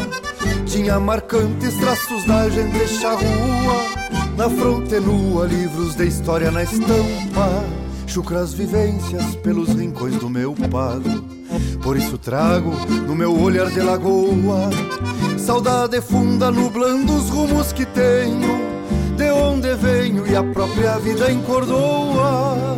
Tinha 0.67 0.99
marcantes 0.99 1.75
traços 1.77 2.23
da 2.25 2.47
gente 2.49 2.87
charrua, 2.87 4.35
na 4.37 4.47
fronte 4.47 4.99
nua, 4.99 5.47
livros 5.47 5.95
de 5.95 6.05
história 6.05 6.51
na 6.51 6.61
estampa. 6.61 7.65
Chucras 8.05 8.53
vivências 8.53 9.35
pelos 9.37 9.69
rincões 9.69 10.17
do 10.17 10.29
meu 10.29 10.53
pago, 10.69 11.23
por 11.81 11.97
isso 11.97 12.15
trago 12.15 12.71
no 13.07 13.15
meu 13.15 13.35
olhar 13.41 13.71
de 13.71 13.81
lagoa. 13.81 14.69
Saudade 15.39 15.99
funda 15.99 16.51
nublando 16.51 17.11
os 17.11 17.29
rumos 17.29 17.73
que 17.73 17.87
tenho, 17.87 18.55
de 19.17 19.31
onde 19.31 19.73
venho 19.75 20.27
e 20.27 20.35
a 20.35 20.43
própria 20.43 20.99
vida 20.99 21.31
encordoa. 21.31 22.77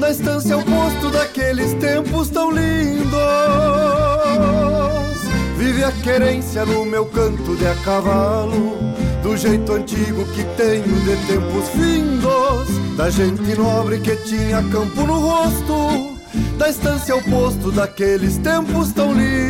na 0.00 0.10
estância 0.10 0.56
oposto 0.56 1.10
daqueles 1.10 1.74
tempos 1.74 2.30
tão 2.30 2.50
lindos. 2.50 3.10
Vive 5.58 5.84
a 5.84 5.92
querência 5.92 6.64
no 6.64 6.86
meu 6.86 7.04
canto 7.04 7.54
de 7.54 7.66
a 7.66 7.74
cavalo, 7.84 8.78
do 9.22 9.36
jeito 9.36 9.72
antigo 9.72 10.24
que 10.34 10.42
tenho 10.56 11.00
de 11.04 11.16
tempos 11.26 11.68
findos, 11.68 12.96
da 12.96 13.10
gente 13.10 13.54
nobre 13.56 14.00
que 14.00 14.16
tinha 14.16 14.62
campo 14.72 15.02
no 15.02 15.20
rosto, 15.20 16.16
da 16.56 16.70
estância 16.70 17.14
oposto 17.14 17.70
daqueles 17.70 18.38
tempos 18.38 18.92
tão 18.92 19.12
lindos. 19.12 19.49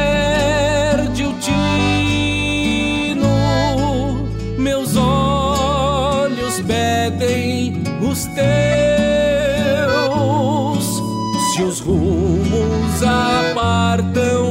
teus. 8.35 10.01
Se 11.53 11.63
os 11.63 11.79
rumos 11.79 13.03
apartam 13.03 14.50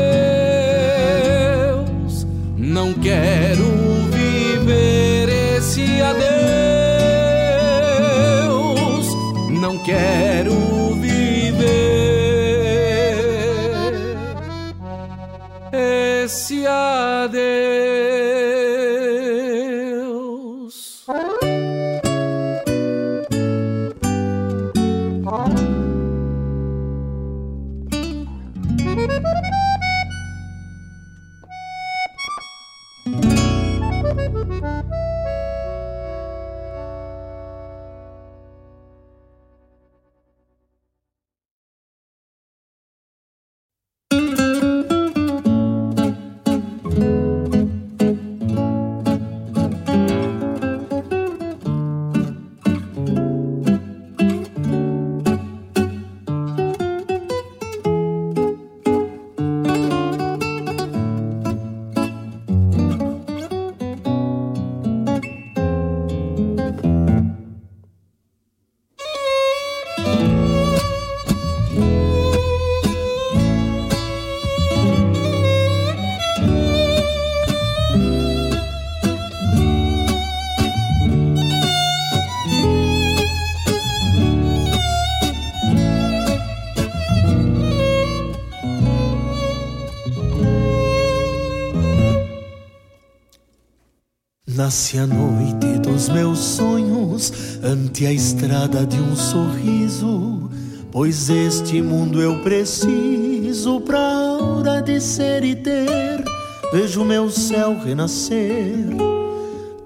Nasce 94.63 94.99
a 94.99 95.07
noite 95.07 95.79
dos 95.79 96.07
meus 96.07 96.37
sonhos 96.37 97.33
ante 97.63 98.05
a 98.05 98.13
estrada 98.13 98.85
de 98.85 98.97
um 98.97 99.15
sorriso. 99.15 100.51
Pois 100.91 101.31
este 101.31 101.81
mundo 101.81 102.21
eu 102.21 102.43
preciso 102.43 103.81
pra 103.81 103.99
hora 103.99 104.79
de 104.79 105.01
ser 105.01 105.43
e 105.43 105.55
ter. 105.55 106.23
Vejo 106.71 107.03
meu 107.03 107.31
céu 107.31 107.75
renascer 107.83 108.85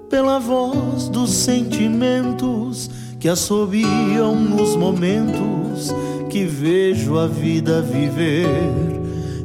pela 0.10 0.40
voz 0.40 1.08
dos 1.08 1.32
sentimentos 1.32 2.90
que 3.18 3.30
assobiam 3.30 4.36
nos 4.36 4.76
momentos 4.76 5.96
que 6.30 6.44
vejo 6.44 7.18
a 7.18 7.28
vida 7.28 7.82
viver. 7.82 8.95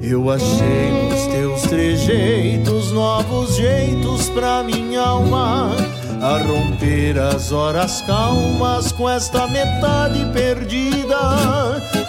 Eu 0.02 0.30
achei 0.30 1.08
nos 1.08 1.26
teus 1.26 1.62
trejeitos 1.62 2.90
novos 2.90 3.56
jeitos 3.56 4.30
pra 4.30 4.62
minha 4.62 5.00
alma 5.00 5.76
a 6.22 6.38
romper 6.38 7.18
as 7.18 7.52
horas 7.52 8.00
calmas 8.02 8.92
com 8.92 9.08
esta 9.08 9.46
metade 9.46 10.24
perdida, 10.32 11.16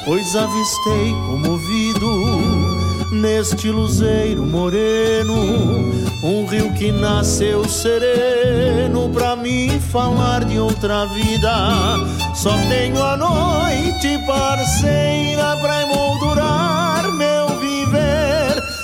pois 0.05 0.35
avistei 0.35 1.11
comovido 1.27 3.11
neste 3.11 3.69
luzeiro 3.69 4.45
moreno 4.45 5.91
um 6.23 6.45
rio 6.45 6.71
que 6.73 6.91
nasceu 6.91 7.67
sereno 7.67 9.09
pra 9.09 9.35
me 9.35 9.69
falar 9.79 10.45
de 10.45 10.59
outra 10.59 11.05
vida. 11.07 11.97
Só 12.35 12.51
tenho 12.69 13.01
a 13.01 13.17
noite 13.17 14.17
parceira 14.25 15.57
pra 15.57 15.81
emoldurar. 15.81 16.80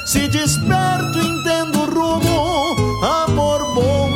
Se 0.08 0.28
desperto, 0.28 1.20
entendo 1.20 1.82
o 1.82 1.86
rumo, 1.86 3.04
amor 3.04 3.76
bom 3.76 4.08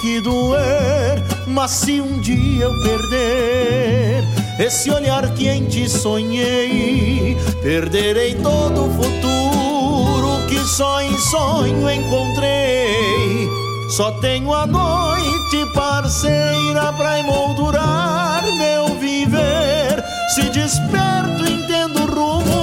que 0.00 0.20
doer, 0.20 1.22
mas 1.46 1.70
se 1.72 2.00
um 2.00 2.18
dia 2.20 2.64
eu 2.64 2.82
perder 2.82 4.24
esse 4.58 4.90
olhar 4.90 5.28
que 5.34 5.48
em 5.48 5.66
ti 5.66 5.88
sonhei, 5.88 7.36
perderei 7.62 8.34
todo 8.36 8.86
o 8.86 8.90
futuro 8.90 10.46
que 10.48 10.58
só 10.60 11.02
em 11.02 11.16
sonho 11.18 11.90
encontrei. 11.90 13.48
Só 13.90 14.12
tenho 14.20 14.54
a 14.54 14.66
noite 14.66 15.66
parceira 15.74 16.92
pra 16.96 17.18
emoldurar 17.18 18.42
meu 18.56 18.98
viver. 18.98 20.02
Se 20.34 20.42
desperto, 20.50 21.44
entendo 21.44 22.02
o 22.02 22.06
rumo, 22.06 22.59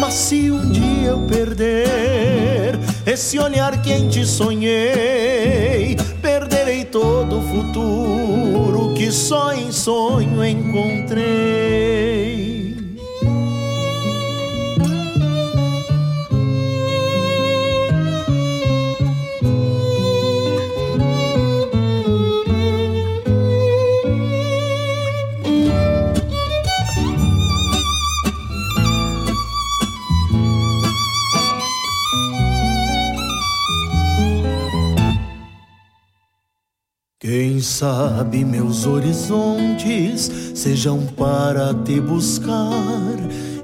mas 0.00 0.14
se 0.14 0.50
um 0.50 0.70
dia 0.70 1.08
eu 1.08 1.20
perder 1.20 2.78
esse 3.06 3.38
olhar 3.38 3.80
que 3.82 3.92
em 3.92 4.08
ti 4.08 4.26
sonhei, 4.26 5.96
perderei 6.20 6.84
todo 6.84 7.38
o 7.38 7.42
futuro 7.42 8.92
que 8.94 9.12
só 9.12 9.52
em 9.52 9.70
sonho 9.70 10.44
encontrei. 10.44 12.15
Sabe 37.76 38.42
meus 38.42 38.86
horizontes 38.86 40.30
sejam 40.54 41.00
para 41.14 41.74
te 41.74 42.00
buscar, 42.00 43.12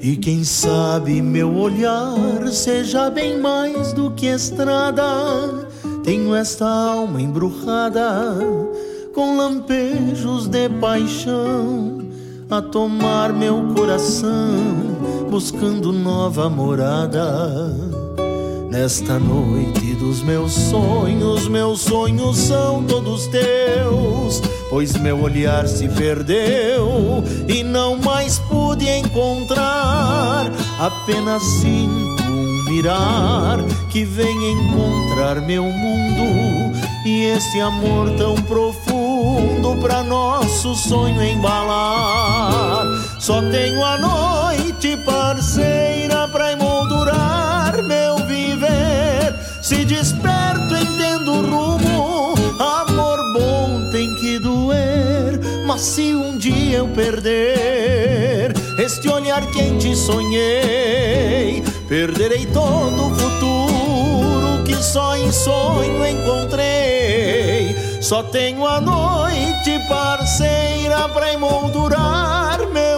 e 0.03 0.17
quem 0.17 0.45
sabe 0.45 1.23
meu 1.23 1.57
olhar 1.57 2.47
seja 2.49 3.09
bem 3.09 3.41
mais 3.41 3.95
do 3.95 4.11
que 4.11 4.27
estrada. 4.27 5.03
Tenho 6.05 6.35
esta 6.35 6.69
alma 6.69 7.23
embrujada 7.23 8.37
com 9.15 9.39
lampejos 9.39 10.47
de 10.47 10.69
paixão 10.69 12.03
a 12.51 12.61
tomar 12.61 13.33
meu 13.33 13.73
coração, 13.75 14.53
buscando 15.31 15.91
nova 15.91 16.51
morada. 16.51 17.75
Nesta 18.73 19.19
noite 19.19 19.95
dos 19.97 20.23
meus 20.23 20.55
sonhos, 20.55 21.47
meus 21.47 21.83
sonhos 21.83 22.39
são 22.39 22.83
todos 22.85 23.27
teus, 23.27 24.41
pois 24.71 24.97
meu 24.97 25.21
olhar 25.21 25.69
se 25.69 25.87
perdeu 25.91 27.23
e 27.47 27.63
não 27.63 27.99
mais 27.99 28.39
pude 28.39 28.89
encontrar. 28.89 30.51
Apenas 30.81 31.43
sinto 31.61 32.23
um 32.23 32.65
mirar 32.71 33.59
que 33.91 34.07
vem 34.07 34.53
encontrar 34.53 35.43
meu 35.43 35.65
mundo 35.65 36.75
e 37.05 37.25
esse 37.27 37.61
amor 37.61 38.09
tão 38.17 38.37
profundo 38.37 39.77
pra 39.83 40.03
nosso 40.03 40.75
sonho 40.75 41.23
embalar. 41.23 42.87
Só 43.21 43.43
tenho 43.51 43.85
a 43.85 43.99
noite 43.99 44.97
parceira 45.05 46.27
pra 46.29 46.53
Se 49.73 49.87
desperto, 49.87 50.77
entendo 50.77 51.33
o 51.33 51.41
rumo. 51.41 52.35
Amor 52.61 53.33
bom 53.33 53.91
tem 53.91 54.15
que 54.17 54.39
doer. 54.39 55.41
Mas 55.67 55.81
se 55.81 56.15
um 56.15 56.37
dia 56.37 56.77
eu 56.77 56.89
perder 56.89 58.53
este 58.79 59.09
olhar 59.09 59.47
que 59.47 59.63
em 59.63 59.79
ti 59.79 59.97
sonhei, 59.97 61.65
perderei 61.89 62.45
todo 62.53 63.07
o 63.07 63.15
futuro 63.15 64.63
que 64.67 64.75
só 64.77 65.17
em 65.17 65.33
sonho 65.33 66.07
encontrei. 66.07 67.75
Só 68.03 68.23
tenho 68.25 68.67
a 68.67 68.79
noite 68.79 69.81
parceira 69.89 71.09
pra 71.09 71.33
emoldurar 71.33 72.59
meu 72.69 72.92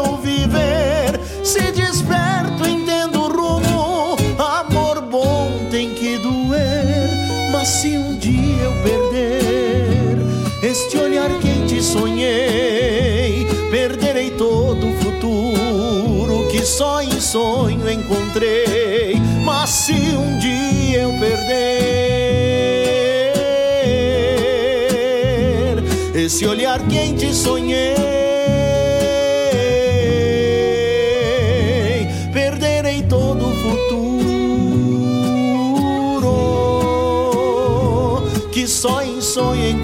só 16.77 17.01
em 17.01 17.21
sonho 17.21 17.89
encontrei. 17.89 19.15
Mas 19.45 19.71
se 19.71 19.93
um 19.93 20.39
dia 20.41 21.03
eu 21.03 21.11
perder 21.21 21.55
esse 26.17 26.45
olhar 26.47 26.81
que 26.89 26.99
em 26.99 27.15
ti 27.15 27.33
sonhei, 27.33 27.95
perderei 32.33 33.03
todo 33.03 33.47
o 33.47 33.55
futuro 33.55 33.95
que 38.51 38.67
só 38.67 39.01
em 39.03 39.21
sonho 39.21 39.69
encontrei. 39.69 39.84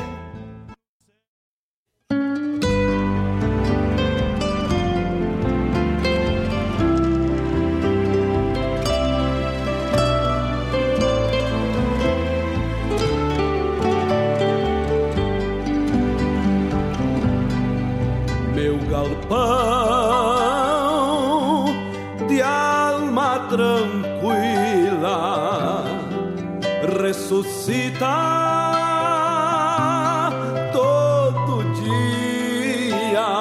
visitar 27.71 28.11
todo 30.73 31.63
dia, 31.79 33.31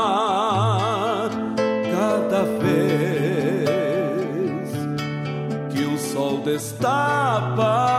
cada 1.90 2.43
vez 2.62 4.70
que 5.73 5.82
o 5.85 5.98
sol 5.98 6.43
destapa 6.44 7.90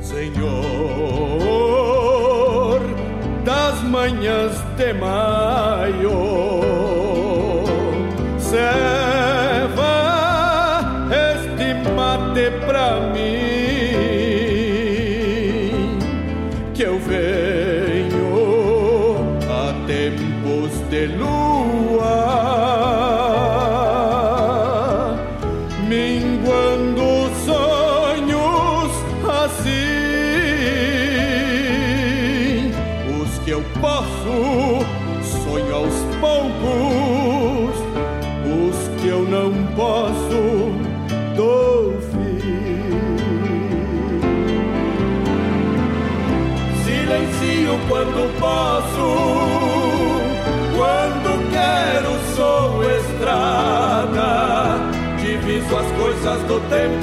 Señor, 0.00 0.58
das 3.44 3.82
mañas 3.84 4.52
de 4.76 4.94
mayo. 4.94 6.27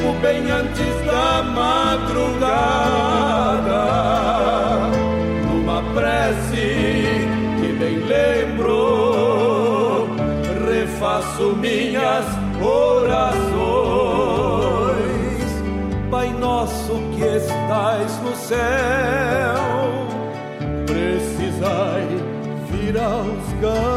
tempo 0.06 0.14
bem 0.22 0.52
antes 0.52 1.06
da 1.06 1.41
madrugada, 1.44 2.36
numa 5.48 5.82
prece 5.94 7.27
que 7.60 7.73
bem 7.80 7.98
lembro, 8.06 8.68
refaço 10.69 11.56
minhas 11.56 12.26
orações. 12.61 13.56
Pai 16.11 16.30
nosso 16.40 16.94
que 17.15 17.23
estais 17.23 18.19
no 18.22 18.36
céu, 18.36 18.57
precisai 20.86 22.07
vir 22.69 22.98
aos 22.98 23.53
cães. 23.60 23.95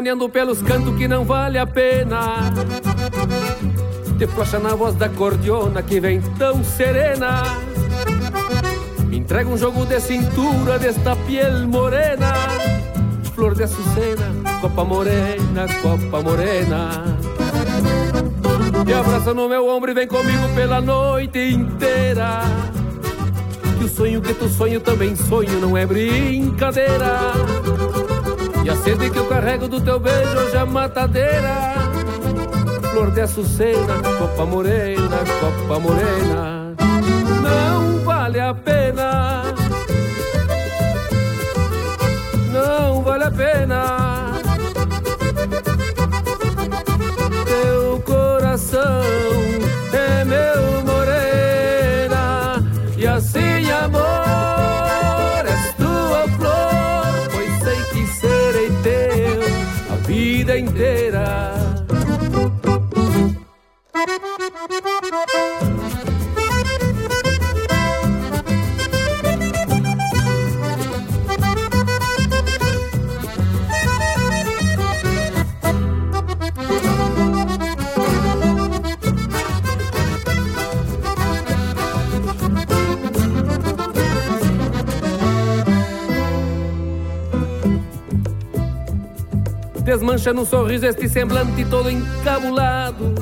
Testemunhando 0.00 0.28
pelos 0.30 0.62
cantos 0.62 0.96
que 0.96 1.06
não 1.06 1.24
vale 1.24 1.58
a 1.58 1.66
pena. 1.66 2.50
Te 4.18 4.26
flocha 4.26 4.58
na 4.58 4.74
voz 4.74 4.94
da 4.94 5.10
cordiona 5.10 5.82
que 5.82 6.00
vem 6.00 6.22
tão 6.38 6.64
serena. 6.64 7.42
Me 9.06 9.18
entrega 9.18 9.48
um 9.50 9.58
jogo 9.58 9.84
de 9.84 10.00
cintura 10.00 10.78
desta 10.78 11.14
piel 11.16 11.68
morena. 11.68 12.32
Flor 13.34 13.54
de 13.54 13.64
açucena, 13.64 14.32
copa 14.62 14.84
morena, 14.84 15.66
copa 15.82 16.22
morena. 16.22 17.18
Te 18.86 18.94
abraça 18.94 19.34
no 19.34 19.50
meu 19.50 19.68
ombro 19.68 19.90
e 19.90 19.94
vem 19.94 20.06
comigo 20.06 20.48
pela 20.54 20.80
noite 20.80 21.38
inteira. 21.38 22.40
Que 23.78 23.84
o 23.84 23.88
sonho 23.88 24.22
que 24.22 24.32
tu 24.32 24.48
sonho 24.48 24.80
também 24.80 25.14
sonho, 25.14 25.60
não 25.60 25.76
é 25.76 25.84
brincadeira. 25.84 27.59
E 28.64 28.68
a 28.68 28.76
sede 28.76 29.10
que 29.10 29.18
eu 29.18 29.26
carrego 29.26 29.68
do 29.68 29.80
teu 29.80 29.98
beijo 29.98 30.36
hoje 30.38 30.56
é 30.56 30.64
matadeira. 30.64 31.74
Flor 32.90 33.10
de 33.10 33.20
açucena, 33.20 33.94
copa 34.18 34.44
morena, 34.46 35.18
copa 35.40 35.80
morena. 35.80 36.74
Não 37.42 38.04
vale 38.04 38.40
a 38.40 38.54
pena. 38.54 39.42
Não 42.52 43.02
vale 43.02 43.24
a 43.24 43.30
pena 43.30 43.99
desmancha 90.20 90.32
num 90.34 90.44
sorriso 90.44 90.86
este 90.86 91.08
semblante 91.08 91.64
todo 91.64 91.90
encabulado. 91.90 93.14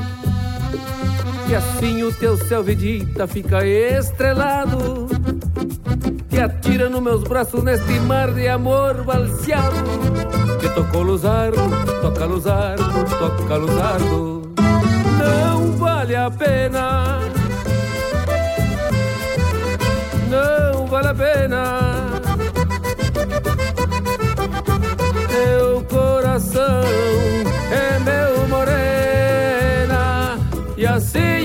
E 1.49 1.55
assim 1.55 2.03
o 2.03 2.13
teu 2.13 2.37
céu 2.37 2.63
vedita 2.63 3.27
fica 3.27 3.65
estrelado. 3.65 5.07
Te 6.29 6.41
atira 6.41 6.89
nos 6.89 7.01
meus 7.01 7.23
braços 7.23 7.63
neste 7.63 8.01
mar 8.01 8.33
de 8.33 8.49
amor 8.49 9.05
balseado. 9.05 9.77
Que 10.61 10.69
tocou 10.71 11.03
luzardo, 11.03 11.61
toca 12.03 12.25
luzardo, 12.27 12.85
toca 13.19 13.57
luzardo. 13.57 14.53
Não 15.19 15.73
vale 15.73 16.17
a 16.17 16.31
pena. 16.31 17.21
Não 20.29 20.87
vale 20.87 21.09
a 21.09 21.15
pena 21.15 21.88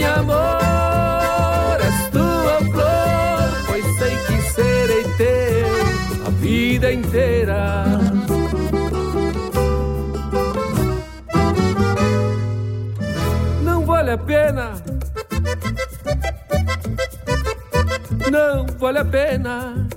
amor 0.05 1.77
és 1.81 2.09
tua 2.11 2.57
flor 2.71 3.49
pois 3.67 3.85
sei 3.97 4.15
que 4.27 4.41
serei 4.51 5.03
teu 5.17 6.27
a 6.27 6.29
vida 6.29 6.91
inteira. 6.91 7.85
Não 13.61 13.85
vale 13.85 14.11
a 14.11 14.17
pena. 14.17 14.71
Não 18.31 18.65
vale 18.77 18.99
a 18.99 19.05
pena. 19.05 19.87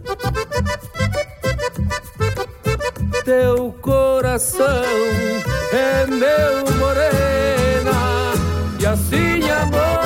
Teu 3.25 3.73
coração 3.81 4.85
é 5.73 6.07
meu 6.07 6.67
assim 6.81 7.66
amor 9.63 10.06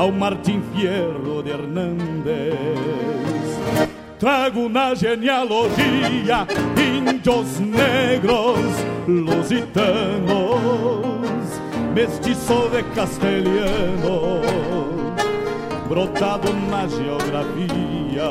ao 0.00 0.10
Martim 0.10 0.62
Fierro 0.72 1.42
de 1.42 1.50
Hernández. 1.50 2.54
Trago 4.18 4.66
na 4.66 4.94
genealogia 4.94 6.46
indios 6.78 7.60
negros, 7.60 8.60
lusitanos, 9.06 9.60
mestiço 11.94 12.70
de 12.70 12.82
castelhano, 12.94 14.40
brotado 15.86 16.50
na 16.70 16.88
geografia. 16.88 18.30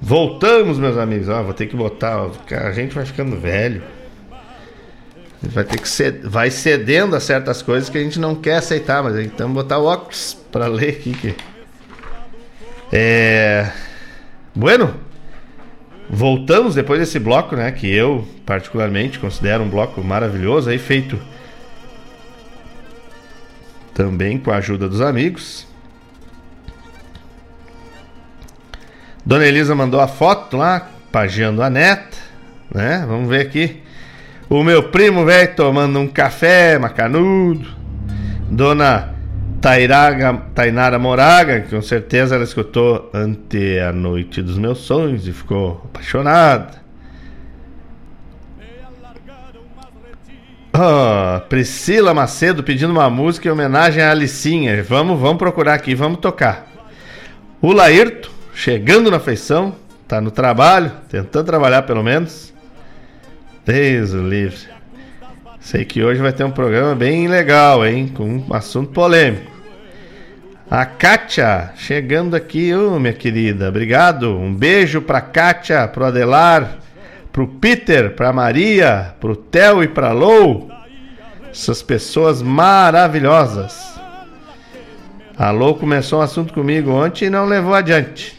Voltamos, 0.00 0.80
meus 0.80 0.98
amigos. 0.98 1.28
Ah, 1.28 1.42
vou 1.42 1.54
ter 1.54 1.66
que 1.68 1.76
botar. 1.76 2.28
A 2.50 2.72
gente 2.72 2.92
vai 2.92 3.06
ficando 3.06 3.36
velho. 3.38 3.84
Vai 5.40 5.62
ter 5.64 5.80
que 5.80 5.88
ser, 5.88 6.20
vai 6.24 6.50
cedendo 6.50 7.14
a 7.14 7.20
certas 7.20 7.62
coisas 7.62 7.88
que 7.88 7.96
a 7.96 8.02
gente 8.02 8.18
não 8.18 8.34
quer 8.34 8.56
aceitar, 8.56 9.02
mas 9.02 9.16
então 9.18 9.52
botar 9.52 9.78
o 9.78 9.84
óculos 9.84 10.36
para 10.50 10.66
ler 10.66 10.90
aqui 10.90 11.12
que 11.12 11.36
é 12.92 13.70
bueno. 14.54 14.94
Voltamos 16.10 16.74
depois 16.74 16.98
desse 16.98 17.18
bloco, 17.18 17.54
né, 17.54 17.70
que 17.70 17.86
eu 17.86 18.26
particularmente 18.46 19.18
considero 19.18 19.62
um 19.62 19.68
bloco 19.68 20.02
maravilhoso 20.02 20.70
aí 20.70 20.78
feito 20.78 21.20
também 23.94 24.38
com 24.38 24.50
a 24.50 24.56
ajuda 24.56 24.88
dos 24.88 25.00
amigos. 25.00 25.66
Dona 29.24 29.44
Elisa 29.44 29.74
mandou 29.74 30.00
a 30.00 30.08
foto 30.08 30.56
lá, 30.56 30.88
pageando 31.12 31.62
a 31.62 31.68
neta, 31.68 32.16
né? 32.74 33.04
Vamos 33.06 33.28
ver 33.28 33.42
aqui. 33.42 33.82
O 34.50 34.64
meu 34.64 34.84
primo 34.84 35.26
velho 35.26 35.54
tomando 35.54 35.98
um 35.98 36.08
café 36.08 36.78
macanudo. 36.78 37.68
Dona 38.50 39.14
Tairaga, 39.60 40.34
Tainara 40.54 40.98
Moraga, 40.98 41.60
que 41.60 41.74
com 41.74 41.82
certeza 41.82 42.34
ela 42.34 42.44
escutou 42.44 43.10
ante 43.12 43.78
a 43.78 43.92
noite 43.92 44.40
dos 44.40 44.56
meus 44.56 44.78
sonhos 44.78 45.26
e 45.26 45.32
ficou 45.32 45.82
apaixonada. 45.84 46.78
Oh, 50.72 51.40
Priscila 51.48 52.14
Macedo 52.14 52.62
pedindo 52.62 52.90
uma 52.90 53.10
música 53.10 53.48
em 53.48 53.50
homenagem 53.50 54.02
à 54.02 54.12
Alicinha. 54.12 54.82
Vamos, 54.82 55.20
vamos 55.20 55.38
procurar 55.38 55.74
aqui, 55.74 55.94
vamos 55.94 56.20
tocar. 56.20 56.66
O 57.60 57.72
Lairto, 57.72 58.30
chegando 58.54 59.10
na 59.10 59.18
feição, 59.18 59.74
tá 60.06 60.20
no 60.20 60.30
trabalho, 60.30 60.92
tentando 61.08 61.44
trabalhar 61.44 61.82
pelo 61.82 62.02
menos. 62.02 62.54
Deus 63.68 64.12
livre. 64.12 64.66
Sei 65.60 65.84
que 65.84 66.02
hoje 66.02 66.22
vai 66.22 66.32
ter 66.32 66.42
um 66.42 66.50
programa 66.50 66.94
bem 66.94 67.28
legal, 67.28 67.86
hein? 67.86 68.08
Com 68.08 68.24
um 68.24 68.54
assunto 68.54 68.92
polêmico. 68.92 69.52
A 70.70 70.86
Kátia 70.86 71.72
chegando 71.76 72.34
aqui, 72.34 72.74
oh, 72.74 72.98
minha 72.98 73.12
querida, 73.12 73.68
obrigado. 73.68 74.34
Um 74.38 74.54
beijo 74.54 75.02
pra 75.02 75.20
Kátia, 75.20 75.86
pro 75.86 76.06
Adelar, 76.06 76.78
pro 77.30 77.46
Peter, 77.46 78.14
pra 78.14 78.32
Maria, 78.32 79.14
pro 79.20 79.36
Theo 79.36 79.82
e 79.82 79.88
pra 79.88 80.12
Lou. 80.12 80.70
Essas 81.50 81.82
pessoas 81.82 82.40
maravilhosas. 82.40 84.00
A 85.36 85.50
Lou 85.50 85.74
começou 85.74 86.20
um 86.20 86.22
assunto 86.22 86.54
comigo 86.54 86.90
ontem 86.90 87.26
e 87.26 87.30
não 87.30 87.44
levou 87.44 87.74
adiante. 87.74 88.37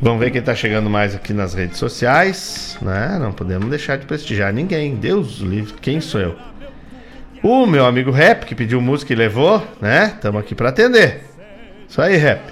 Vamos 0.00 0.20
ver 0.20 0.30
quem 0.30 0.38
está 0.38 0.54
chegando 0.54 0.88
mais 0.88 1.12
aqui 1.12 1.32
nas 1.32 1.54
redes 1.54 1.76
sociais, 1.76 2.78
né? 2.80 3.18
Não 3.20 3.32
podemos 3.32 3.68
deixar 3.68 3.98
de 3.98 4.06
prestigiar 4.06 4.52
ninguém. 4.52 4.94
Deus 4.94 5.38
livre, 5.38 5.74
quem 5.80 6.00
sou 6.00 6.20
eu? 6.20 6.36
O 7.42 7.66
meu 7.66 7.84
amigo 7.84 8.12
Rap, 8.12 8.46
que 8.46 8.54
pediu 8.54 8.80
música 8.80 9.12
e 9.12 9.16
levou, 9.16 9.60
né? 9.80 10.12
Estamos 10.14 10.40
aqui 10.40 10.54
para 10.54 10.68
atender. 10.68 11.24
Isso 11.88 12.00
aí, 12.00 12.16
Rap. 12.16 12.42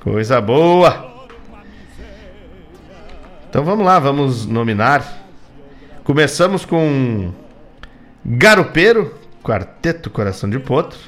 Coisa 0.00 0.40
boa. 0.40 1.28
Então 3.48 3.62
vamos 3.62 3.86
lá, 3.86 4.00
vamos 4.00 4.44
nominar. 4.44 5.06
Começamos 6.02 6.64
com 6.64 7.32
Garupeiro, 8.26 9.14
Quarteto 9.44 10.10
Coração 10.10 10.50
de 10.50 10.58
Potro. 10.58 10.98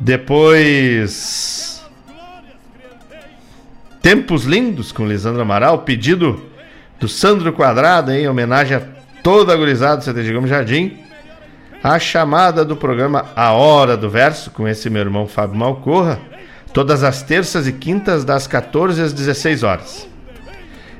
Depois 0.00 1.71
Tempos 4.02 4.42
Lindos 4.42 4.90
com 4.90 5.06
Lisandro 5.06 5.42
Amaral, 5.42 5.78
pedido 5.78 6.42
do 6.98 7.06
Sandro 7.06 7.52
Quadrado, 7.52 8.10
em 8.10 8.28
homenagem 8.28 8.76
a 8.76 8.82
toda 9.22 9.52
a 9.52 9.56
gurizada 9.56 9.98
do 9.98 10.12
CT 10.12 10.32
Gomes 10.32 10.50
Jardim. 10.50 10.98
A 11.80 12.00
chamada 12.00 12.64
do 12.64 12.76
programa 12.76 13.26
A 13.36 13.52
Hora 13.52 13.96
do 13.96 14.10
Verso, 14.10 14.50
com 14.50 14.66
esse 14.66 14.90
meu 14.90 15.02
irmão 15.02 15.28
Fábio 15.28 15.56
Malcorra, 15.56 16.18
todas 16.72 17.04
as 17.04 17.22
terças 17.22 17.68
e 17.68 17.72
quintas, 17.72 18.24
das 18.24 18.48
14 18.48 19.00
às 19.00 19.12
16 19.12 19.62
horas. 19.62 20.08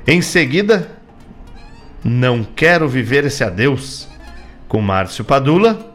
Em 0.07 0.21
seguida, 0.21 0.89
Não 2.05 2.41
Quero 2.41 2.87
Viver 2.87 3.25
Esse 3.25 3.43
Adeus, 3.43 4.07
com 4.69 4.81
Márcio 4.81 5.25
Padula. 5.25 5.93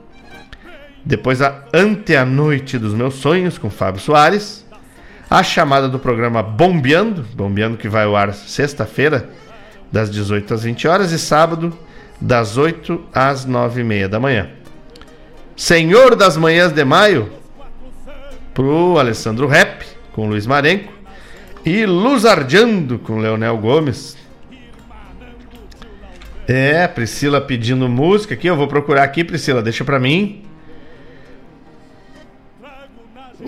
Depois, 1.03 1.41
a 1.41 1.65
Ante 1.73 2.15
a 2.15 2.27
Noite 2.27 2.79
dos 2.79 2.93
Meus 2.93 3.15
Sonhos, 3.15 3.57
com 3.57 3.71
Fábio 3.71 4.01
Soares 4.01 4.68
a 5.31 5.43
chamada 5.43 5.89
do 5.89 5.99
programa 5.99 6.43
Bombeando, 6.43 7.23
Bombeando 7.35 7.77
que 7.77 7.89
vai 7.89 8.05
ao 8.05 8.17
ar 8.17 8.33
sexta-feira, 8.33 9.31
das 9.93 10.11
18 10.11 10.55
às 10.55 10.63
20 10.63 10.89
horas, 10.89 11.13
e 11.13 11.19
sábado, 11.19 11.77
das 12.21 12.57
8 12.57 13.01
às 13.13 13.45
9 13.45 13.81
e 13.81 13.85
meia 13.85 14.09
da 14.09 14.19
manhã. 14.19 14.51
Senhor 15.57 16.15
das 16.15 16.37
Manhãs 16.37 16.73
de 16.73 16.85
Maio, 16.85 17.31
pro 18.55 18.99
Alessandro 18.99 19.47
Rep, 19.47 19.85
com 20.13 20.29
Luiz 20.29 20.47
Marenco, 20.47 20.93
e 21.65 21.85
Luz 21.85 22.25
Ardiando, 22.25 22.99
com 22.99 23.19
Leonel 23.19 23.57
Gomes. 23.59 24.17
É, 26.47 26.89
Priscila 26.89 27.41
pedindo 27.41 27.89
música 27.89 28.35
aqui, 28.35 28.47
eu 28.47 28.57
vou 28.57 28.67
procurar 28.67 29.03
aqui, 29.03 29.23
Priscila, 29.23 29.61
deixa 29.61 29.85
pra 29.85 30.01
mim. 30.01 30.48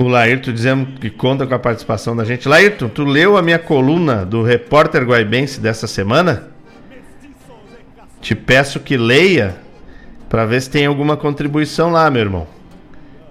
O 0.00 0.08
Laírto 0.08 0.50
dizendo 0.50 0.98
que 0.98 1.10
conta 1.10 1.46
com 1.46 1.54
a 1.54 1.58
participação 1.58 2.16
da 2.16 2.24
gente. 2.24 2.48
Laírto, 2.48 2.88
tu 2.88 3.04
leu 3.04 3.36
a 3.36 3.42
minha 3.42 3.58
coluna 3.58 4.24
do 4.24 4.42
repórter 4.42 5.04
guaibense 5.04 5.60
dessa 5.60 5.86
semana? 5.86 6.48
Te 8.18 8.34
peço 8.34 8.80
que 8.80 8.96
leia 8.96 9.56
para 10.26 10.46
ver 10.46 10.62
se 10.62 10.70
tem 10.70 10.86
alguma 10.86 11.18
contribuição 11.18 11.90
lá, 11.90 12.10
meu 12.10 12.22
irmão. 12.22 12.46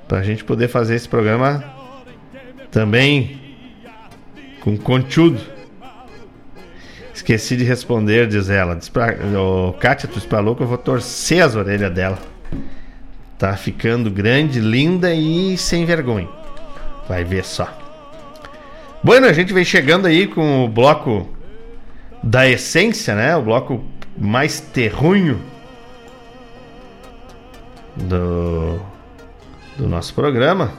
Pra 0.07 0.21
gente 0.21 0.43
poder 0.43 0.67
fazer 0.67 0.93
esse 0.93 1.09
programa 1.09 1.63
também 2.69 3.41
com 4.59 4.77
conteúdo. 4.77 5.41
Esqueci 7.11 7.57
de 7.57 7.63
responder, 7.63 8.27
diz 8.27 8.47
ela. 8.47 8.75
Diz 8.75 8.89
pra, 8.89 9.15
oh, 9.35 9.73
Kátia, 9.73 10.07
tu 10.07 10.21
falou 10.21 10.55
que 10.55 10.61
eu 10.61 10.67
vou 10.67 10.77
torcer 10.77 11.43
as 11.43 11.55
orelhas 11.55 11.91
dela. 11.91 12.19
Tá 13.39 13.57
ficando 13.57 14.11
grande, 14.11 14.59
linda 14.59 15.11
e 15.11 15.57
sem 15.57 15.83
vergonha. 15.83 16.37
Vai 17.09 17.23
ver 17.23 17.43
só. 17.43 17.67
Bueno, 19.03 19.25
a 19.25 19.33
gente 19.33 19.51
vem 19.51 19.65
chegando 19.65 20.05
aí 20.05 20.27
com 20.27 20.63
o 20.63 20.67
bloco 20.67 21.27
da 22.21 22.47
essência, 22.47 23.15
né? 23.15 23.35
O 23.35 23.41
bloco 23.41 23.83
mais 24.15 24.59
terrunho 24.59 25.41
do, 27.95 28.79
do 29.75 29.89
nosso 29.89 30.13
programa. 30.13 30.71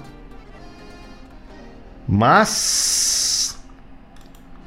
Mas. 2.07 3.61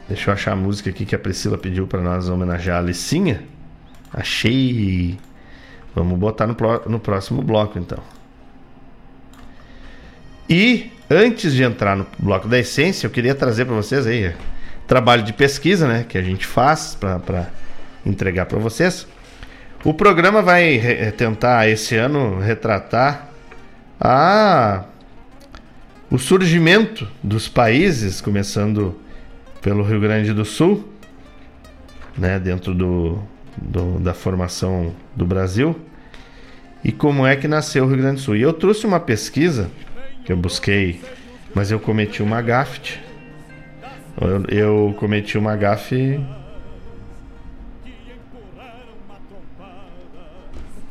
Deixa 0.09 0.29
eu 0.29 0.33
achar 0.33 0.51
a 0.51 0.55
música 0.57 0.89
aqui 0.89 1.05
que 1.05 1.15
a 1.15 1.19
Priscila 1.19 1.57
pediu 1.57 1.87
para 1.87 2.01
nós 2.01 2.27
homenagear 2.27 2.75
a 2.75 2.79
Alicinha. 2.79 3.41
Achei. 4.11 5.17
Vamos 5.95 6.19
botar 6.19 6.45
no, 6.45 6.57
no 6.87 6.99
próximo 6.99 7.41
bloco 7.41 7.79
então. 7.79 7.99
E 10.49 10.91
Antes 11.13 11.53
de 11.53 11.61
entrar 11.61 11.95
no 11.95 12.07
bloco 12.17 12.47
da 12.47 12.57
essência, 12.57 13.05
eu 13.05 13.11
queria 13.11 13.35
trazer 13.35 13.65
para 13.65 13.75
vocês 13.75 14.07
aí 14.07 14.33
trabalho 14.87 15.21
de 15.21 15.31
pesquisa, 15.31 15.87
né, 15.87 16.03
que 16.09 16.17
a 16.17 16.23
gente 16.23 16.43
faz 16.47 16.97
para 16.99 17.49
entregar 18.03 18.47
para 18.47 18.57
vocês. 18.57 19.05
O 19.83 19.93
programa 19.93 20.41
vai 20.41 21.13
tentar 21.15 21.69
esse 21.69 21.95
ano 21.95 22.39
retratar 22.39 23.29
a 24.01 24.85
o 26.09 26.17
surgimento 26.17 27.07
dos 27.21 27.47
países, 27.47 28.19
começando 28.19 28.99
pelo 29.61 29.83
Rio 29.83 29.99
Grande 29.99 30.33
do 30.33 30.43
Sul, 30.43 30.89
né, 32.17 32.39
dentro 32.39 32.73
do, 32.73 33.19
do, 33.55 33.99
da 33.99 34.15
formação 34.15 34.95
do 35.15 35.27
Brasil, 35.27 35.79
e 36.83 36.91
como 36.91 37.27
é 37.27 37.35
que 37.35 37.47
nasceu 37.47 37.83
o 37.83 37.87
Rio 37.87 37.97
Grande 37.97 38.15
do 38.15 38.21
Sul. 38.21 38.35
E 38.35 38.41
eu 38.41 38.51
trouxe 38.51 38.87
uma 38.87 38.99
pesquisa 38.99 39.69
que 40.25 40.31
eu 40.31 40.37
busquei, 40.37 41.01
mas 41.53 41.71
eu 41.71 41.79
cometi 41.79 42.23
uma 42.23 42.41
gafe. 42.41 42.99
Eu, 44.19 44.45
eu 44.47 44.95
cometi 44.97 45.37
uma 45.37 45.55
gafe. 45.55 46.19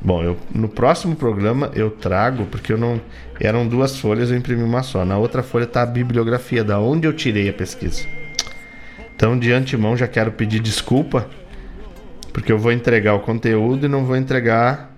Bom, 0.01 0.23
eu, 0.23 0.37
no 0.53 0.69
próximo 0.69 1.15
programa 1.15 1.71
eu 1.75 1.91
trago, 1.91 2.47
porque 2.47 2.73
eu 2.73 2.79
não. 2.79 3.01
Eram 3.41 3.67
duas 3.67 3.99
folhas, 3.99 4.31
eu 4.31 4.37
imprimi 4.37 4.63
uma 4.63 4.83
só. 4.83 5.05
Na 5.05 5.17
outra 5.17 5.43
folha 5.43 5.65
está 5.65 5.83
a 5.83 5.87
bibliografia, 5.87 6.63
da 6.63 6.79
onde 6.79 7.07
eu 7.07 7.13
tirei 7.13 7.49
a 7.49 7.53
pesquisa. 7.53 8.07
Então, 9.15 9.39
de 9.39 9.53
antemão, 9.53 9.97
já 9.97 10.09
quero 10.09 10.33
pedir 10.33 10.61
desculpa, 10.61 11.29
porque 12.33 12.51
eu 12.51 12.59
vou 12.59 12.73
entregar 12.73 13.15
o 13.15 13.21
conteúdo 13.21 13.87
e 13.87 13.89
não 13.89 14.05
vou 14.05 14.17
entregar 14.17 14.97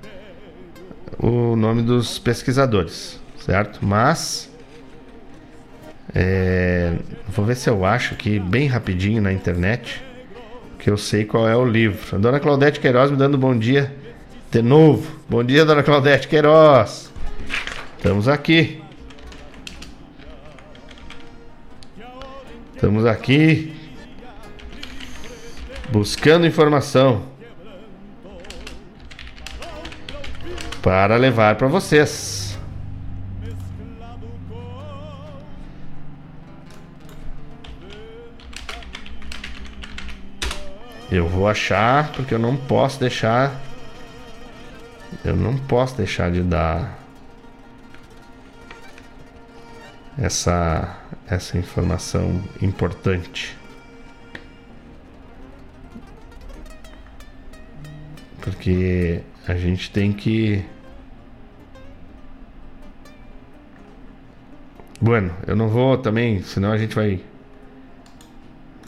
o 1.18 1.54
nome 1.56 1.82
dos 1.82 2.18
pesquisadores, 2.18 3.20
certo? 3.44 3.80
Mas. 3.82 4.50
É, 6.14 6.92
vou 7.28 7.44
ver 7.44 7.56
se 7.56 7.68
eu 7.68 7.84
acho 7.84 8.14
aqui 8.14 8.38
bem 8.38 8.66
rapidinho 8.66 9.20
na 9.20 9.32
internet, 9.32 10.02
que 10.78 10.88
eu 10.88 10.96
sei 10.96 11.24
qual 11.24 11.48
é 11.48 11.56
o 11.56 11.64
livro. 11.64 12.16
A 12.16 12.18
dona 12.18 12.38
Claudete 12.38 12.78
Queiroz 12.78 13.10
me 13.10 13.16
dando 13.16 13.36
bom 13.36 13.56
dia 13.56 13.92
de 14.50 14.62
novo. 14.62 15.18
Bom 15.28 15.42
dia, 15.42 15.64
dona 15.64 15.82
Claudete 15.82 16.28
Queiroz. 16.28 17.10
Estamos 17.96 18.28
aqui. 18.28 18.80
Estamos 22.74 23.06
aqui 23.06 23.74
buscando 25.90 26.46
informação 26.46 27.22
para 30.82 31.16
levar 31.16 31.56
para 31.56 31.66
vocês. 31.66 32.33
Eu 41.14 41.28
vou 41.28 41.48
achar 41.48 42.12
porque 42.12 42.34
eu 42.34 42.38
não 42.38 42.56
posso 42.56 42.98
deixar 42.98 43.60
eu 45.22 45.36
não 45.36 45.56
posso 45.56 45.96
deixar 45.96 46.30
de 46.32 46.42
dar 46.42 46.98
essa 50.18 50.98
essa 51.26 51.58
informação 51.58 52.42
importante. 52.60 53.56
Porque 58.40 59.22
a 59.46 59.54
gente 59.54 59.90
tem 59.90 60.12
que. 60.12 60.64
Bueno, 65.00 65.34
eu 65.46 65.54
não 65.54 65.68
vou 65.68 65.98
também, 65.98 66.42
senão 66.42 66.72
a 66.72 66.78
gente 66.78 66.94
vai 66.94 67.20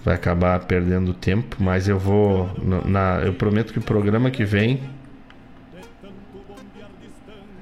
vai 0.06 0.14
acabar 0.14 0.60
perdendo 0.66 1.12
tempo, 1.12 1.56
mas 1.58 1.88
eu 1.88 1.98
vou 1.98 2.48
na 2.84 3.22
eu 3.24 3.34
prometo 3.34 3.72
que 3.72 3.80
o 3.80 3.82
programa 3.82 4.30
que 4.30 4.44
vem 4.44 4.80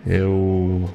eu 0.06 0.86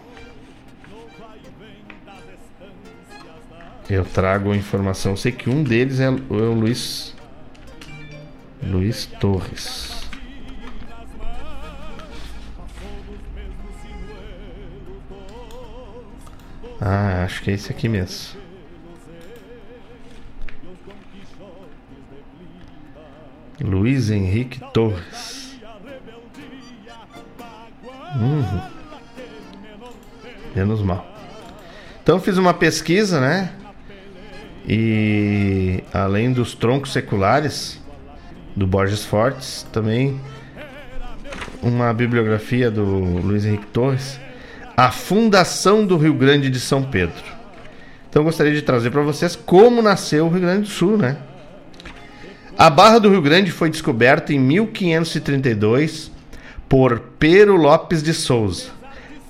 eu 3.90 4.06
trago 4.06 4.54
informação. 4.54 5.18
Sei 5.18 5.32
que 5.32 5.50
um 5.50 5.64
deles 5.64 6.00
é, 6.00 6.06
é 6.06 6.10
o 6.10 6.54
Luiz 6.54 7.16
Luiz 8.62 9.08
Torres. 9.08 10.08
Ah, 16.80 17.24
acho 17.24 17.42
que 17.42 17.50
é 17.50 17.56
esse 17.56 17.72
aqui 17.72 17.90
mesmo. 17.90 18.40
Luiz 23.62 24.10
Henrique 24.10 24.60
Torres. 24.74 25.60
Uhum. 28.16 28.62
Menos 30.56 30.82
mal. 30.82 31.06
Então 32.02 32.20
fiz 32.20 32.38
uma 32.38 32.54
pesquisa, 32.54 33.20
né? 33.20 33.52
E 34.68 35.84
além 35.94 36.32
dos 36.32 36.54
troncos 36.54 36.92
seculares 36.92 37.82
do 38.56 38.66
Borges 38.66 39.06
Fortes, 39.06 39.66
também 39.72 40.20
uma 41.62 41.94
bibliografia 41.94 42.72
do 42.72 42.84
Luiz 42.84 43.46
Henrique 43.46 43.68
Torres 43.68 44.20
a 44.80 44.92
fundação 44.92 45.86
do 45.86 45.98
Rio 45.98 46.14
Grande 46.14 46.50
de 46.50 46.58
São 46.58 46.82
Pedro. 46.82 47.22
Então 48.10 48.24
gostaria 48.24 48.54
de 48.54 48.62
trazer 48.62 48.90
para 48.90 49.02
vocês 49.02 49.36
como 49.36 49.82
nasceu 49.82 50.26
o 50.26 50.30
Rio 50.30 50.40
Grande 50.40 50.62
do 50.62 50.68
Sul, 50.70 50.98
né? 50.98 51.18
A 52.60 52.70
Barra 52.70 53.00
do 53.00 53.10
Rio 53.10 53.22
Grande 53.22 53.52
foi 53.52 53.70
descoberta 53.70 54.34
em 54.34 54.38
1532 54.38 56.12
por 56.68 57.00
Pero 57.18 57.56
Lopes 57.56 58.04
de 58.04 58.14
Souza, 58.14 58.66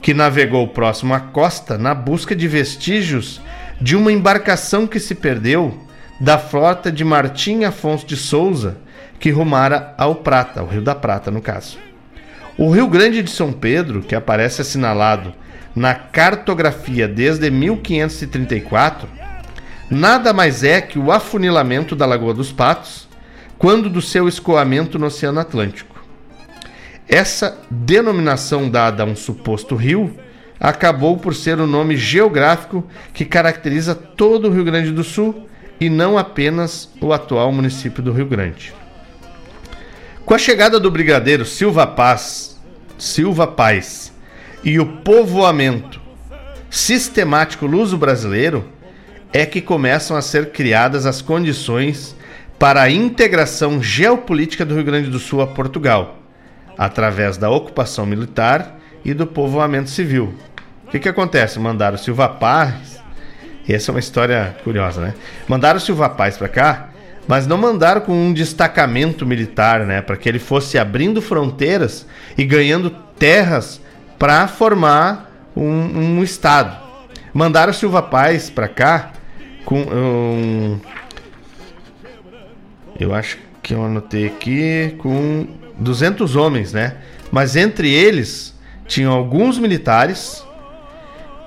que 0.01 0.15
navegou 0.15 0.68
próximo 0.69 1.14
à 1.14 1.19
costa 1.19 1.77
na 1.77 1.93
busca 1.93 2.35
de 2.35 2.47
vestígios 2.47 3.39
de 3.80 3.95
uma 3.95 4.11
embarcação 4.11 4.88
que 4.88 4.99
se 4.99 5.14
perdeu 5.14 5.80
da 6.19 6.39
frota 6.39 6.91
de 6.91 7.03
Martim 7.03 7.65
Afonso 7.65 8.03
de 8.03 8.18
Souza, 8.18 8.77
que 9.19 9.30
rumara 9.30 9.93
ao 9.95 10.15
Prata, 10.15 10.61
ao 10.61 10.65
Rio 10.65 10.81
da 10.81 10.95
Prata, 10.95 11.30
no 11.30 11.39
caso. 11.39 11.77
O 12.57 12.72
Rio 12.72 12.88
Grande 12.88 13.22
de 13.22 13.30
São 13.30 13.53
Pedro, 13.53 14.01
que 14.01 14.15
aparece 14.15 14.64
assinalado 14.64 15.35
na 15.76 15.93
cartografia 15.93 17.07
desde 17.07 17.51
1534, 17.51 19.07
nada 19.88 20.34
mais 20.34 20.64
é 20.64 20.81
que 20.81 20.97
o 20.97 21.11
afunilamento 21.11 21.95
da 21.95 22.07
Lagoa 22.07 22.34
dos 22.34 22.51
Patos, 22.51 23.07
quando 23.60 23.90
do 23.90 24.02
seu 24.02 24.27
escoamento 24.27 24.98
no 24.98 25.07
Oceano 25.07 25.41
Atlântico. 25.41 26.02
Essa 27.07 27.60
denominação 27.69 28.69
dada 28.69 29.03
a 29.03 29.06
um 29.06 29.18
suposto 29.18 29.76
rio 29.76 30.15
acabou 30.57 31.18
por 31.18 31.36
ser 31.36 31.60
o 31.60 31.68
nome 31.68 31.98
geográfico 31.98 32.88
que 33.14 33.26
caracteriza 33.26 33.94
todo 33.94 34.48
o 34.48 34.52
Rio 34.52 34.64
Grande 34.64 34.91
do 34.91 35.03
Sul 35.03 35.48
e 35.80 35.90
não 35.90 36.18
apenas 36.18 36.90
o 37.02 37.11
atual 37.11 37.52
município 37.52 38.02
do 38.02 38.14
Rio 38.14 38.26
Grande. 38.26 38.73
Com 40.26 40.34
a 40.34 40.38
chegada 40.38 40.80
do 40.80 40.90
brigadeiro 40.90 41.45
Silva 41.45 41.86
Paz 41.86 42.57
Silva 42.98 43.48
Paz 43.48 44.14
e 44.64 44.80
o 44.80 44.86
povoamento 44.86 45.99
sistemático 46.69 47.65
luso-brasileiro 47.65 48.65
é 49.34 49.45
que 49.45 49.61
começam 49.61 50.15
a 50.15 50.22
ser 50.22 50.52
criadas 50.52 51.06
as 51.06 51.22
condições 51.22 52.15
para 52.60 52.81
a 52.81 52.91
integração 52.91 53.81
geopolítica 53.81 54.65
do 54.65 54.76
Rio 54.76 54.84
Grande 54.84 55.10
do 55.10 55.18
Sul 55.18 55.41
a 55.41 55.48
Portugal, 55.48 56.19
através 56.77 57.38
da 57.38 57.49
ocupação 57.49 58.06
militar 58.06 58.77
e 59.03 59.14
do 59.14 59.26
povoamento 59.26 59.90
civil. 59.90 60.36
O 60.86 60.91
que, 60.91 60.99
que 60.99 61.07
acontece? 61.07 61.57
Mandaram 61.57 61.98
Silva 61.98 62.27
Paz. 62.27 62.99
Essa 63.68 63.91
é 63.91 63.94
uma 63.94 63.99
história 63.99 64.57
curiosa, 64.64 64.99
né? 64.99 65.14
Mandaram 65.48 65.80
Silva 65.80 66.10
Paz 66.10 66.38
para 66.38 66.49
cá, 66.49 66.90
mas 67.27 67.48
não 67.48 67.57
mandaram 67.57 68.02
com 68.02 68.11
um 68.11 68.34
destacamento 68.34 69.26
militar, 69.26 69.86
né? 69.86 70.02
Para 70.02 70.18
que 70.18 70.27
ele 70.27 70.40
fosse 70.40 70.77
abrindo 70.77 71.22
fronteiras 71.22 72.06
e 72.38 72.44
ganhando 72.44 72.90
terras 73.18 73.80
para 74.18 74.48
formar 74.48 75.49
um, 75.56 75.64
um, 75.64 76.23
estado. 76.23 76.76
Mandaram 77.34 77.72
Silva 77.72 78.02
Paz 78.02 78.49
para 78.49 78.68
cá 78.68 79.11
com 79.64 79.81
um, 79.81 80.80
eu 82.99 83.13
acho 83.13 83.38
que 83.63 83.73
eu 83.73 83.84
anotei 83.84 84.27
aqui 84.27 84.95
com 84.97 85.47
200 85.77 86.35
homens, 86.35 86.73
né? 86.73 86.97
Mas 87.31 87.55
entre 87.55 87.91
eles 87.91 88.57
tinham 88.88 89.13
alguns 89.13 89.57
militares 89.57 90.43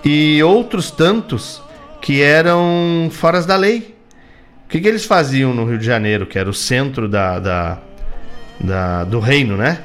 e 0.04 0.42
outros 0.42 0.90
tantos 0.90 1.62
que 2.00 2.22
eram 2.22 3.08
fora 3.10 3.42
da 3.42 3.56
lei. 3.56 3.94
O 4.64 4.68
que, 4.68 4.80
que 4.80 4.88
eles 4.88 5.04
faziam 5.04 5.52
no 5.52 5.64
Rio 5.66 5.78
de 5.78 5.84
Janeiro, 5.84 6.26
que 6.26 6.38
era 6.38 6.48
o 6.48 6.54
centro 6.54 7.08
da, 7.08 7.38
da, 7.38 7.78
da 8.58 9.04
do 9.04 9.20
reino, 9.20 9.56
né? 9.56 9.80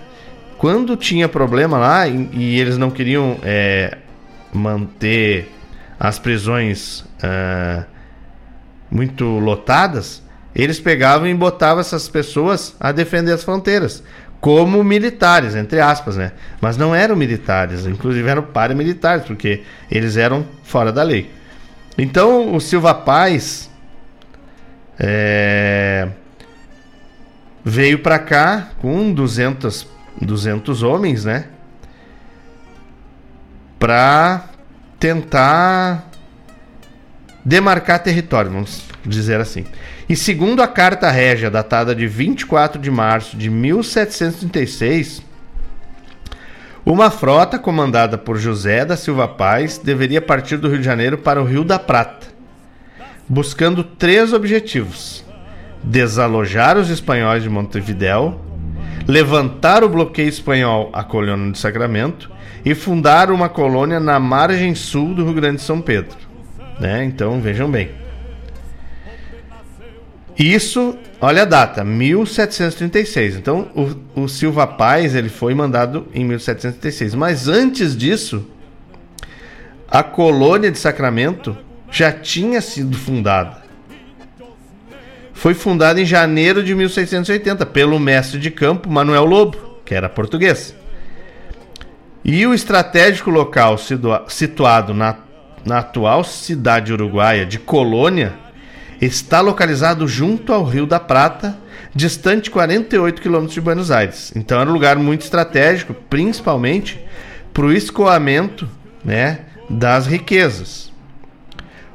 Quando 0.57 0.95
tinha 0.95 1.27
problema 1.27 1.77
lá 1.77 2.07
e, 2.07 2.30
e 2.31 2.60
eles 2.60 2.77
não 2.77 2.89
queriam 2.89 3.38
é, 3.44 3.98
manter 4.53 5.52
as 5.99 6.18
prisões 6.18 7.06
é, 7.22 7.84
muito 8.89 9.26
lotadas, 9.26 10.23
eles 10.57 10.79
pegavam 10.79 11.27
e 11.27 11.34
botavam 11.35 11.79
essas 11.79 12.09
pessoas 12.09 12.75
a 12.79 12.91
defender 12.91 13.31
as 13.31 13.43
fronteiras, 13.43 14.03
como 14.41 14.84
militares, 14.84 15.53
entre 15.53 15.79
aspas, 15.79 16.17
né? 16.17 16.31
Mas 16.59 16.75
não 16.75 16.95
eram 16.95 17.15
militares, 17.15 17.85
inclusive 17.85 18.27
eram 18.27 18.41
paramilitares, 18.41 19.25
porque 19.25 19.61
eles 19.89 20.17
eram 20.17 20.43
fora 20.63 20.91
da 20.91 21.03
lei. 21.03 21.29
Então 21.95 22.55
o 22.55 22.59
Silva 22.59 22.93
Paz 22.95 23.69
é, 24.99 26.07
veio 27.63 27.99
para 27.99 28.17
cá 28.17 28.69
com 28.79 29.13
200 29.13 29.88
200 30.19 30.81
homens, 30.81 31.25
né? 31.25 31.45
Para 33.77 34.45
tentar 34.99 36.09
demarcar 37.45 38.01
território, 38.01 38.49
vamos 38.49 38.86
dizer 39.09 39.39
assim. 39.39 39.65
E 40.07 40.15
segundo 40.15 40.61
a 40.61 40.67
Carta 40.67 41.09
Régia, 41.09 41.49
datada 41.49 41.95
de 41.95 42.07
24 42.07 42.81
de 42.81 42.91
março 42.91 43.38
de 43.38 43.49
1736, 43.49 45.21
uma 46.85 47.11
frota 47.11 47.59
comandada 47.59 48.17
por 48.17 48.38
José 48.38 48.85
da 48.85 48.95
Silva 48.95 49.27
Paz 49.27 49.77
deveria 49.77 50.21
partir 50.21 50.55
do 50.55 50.69
Rio 50.69 50.79
de 50.79 50.85
Janeiro 50.85 51.17
para 51.17 51.41
o 51.41 51.45
Rio 51.45 51.65
da 51.65 51.77
Prata, 51.77 52.27
buscando 53.27 53.84
três 53.84 54.31
objetivos: 54.31 55.25
desalojar 55.84 56.77
os 56.77 56.89
espanhóis 56.89 57.43
de 57.43 57.49
Montevidéu, 57.49 58.39
levantar 59.05 59.84
o 59.84 59.89
bloqueio 59.89 60.29
espanhol 60.29 60.89
à 60.93 61.03
colônia 61.03 61.51
de 61.51 61.57
Sacramento 61.57 62.31
e 62.63 62.73
fundar 62.73 63.31
uma 63.31 63.49
colônia 63.49 63.99
na 63.99 64.17
margem 64.17 64.73
sul 64.73 65.13
do 65.13 65.25
Rio 65.25 65.34
Grande 65.34 65.57
de 65.57 65.63
São 65.63 65.81
Pedro. 65.81 66.17
Né? 66.79 67.03
Então 67.03 67.41
vejam 67.41 67.69
bem. 67.69 68.06
Isso, 70.38 70.95
olha 71.19 71.41
a 71.41 71.45
data, 71.45 71.84
1736. 71.84 73.38
Então 73.38 73.69
o, 73.76 74.23
o 74.23 74.27
Silva 74.27 74.68
Paz 74.68 75.15
ele 75.15 75.30
foi 75.30 75.55
mandado 75.55 76.07
em 76.14 76.23
1736. 76.23 77.15
Mas 77.15 77.47
antes 77.47 77.97
disso, 77.97 78.45
a 79.89 80.03
colônia 80.03 80.69
de 80.69 80.77
Sacramento 80.77 81.57
já 81.89 82.11
tinha 82.11 82.61
sido 82.61 82.95
fundada. 82.95 83.65
Foi 85.34 85.53
fundada 85.53 85.99
em 85.99 86.05
janeiro 86.05 86.64
de 86.64 86.76
1680 86.76 87.65
pelo 87.65 87.99
mestre 87.99 88.39
de 88.39 88.51
campo 88.51 88.89
Manuel 88.89 89.26
Lobo, 89.26 89.80
que 89.85 89.95
era 89.95 90.09
português. 90.09 90.76
E 92.23 92.45
o 92.45 92.53
estratégico 92.53 93.30
local 93.30 93.77
situado 94.27 94.93
na, 94.93 95.15
na 95.65 95.80
atual 95.80 96.23
cidade 96.23 96.91
uruguaia 96.91 97.45
de 97.45 97.57
Colônia 97.57 98.34
está 99.02 99.41
localizado 99.41 100.07
junto 100.07 100.52
ao 100.52 100.64
Rio 100.64 100.86
da 100.86 100.99
Prata, 100.99 101.57
distante 101.94 102.49
48 102.49 103.22
quilômetros 103.22 103.53
de 103.53 103.61
Buenos 103.61 103.91
Aires. 103.91 104.32
Então 104.36 104.60
era 104.60 104.69
um 104.69 104.74
lugar 104.74 104.98
muito 104.98 105.22
estratégico, 105.22 105.94
principalmente 105.94 106.99
para 107.53 107.65
o 107.65 107.74
escoamento 107.74 108.69
né, 109.03 109.40
das 109.69 110.07
riquezas. 110.07 110.91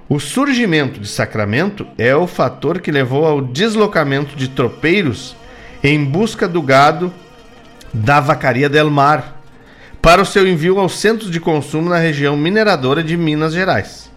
O 0.08 0.20
surgimento 0.20 1.00
de 1.00 1.08
Sacramento 1.08 1.86
é 1.96 2.14
o 2.14 2.26
fator 2.26 2.80
que 2.80 2.92
levou 2.92 3.24
ao 3.24 3.40
deslocamento 3.40 4.36
de 4.36 4.48
tropeiros 4.48 5.34
em 5.82 6.04
busca 6.04 6.46
do 6.46 6.60
gado 6.60 7.12
da 7.94 8.20
Vacaria 8.20 8.68
del 8.68 8.90
Mar 8.90 9.40
para 10.02 10.20
o 10.20 10.26
seu 10.26 10.46
envio 10.46 10.78
aos 10.78 10.98
centros 10.98 11.30
de 11.30 11.40
consumo 11.40 11.88
na 11.88 11.96
região 11.96 12.36
mineradora 12.36 13.02
de 13.02 13.16
Minas 13.16 13.54
Gerais. 13.54 14.11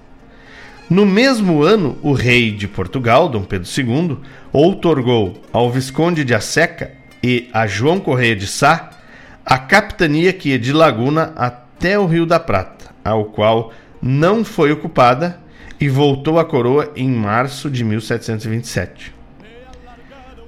No 0.90 1.06
mesmo 1.06 1.64
ano, 1.64 1.98
o 2.04 2.14
rei 2.14 2.52
de 2.52 2.68
Portugal, 2.68 3.28
Dom 3.28 3.44
Pedro 3.44 3.68
II, 3.68 4.18
outorgou 4.54 5.42
ao 5.52 5.72
Visconde 5.72 6.24
de 6.24 6.36
Aseca 6.36 6.92
e 7.24 7.50
a 7.52 7.66
João 7.66 8.00
Correia 8.00 8.36
de 8.36 8.46
Sá 8.46 8.92
a 9.46 9.58
capitania 9.60 10.34
que 10.34 10.50
ia 10.50 10.60
de 10.60 10.74
Laguna 10.74 11.32
até 11.36 12.00
o 12.00 12.06
Rio 12.08 12.26
da 12.26 12.40
Prata, 12.40 12.86
ao 13.04 13.26
qual 13.26 13.72
não 14.02 14.44
foi 14.44 14.72
ocupada 14.72 15.40
e 15.80 15.88
voltou 15.88 16.40
à 16.40 16.46
coroa 16.46 16.92
em 16.96 17.10
março 17.10 17.70
de 17.70 17.84
1727. 17.84 19.14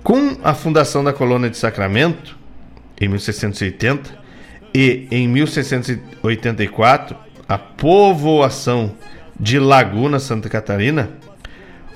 Com 0.03 0.37
a 0.43 0.55
fundação 0.55 1.03
da 1.03 1.13
colônia 1.13 1.49
de 1.49 1.57
Sacramento, 1.57 2.37
em 2.99 3.07
1680, 3.07 4.17
e 4.73 5.07
em 5.11 5.27
1684, 5.27 7.15
a 7.47 7.57
povoação 7.57 8.93
de 9.39 9.59
Laguna, 9.59 10.19
Santa 10.19 10.49
Catarina, 10.49 11.11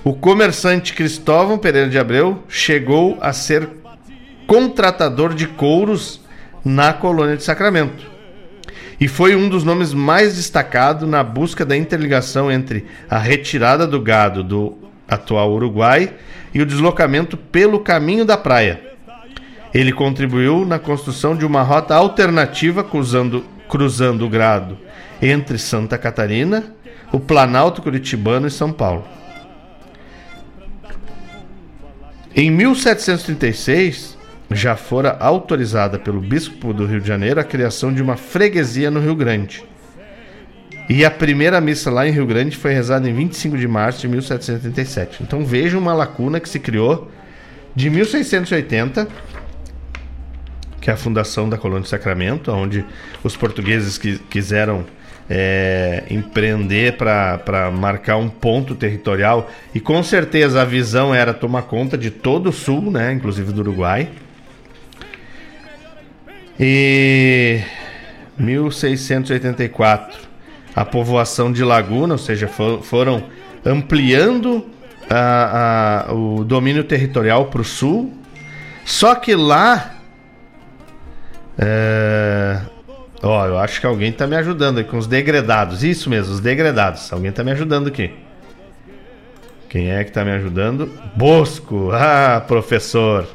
o 0.04 0.14
comerciante 0.14 0.94
Cristóvão 0.94 1.58
Pereira 1.58 1.90
de 1.90 1.98
Abreu 1.98 2.44
chegou 2.48 3.18
a 3.22 3.34
ser 3.34 3.70
contratador 4.48 5.34
de 5.34 5.48
couros 5.48 6.22
na 6.64 6.94
colônia 6.94 7.38
de 7.38 7.44
Sacramento. 7.44 8.10
E 9.00 9.08
foi 9.08 9.36
um 9.36 9.50
dos 9.50 9.64
nomes 9.64 9.94
mais 9.94 10.36
destacados 10.36 11.08
na 11.08 11.24
busca 11.24 11.66
da 11.66 11.76
interligação 11.76 12.52
entre 12.52 12.86
a 13.10 13.18
retirada 13.18 13.88
do 13.88 14.00
gado 14.00 14.44
do 14.44 14.78
atual 15.08 15.52
Uruguai 15.52 16.14
e 16.54 16.62
o 16.62 16.66
deslocamento 16.66 17.36
pelo 17.36 17.80
caminho 17.80 18.26
da 18.26 18.38
praia. 18.38 18.82
Ele 19.74 19.92
contribuiu 19.92 20.66
na 20.66 20.78
construção 20.78 21.36
de 21.36 21.46
uma 21.46 21.62
rota 21.62 21.96
alternativa 21.96 22.84
cruzando, 22.84 23.46
cruzando 23.68 24.26
o 24.26 24.30
grado 24.30 24.78
entre 25.22 25.58
Santa 25.58 25.98
Catarina 25.98 26.76
o 27.12 27.20
Planalto 27.20 27.82
Curitibano 27.82 28.48
e 28.48 28.52
São 28.52 28.72
Paulo. 28.72 29.06
Em 32.34 32.50
1736, 32.50 34.18
já 34.50 34.76
fora 34.76 35.18
autorizada 35.20 36.00
pelo 36.00 36.22
bispo 36.22 36.74
do 36.74 36.86
Rio 36.86 37.02
de 37.02 37.08
Janeiro 37.08 37.40
a 37.40 37.44
criação 37.44 37.94
de 37.94 38.02
uma 38.02 38.16
freguesia 38.16 38.90
no 38.90 39.02
Rio 39.02 39.16
Grande. 39.16 39.64
E 40.90 41.06
a 41.06 41.12
primeira 41.12 41.62
missa 41.62 41.92
lá 41.92 42.08
em 42.08 42.12
Rio 42.12 42.26
Grande 42.26 42.58
foi 42.58 42.74
rezada 42.74 43.10
em 43.10 43.14
25 43.14 43.58
de 43.58 43.68
março 43.68 44.02
de 44.02 44.08
1737. 44.08 45.24
Então 45.24 45.46
veja 45.46 45.78
uma 45.78 45.94
lacuna 45.94 46.40
que 46.40 46.50
se 46.50 46.60
criou 46.60 47.10
de 47.76 47.90
1680, 47.90 49.08
que 50.82 50.90
é 50.90 50.94
a 50.94 50.98
fundação 50.98 51.48
da 51.48 51.58
Colônia 51.58 51.84
de 51.84 51.90
Sacramento, 51.90 52.52
onde 52.52 52.84
os 53.24 53.38
portugueses 53.38 53.98
que 53.98 54.18
quiseram 54.18 54.86
é, 55.34 56.04
empreender 56.10 56.98
para 56.98 57.72
marcar 57.72 58.18
um 58.18 58.28
ponto 58.28 58.76
territorial. 58.76 59.50
E 59.74 59.80
com 59.80 60.04
certeza 60.04 60.62
a 60.62 60.66
visão 60.66 61.16
era 61.16 61.34
tomar 61.34 61.62
conta 61.62 61.98
de 61.98 62.12
todo 62.12 62.50
o 62.50 62.52
sul, 62.52 62.92
né, 62.92 63.14
inclusive 63.14 63.54
do 63.54 63.62
Uruguai. 63.62 64.10
E 66.60 67.62
1684, 68.38 70.20
a 70.76 70.84
povoação 70.84 71.50
de 71.50 71.64
Laguna, 71.64 72.16
ou 72.16 72.18
seja, 72.18 72.50
for, 72.50 72.84
foram 72.84 73.24
ampliando 73.66 74.70
a, 75.10 76.08
a, 76.10 76.14
o 76.14 76.44
domínio 76.44 76.84
territorial 76.84 77.46
para 77.46 77.62
o 77.62 77.66
sul. 77.66 78.14
Só 78.84 79.16
que 79.16 79.34
lá 79.34 79.96
é, 81.58 82.60
Ó, 83.24 83.42
oh, 83.42 83.46
eu 83.46 83.60
acho 83.60 83.80
que 83.80 83.86
alguém 83.86 84.12
tá 84.12 84.26
me 84.26 84.36
ajudando 84.36 84.80
aqui 84.80 84.90
com 84.90 84.98
os 84.98 85.06
degredados. 85.06 85.84
Isso 85.84 86.10
mesmo, 86.10 86.34
os 86.34 86.40
degredados. 86.40 87.12
Alguém 87.14 87.32
tá 87.32 87.44
me 87.44 87.52
ajudando 87.52 87.88
aqui. 87.88 88.12
Quem 89.70 89.92
é 89.92 90.04
que 90.04 90.12
tá 90.12 90.26
me 90.26 90.32
ajudando? 90.32 90.92
Bosco. 91.16 91.92
Ah, 91.94 92.44
professor. 92.46 93.28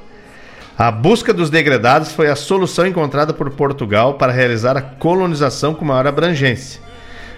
A 0.76 0.90
busca 0.90 1.32
dos 1.32 1.48
degredados 1.48 2.12
foi 2.12 2.28
a 2.28 2.36
solução 2.36 2.86
encontrada 2.86 3.32
por 3.32 3.48
Portugal 3.50 4.14
para 4.14 4.32
realizar 4.32 4.76
a 4.76 4.82
colonização 4.82 5.72
com 5.72 5.84
maior 5.84 6.06
abrangência. 6.06 6.82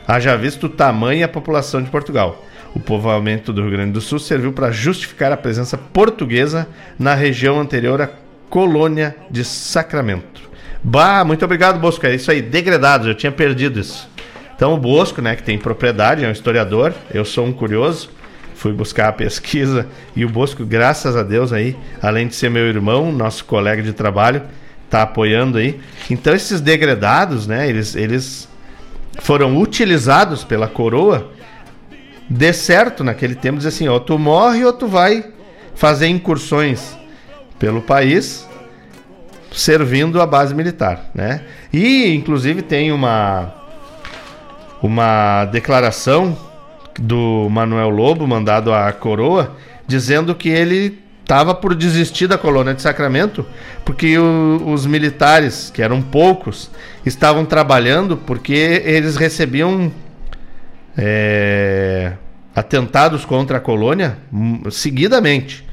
Haja 0.07 0.35
visto 0.37 0.65
o 0.65 0.71
tamanho 0.71 1.21
e 1.21 1.23
a 1.23 1.29
população 1.29 1.83
de 1.83 1.91
Portugal. 1.91 2.45
O 2.75 2.81
povoamento 2.81 3.53
do 3.53 3.61
Rio 3.63 3.71
Grande 3.71 3.93
do 3.93 4.01
Sul 4.01 4.19
serviu 4.19 4.53
para 4.53 4.73
justificar 4.73 5.31
a 5.31 5.37
presença 5.37 5.77
portuguesa 5.79 6.67
na 6.99 7.15
região 7.15 7.61
anterior 7.61 8.01
à 8.01 8.09
colônia 8.51 9.15
de 9.31 9.45
Sacramento. 9.45 10.48
Bah, 10.83 11.25
muito 11.25 11.45
obrigado, 11.45 11.79
Bosco. 11.79 12.07
É 12.07 12.15
isso 12.15 12.31
aí, 12.31 12.41
degredados, 12.41 13.07
eu 13.07 13.15
tinha 13.15 13.33
perdido 13.33 13.81
isso. 13.81 14.09
Então, 14.55 14.75
o 14.75 14.77
Bosco, 14.77 15.21
né, 15.21 15.37
que 15.37 15.43
tem 15.43 15.59
propriedade, 15.59 16.25
é 16.25 16.29
um 16.29 16.33
historiador, 16.33 16.93
eu 17.13 17.25
sou 17.25 17.47
um 17.47 17.53
curioso, 17.53 18.11
fui 18.55 18.73
buscar 18.73 19.09
a 19.09 19.13
pesquisa 19.13 19.87
e 20.17 20.25
o 20.25 20.29
Bosco, 20.29 20.65
graças 20.65 21.17
a 21.17 21.23
Deus 21.23 21.53
aí, 21.53 21.77
além 22.03 22.27
de 22.27 22.35
ser 22.35 22.51
meu 22.51 22.67
irmão, 22.67 23.13
nosso 23.13 23.45
colega 23.45 23.83
de 23.83 23.93
trabalho, 23.93 24.43
tá 24.91 25.03
apoiando 25.03 25.59
aí. 25.59 25.79
Então, 26.11 26.35
esses 26.35 26.61
degredados, 26.61 27.47
né, 27.47 27.69
eles, 27.69 27.95
eles 27.95 28.49
foram 29.21 29.57
utilizados 29.59 30.43
pela 30.43 30.67
coroa 30.67 31.31
de 32.29 32.53
certo 32.53 33.05
naquele 33.05 33.35
tempo, 33.35 33.59
dizer 33.59 33.69
assim, 33.69 33.89
ó, 33.89 33.99
tu 33.99 34.19
morre 34.19 34.65
ou 34.65 34.73
tu 34.73 34.87
vai 34.87 35.25
fazer 35.75 36.09
incursões 36.09 36.97
pelo 37.59 37.81
país 37.81 38.48
servindo 39.53 40.21
a 40.21 40.27
base 40.27 40.55
militar, 40.55 41.11
né? 41.15 41.43
E 41.73 42.15
inclusive 42.15 42.63
tem 42.63 42.93
uma 42.93 43.55
uma 44.83 45.45
declaração 45.47 46.39
do 46.99 47.49
Manuel 47.51 47.89
Lobo 47.89 48.27
mandado 48.27 48.73
à 48.73 48.93
coroa 48.93 49.57
dizendo 49.87 50.35
que 50.35 50.49
ele 50.49 51.01
estava 51.23 51.55
por 51.55 51.75
desistir 51.75 52.27
da 52.27 52.39
colônia 52.39 52.75
de 52.75 52.81
Sacramento 52.81 53.45
porque 53.85 54.19
o, 54.19 54.63
os 54.67 54.87
militares, 54.87 55.71
que 55.73 55.83
eram 55.83 56.01
poucos, 56.01 56.71
estavam 57.05 57.45
trabalhando 57.45 58.17
porque 58.17 58.83
eles 58.85 59.17
recebiam 59.17 59.93
é, 60.97 62.13
atentados 62.55 63.25
contra 63.25 63.59
a 63.59 63.61
colônia 63.61 64.19
hum, 64.33 64.71
seguidamente, 64.71 65.67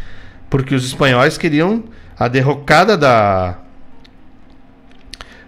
porque 0.49 0.75
os 0.75 0.85
espanhóis 0.85 1.37
queriam 1.37 1.83
a 2.17 2.27
derrocada 2.27 2.97
da 2.97 3.57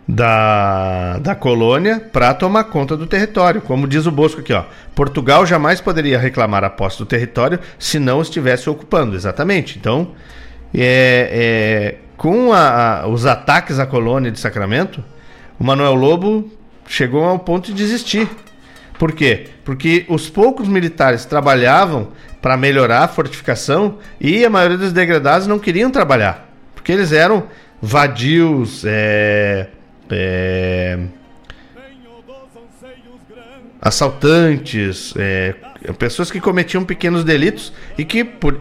da, 0.08 1.18
da 1.20 1.36
colônia 1.36 2.00
para 2.00 2.34
tomar 2.34 2.66
conta 2.66 2.96
do 2.96 3.06
território. 3.06 3.62
Como 3.62 3.88
diz 3.88 4.06
o 4.06 4.12
Bosco 4.12 4.40
aqui, 4.40 4.54
ó, 4.54 4.64
Portugal 4.96 5.46
jamais 5.46 5.82
poderia 5.82 6.18
reclamar 6.18 6.64
a 6.64 6.70
posse 6.70 6.98
do 6.98 7.06
território 7.06 7.60
se 7.78 8.00
não 8.00 8.22
estivesse 8.22 8.70
ocupando, 8.70 9.16
exatamente. 9.16 9.78
Então, 9.78 10.14
é, 10.74 11.30
é, 11.32 11.96
com 12.16 12.54
a, 12.54 13.02
a, 13.02 13.08
os 13.08 13.26
ataques 13.26 13.80
à 13.80 13.86
colônia 13.86 14.32
de 14.32 14.40
Sacramento, 14.40 15.04
o 15.60 15.64
Manuel 15.64 15.96
Lobo 15.96 16.50
chegou 16.88 17.26
ao 17.26 17.40
ponto 17.40 17.68
de 17.68 17.74
desistir. 17.74 18.30
Por 18.98 19.12
quê? 19.12 19.50
Porque 19.64 20.06
os 20.08 20.30
poucos 20.30 20.68
militares 20.68 21.26
trabalhavam 21.26 22.10
para 22.42 22.58
melhorar 22.58 23.04
a 23.04 23.08
fortificação 23.08 23.98
e 24.20 24.46
a 24.46 24.50
maioria 24.50 24.78
dos 24.78 24.94
degradados 24.94 25.48
não 25.48 25.60
queriam 25.60 25.92
trabalhar, 25.92 26.50
porque 26.74 26.92
eles 26.92 27.12
eram 27.12 27.44
vadios, 27.82 28.84
é, 28.86 29.68
é, 30.12 31.00
assaltantes, 33.82 35.14
é, 35.18 35.56
pessoas 35.98 36.32
que 36.32 36.40
cometiam 36.40 36.84
pequenos 36.84 37.24
delitos 37.24 37.74
e 37.98 38.04
que, 38.04 38.24
por, 38.24 38.60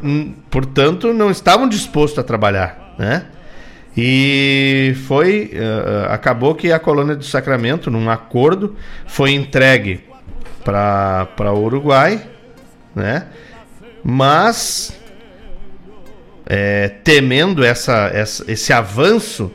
portanto, 0.50 1.12
não 1.12 1.30
estavam 1.30 1.68
dispostos 1.68 2.18
a 2.18 2.22
trabalhar, 2.22 2.94
né? 2.98 3.26
E 3.96 4.94
foi. 5.06 5.52
Uh, 5.54 6.12
acabou 6.12 6.54
que 6.54 6.70
a 6.70 6.78
colônia 6.78 7.16
do 7.16 7.24
Sacramento, 7.24 7.90
num 7.90 8.10
acordo, 8.10 8.76
foi 9.06 9.32
entregue 9.32 10.04
para 10.62 11.52
o 11.54 11.64
Uruguai, 11.64 12.22
né? 12.94 13.28
Mas 14.04 14.94
é, 16.44 16.88
temendo 16.88 17.64
essa, 17.64 18.10
essa, 18.12 18.44
esse 18.50 18.72
avanço 18.72 19.50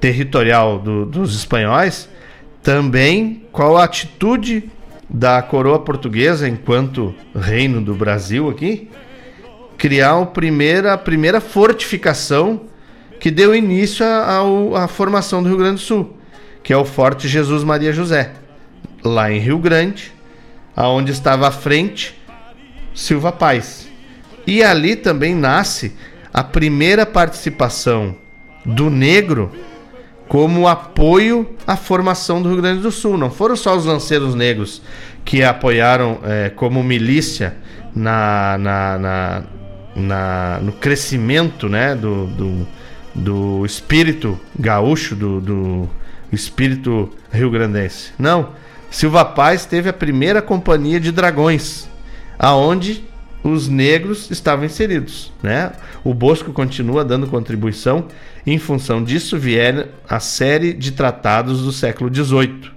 territorial 0.00 0.78
do, 0.78 1.06
dos 1.06 1.34
espanhóis, 1.34 2.08
também 2.62 3.46
qual 3.52 3.76
a 3.76 3.84
atitude 3.84 4.70
da 5.08 5.40
coroa 5.40 5.78
portuguesa 5.78 6.48
enquanto 6.48 7.14
reino 7.34 7.80
do 7.80 7.94
Brasil 7.94 8.48
aqui, 8.48 8.90
criar 9.78 10.26
primeira, 10.26 10.94
a 10.94 10.98
primeira 10.98 11.40
fortificação 11.40 12.62
que 13.20 13.30
deu 13.30 13.54
início 13.54 14.04
à 14.74 14.88
formação 14.88 15.42
do 15.42 15.48
Rio 15.48 15.58
Grande 15.58 15.76
do 15.76 15.80
Sul, 15.80 16.16
que 16.62 16.72
é 16.72 16.76
o 16.76 16.84
Forte 16.84 17.28
Jesus 17.28 17.62
Maria 17.64 17.92
José, 17.92 18.32
lá 19.02 19.30
em 19.30 19.38
Rio 19.38 19.58
Grande, 19.58 20.12
aonde 20.74 21.12
estava 21.12 21.48
à 21.48 21.50
frente 21.50 22.20
Silva 22.94 23.32
Paz. 23.32 23.88
E 24.46 24.62
ali 24.62 24.96
também 24.96 25.34
nasce 25.34 25.94
a 26.32 26.44
primeira 26.44 27.06
participação 27.06 28.14
do 28.64 28.90
negro 28.90 29.50
como 30.28 30.66
apoio 30.66 31.48
à 31.66 31.76
formação 31.76 32.42
do 32.42 32.48
Rio 32.48 32.60
Grande 32.60 32.82
do 32.82 32.90
Sul. 32.90 33.16
Não 33.16 33.30
foram 33.30 33.56
só 33.56 33.76
os 33.76 33.84
lanceiros 33.84 34.34
negros 34.34 34.82
que 35.24 35.42
apoiaram 35.42 36.18
é, 36.24 36.50
como 36.50 36.82
milícia 36.82 37.56
na, 37.94 38.58
na, 38.58 38.98
na, 38.98 39.42
na, 39.94 40.60
no 40.60 40.72
crescimento 40.72 41.68
né, 41.68 41.94
do, 41.94 42.26
do, 42.26 42.66
do 43.14 43.66
espírito 43.66 44.38
gaúcho, 44.58 45.14
do, 45.14 45.40
do 45.40 45.88
espírito 46.32 47.10
rio-grandense. 47.30 48.12
Não. 48.18 48.50
Silva 48.90 49.24
Paz 49.24 49.66
teve 49.66 49.88
a 49.88 49.92
primeira 49.92 50.40
companhia 50.40 51.00
de 51.00 51.10
dragões, 51.10 51.88
aonde 52.38 53.04
os 53.42 53.68
negros 53.68 54.30
estavam 54.30 54.64
inseridos. 54.64 55.32
Né? 55.42 55.72
O 56.02 56.12
Bosco 56.12 56.52
continua 56.52 57.04
dando 57.04 57.26
contribuição. 57.26 58.06
Em 58.46 58.58
função 58.58 59.02
disso, 59.02 59.38
vieram 59.38 59.86
a 60.08 60.20
série 60.20 60.72
de 60.72 60.92
tratados 60.92 61.62
do 61.62 61.72
século 61.72 62.12
XVIII, 62.12 62.70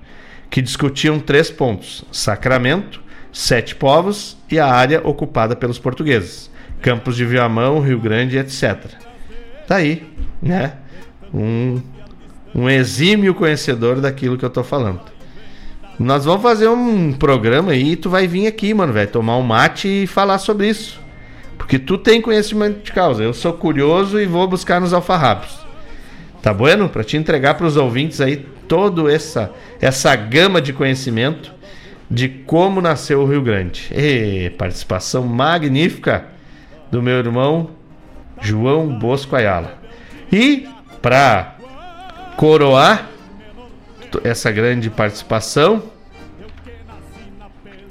que 0.50 0.62
discutiam 0.62 1.20
três 1.20 1.50
pontos: 1.50 2.04
Sacramento, 2.12 3.02
sete 3.32 3.76
povos 3.76 4.38
e 4.50 4.60
a 4.60 4.68
área 4.68 5.02
ocupada 5.08 5.56
pelos 5.56 5.80
portugueses, 5.80 6.50
Campos 6.82 7.16
de 7.16 7.26
Viamão, 7.26 7.80
Rio 7.80 8.00
Grande, 8.00 8.38
etc. 8.38 8.86
Tá 9.68 9.78
aí, 9.78 10.04
né? 10.42 10.74
Um, 11.34 11.82
um 12.56 12.70
exímio 12.70 13.36
conhecedor 13.36 14.02
daquilo 14.02 14.38
que 14.38 14.46
eu 14.46 14.50
tô 14.50 14.64
falando. 14.64 15.19
Nós 16.00 16.24
vamos 16.24 16.42
fazer 16.42 16.70
um 16.70 17.12
programa 17.12 17.74
aí 17.74 17.92
e 17.92 17.96
tu 17.98 18.10
vai 18.10 18.26
vir 18.26 18.48
aqui, 18.48 18.74
mano, 18.74 18.94
vai 18.94 19.06
tomar 19.06 19.36
um 19.36 19.44
mate 19.44 20.04
e 20.04 20.08
falar 20.08 20.38
sobre 20.38 20.70
isso. 20.70 20.98
Porque 21.58 21.78
tu 21.78 21.98
tem 21.98 22.22
conhecimento 22.22 22.82
de 22.82 22.94
causa. 22.94 23.22
Eu 23.22 23.34
sou 23.34 23.52
curioso 23.52 24.18
e 24.18 24.26
vou 24.26 24.48
buscar 24.48 24.80
nos 24.80 24.94
alfarrabos. 24.94 25.60
Tá 26.42 26.54
bueno? 26.54 26.88
Para 26.88 27.04
te 27.04 27.18
entregar 27.18 27.56
para 27.56 27.68
os 27.68 27.76
ouvintes 27.76 28.22
aí 28.22 28.38
toda 28.66 29.12
essa 29.12 29.52
essa 29.82 30.16
gama 30.16 30.62
de 30.62 30.72
conhecimento 30.72 31.54
de 32.10 32.30
como 32.30 32.80
nasceu 32.80 33.20
o 33.20 33.26
Rio 33.26 33.42
Grande. 33.42 33.92
E 33.94 34.52
participação 34.52 35.24
magnífica 35.24 36.28
do 36.90 37.02
meu 37.02 37.18
irmão 37.18 37.72
João 38.42 38.88
Bosco 38.98 39.36
Ayala. 39.36 39.78
E 40.32 40.66
para 41.02 41.58
coroar 42.38 43.10
essa 44.24 44.52
grande 44.52 44.90
participação, 44.90 45.84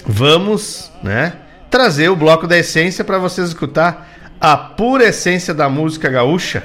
vamos, 0.06 0.90
né, 1.02 1.34
trazer 1.70 2.08
o 2.08 2.16
bloco 2.16 2.46
da 2.46 2.58
essência 2.58 3.04
para 3.04 3.18
vocês 3.18 3.48
escutar 3.48 4.08
a 4.40 4.56
pura 4.56 5.04
essência 5.04 5.52
da 5.52 5.68
música 5.68 6.08
gaúcha. 6.08 6.64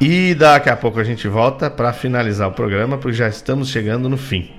E 0.00 0.34
daqui 0.34 0.68
a 0.68 0.76
pouco 0.76 0.98
a 0.98 1.04
gente 1.04 1.28
volta 1.28 1.70
para 1.70 1.92
finalizar 1.92 2.48
o 2.48 2.52
programa, 2.52 2.98
porque 2.98 3.16
já 3.16 3.28
estamos 3.28 3.68
chegando 3.68 4.08
no 4.08 4.16
fim. 4.16 4.50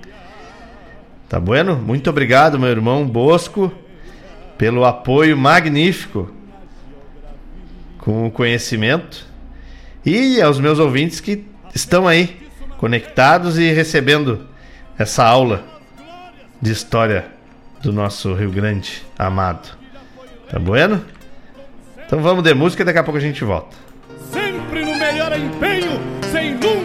Tá 1.27 1.40
bueno? 1.40 1.76
Muito 1.76 2.10
obrigado, 2.10 2.60
meu 2.60 2.69
irmão 2.69 3.06
Bosco, 3.06 3.72
pelo 4.57 4.85
apoio 4.85 5.35
magnífico 5.38 6.31
com 7.98 8.27
o 8.27 8.31
conhecimento 8.31 9.26
e 10.06 10.41
aos 10.41 10.60
meus 10.60 10.80
ouvintes 10.80 11.19
que 11.19 11.45
estão 11.73 12.07
aí 12.07 12.43
conectados 12.84 13.57
e 13.57 13.72
recebendo 13.72 14.45
essa 14.99 15.23
aula 15.23 15.64
de 16.61 16.69
história 16.69 17.27
do 17.81 17.93
nosso 17.93 18.34
Rio 18.34 18.51
Grande 18.51 19.05
amado. 19.18 19.69
Tá 20.51 20.60
bueno? 20.60 21.01
Então 22.05 22.19
vamos 22.19 22.43
de 22.43 22.53
música 22.53 22.84
e 22.84 22.85
daqui 22.85 22.99
a 22.99 23.03
pouco 23.05 23.18
a 23.18 23.22
gente 23.22 23.41
volta. 23.45 23.73
Sempre 24.30 24.84
no 24.84 24.97
melhor 24.97 25.31
empenho, 25.31 25.91
sem 26.30 26.55
nunca 26.55 26.82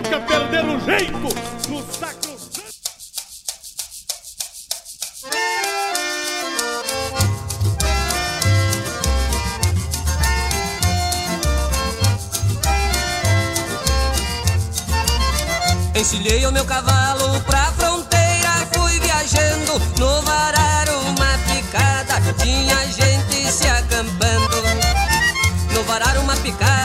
Encilhei 15.99 16.47
o 16.47 16.53
meu 16.53 16.65
cavalo 16.65 17.41
pra 17.41 17.73
fronteira, 17.73 18.69
fui 18.73 19.01
viajando 19.01 19.83
no 19.99 20.23
varar 20.23 20.89
uma 20.91 21.39
picada, 21.53 22.35
tinha 22.35 22.87
gente 22.87 23.51
se 23.51 23.67
acampando. 23.67 24.63
No 25.75 25.83
varar 25.83 26.17
uma 26.19 26.37
picada, 26.37 26.78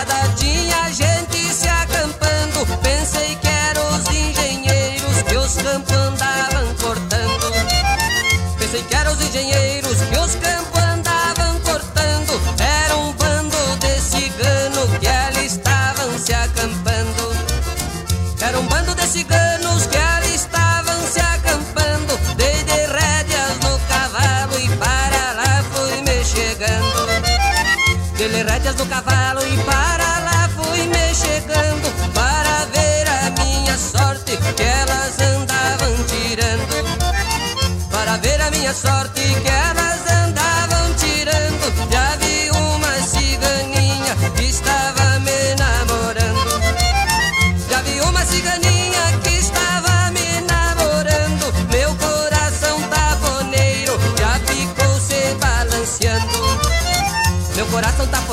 No 28.78 28.86
cavalo 28.88 29.42
e 29.46 29.58
para 29.64 30.20
lá 30.20 30.50
fui 30.56 30.88
me 30.88 31.14
chegando. 31.14 31.88
Para 32.14 32.66
ver 32.74 33.08
a 33.08 33.30
minha 33.42 33.78
sorte 33.78 34.38
que 34.56 34.64
elas 34.64 35.20
andavam 35.20 35.96
tirando. 36.06 37.90
Para 37.92 38.18
ver 38.18 38.42
a 38.42 38.52
minha 38.52 38.74
sorte 38.74 39.22
que 39.22 39.48
elas 39.48 39.83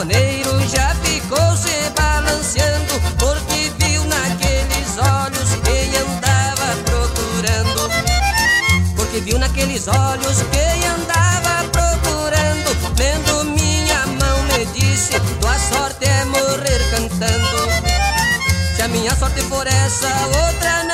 taponeiro 0.01 0.61
já 0.69 0.95
ficou 0.97 1.57
se 1.57 1.91
balanceando. 1.95 3.01
Porque 3.19 3.71
viu 3.79 4.03
naqueles 4.05 4.97
olhos 4.97 5.51
quem 5.63 5.97
andava 5.97 6.77
procurando. 6.85 7.91
Porque 8.97 9.21
viu 9.21 9.39
naqueles 9.39 9.89
olhos 9.89 10.39
quem 10.53 10.87
andava 10.87 11.69
procurando. 11.69 12.95
Vendo 12.95 13.45
minha 13.45 14.07
mão 14.07 14.43
me 14.45 14.65
disse: 14.73 15.21
Tua 15.41 15.59
sorte 15.59 16.07
é 16.07 16.25
morrer 16.25 16.81
cantando. 16.91 17.71
Se 18.77 18.83
a 18.83 18.89
minha 18.89 19.15
sorte 19.15 19.43
for 19.43 19.67
essa, 19.67 20.09
outra 20.27 20.85
não 20.85 20.90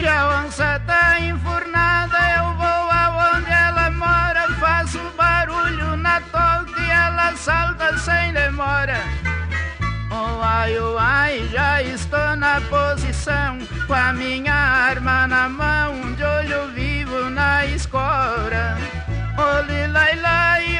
Se 0.00 0.08
a 0.08 0.44
onça 0.46 0.80
tá 0.86 1.20
enfurnada, 1.20 2.16
eu 2.38 2.54
vou 2.54 2.90
aonde 2.90 3.50
ela 3.50 3.90
mora, 3.90 4.48
faço 4.58 4.98
barulho 5.14 5.94
na 5.94 6.22
toca 6.22 6.80
e 6.80 6.90
ela 6.90 7.36
salta 7.36 7.98
sem 7.98 8.32
demora. 8.32 8.96
Oh 10.10 10.42
ai, 10.42 10.78
oh 10.78 10.96
ai, 10.98 11.46
já 11.52 11.82
estou 11.82 12.34
na 12.34 12.62
posição 12.62 13.58
Com 13.86 13.92
a 13.92 14.14
minha 14.14 14.54
arma 14.54 15.26
na 15.26 15.48
mão 15.50 16.14
De 16.14 16.24
olho 16.24 16.68
vivo 16.72 17.28
na 17.28 17.66
escora 17.66 18.78
Olhe 19.36 19.86
lai 19.86 20.16
lai, 20.16 20.79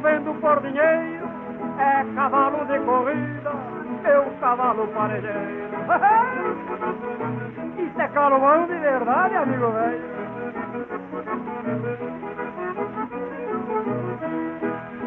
Vendo 0.00 0.34
por 0.40 0.60
dinheiro, 0.60 1.28
é 1.78 2.04
cavalo 2.14 2.64
de 2.66 2.78
corrida, 2.80 3.52
meu 4.02 4.24
cavalo 4.40 4.86
parejeiro. 4.88 5.38
Isso 7.78 8.00
é 8.00 8.08
calomão 8.08 8.66
de 8.66 8.74
verdade, 8.74 9.36
amigo 9.36 9.70
velho. 9.70 10.18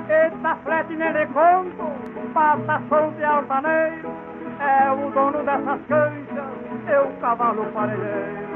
Eita 0.10 0.56
frete 0.64 0.96
nem 0.96 1.14
de 1.14 1.26
conto, 1.28 1.92
patação 2.34 3.12
de 3.14 3.24
altaneiro, 3.24 4.10
é 4.60 4.92
o 4.92 5.10
dono 5.12 5.44
dessas 5.44 5.80
canchas, 5.88 6.46
eu 6.88 7.12
cavalo 7.22 7.66
parejeiro. 7.74 8.52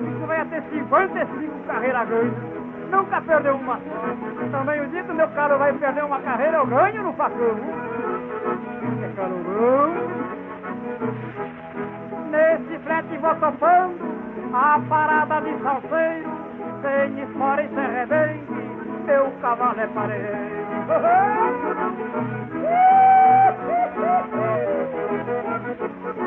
Isso 0.00 0.26
vai 0.26 0.40
até 0.40 0.60
55 0.60 1.66
carreiras 1.66 2.08
ganhas. 2.08 2.61
Nunca 2.92 3.20
perdeu 3.22 3.56
uma. 3.56 3.80
Também 4.50 4.80
o 4.82 4.88
dia 4.88 5.02
que 5.02 5.10
o 5.10 5.14
meu 5.14 5.28
caro 5.28 5.58
vai 5.58 5.72
perder 5.72 6.04
uma 6.04 6.20
carreira, 6.20 6.58
eu 6.58 6.66
ganho 6.66 7.02
no 7.02 7.12
facão. 7.14 7.56
É 9.02 9.08
calorão. 9.16 9.94
Nesse 12.30 12.78
frete 12.84 13.16
vou 13.16 13.34
topando 13.36 13.98
a 14.52 14.80
parada 14.88 15.40
de 15.40 15.58
salseiro, 15.62 16.30
sem 16.82 17.22
espora 17.22 17.62
e 17.62 17.68
sem 17.68 17.90
rebelde, 17.90 18.44
meu 19.06 19.32
cavalo 19.40 19.80
é 19.80 19.86
pareiro. 19.86 20.52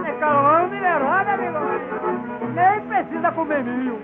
É 0.04 0.12
calorão 0.20 0.70
verdade, 0.70 1.30
amigo. 1.30 1.60
Nem 2.54 2.82
precisa 2.88 3.32
comer 3.32 3.64
mil. 3.64 4.00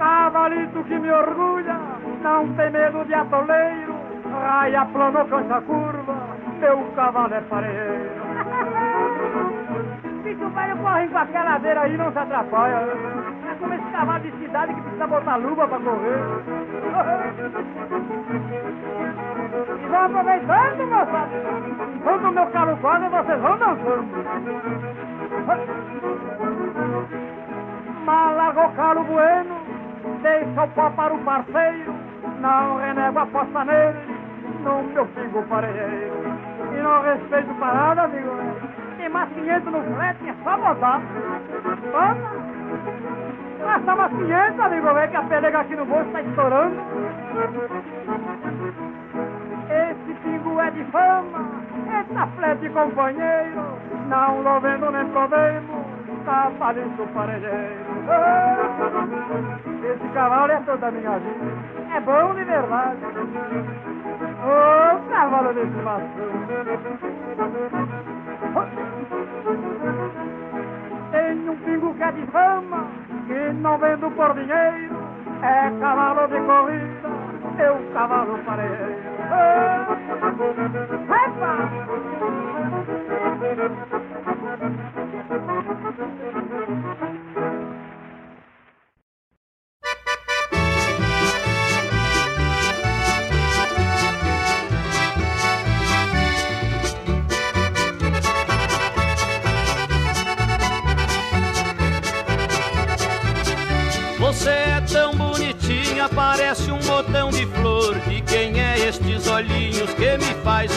Cavalito 0.00 0.82
que 0.84 0.98
me 0.98 1.12
orgulha, 1.12 1.76
não 2.22 2.48
tem 2.54 2.70
medo 2.70 3.04
de 3.04 3.12
atoleiro, 3.12 3.94
raia 4.32 4.86
plano 4.86 5.26
cancha 5.26 5.60
curva, 5.60 6.16
meu 6.58 6.90
cavalo 6.96 7.34
é 7.34 7.40
pareiro. 7.42 8.10
Bicho 10.22 10.48
velho 10.48 10.76
corre 10.78 11.06
com 11.06 11.18
aquela 11.18 11.50
ladeira 11.50 11.82
aí, 11.82 11.98
não 11.98 12.10
se 12.12 12.18
atrapalha. 12.18 12.76
É 12.76 13.54
como 13.58 13.74
esse 13.74 13.90
cavalo 13.92 14.20
de 14.20 14.30
cidade 14.38 14.72
que 14.72 14.80
precisa 14.80 15.06
botar 15.06 15.36
luva 15.36 15.68
pra 15.68 15.78
correr. 15.78 16.18
E 19.84 19.86
vão 19.86 20.04
aproveitando, 20.06 20.86
moçada. 20.88 21.28
Enquanto 21.94 22.24
o 22.24 22.32
meu 22.32 22.46
calo 22.46 22.76
corre, 22.78 23.06
vocês 23.06 23.40
vão 23.42 23.58
dançando. 23.58 24.06
Mas 28.06 28.36
larga 28.36 28.66
o 28.66 28.72
calo 28.72 29.04
bueno, 29.04 29.69
deixa 30.22 30.62
o 30.62 30.68
pó 30.68 30.90
para 30.90 31.14
o 31.14 31.18
parceiro, 31.24 31.94
não 32.40 32.76
renego 32.78 33.18
a 33.18 33.22
aposta 33.22 33.64
nele, 33.64 33.98
no 34.62 34.82
meu 34.82 35.06
pingo 35.06 35.42
parejeiro. 35.44 36.14
E 36.72 36.82
não 36.82 37.02
respeito 37.02 37.54
parada, 37.54 38.02
amigo. 38.02 38.30
Tem 38.96 39.08
mais 39.08 39.28
500 39.30 39.72
no 39.72 39.82
frete, 39.96 40.28
é 40.28 40.34
só 40.44 40.56
botar. 40.56 41.00
Gasta 43.58 43.94
umas 43.94 44.12
500, 44.12 44.60
amigo, 44.60 44.94
vê 44.94 45.08
que 45.08 45.16
a 45.16 45.22
pelega 45.22 45.60
aqui 45.60 45.76
no 45.76 45.84
bolso 45.84 46.10
tá 46.10 46.22
estourando. 46.22 46.76
Esse 49.70 50.14
pingo 50.22 50.60
é 50.60 50.70
de 50.70 50.84
fama, 50.84 51.50
eita 51.96 52.26
flete 52.36 52.68
companheiro, 52.70 53.62
não 54.08 54.42
lo 54.42 54.60
vendo 54.60 54.90
nem 54.90 55.06
problema, 55.10 55.84
tá 56.30 56.52
falindo 56.60 57.02
o 57.02 57.08
parelheiro. 57.08 57.74
Esse 59.82 60.08
cavalo 60.14 60.52
é 60.52 60.60
toda 60.60 60.90
minha 60.92 61.18
vida, 61.18 61.96
é 61.96 62.00
bom 62.00 62.34
de 62.34 62.44
verdade. 62.44 62.98
Ô, 64.46 65.10
cavalo 65.10 65.52
desse 65.52 65.82
bastão. 65.82 66.30
Tem 71.10 71.48
um 71.48 71.56
pingo 71.56 71.94
que 71.94 72.02
é 72.02 72.12
de 72.12 72.26
fama, 72.28 72.86
que 73.26 73.52
não 73.54 73.78
vendo 73.78 74.10
por 74.12 74.32
dinheiro, 74.34 74.96
é 75.42 75.70
cavalo 75.80 76.28
de 76.28 76.40
corrida, 76.40 77.08
meu 77.56 77.92
cavalo 77.92 78.38
pareiro. 78.44 79.00
Você 85.50 85.79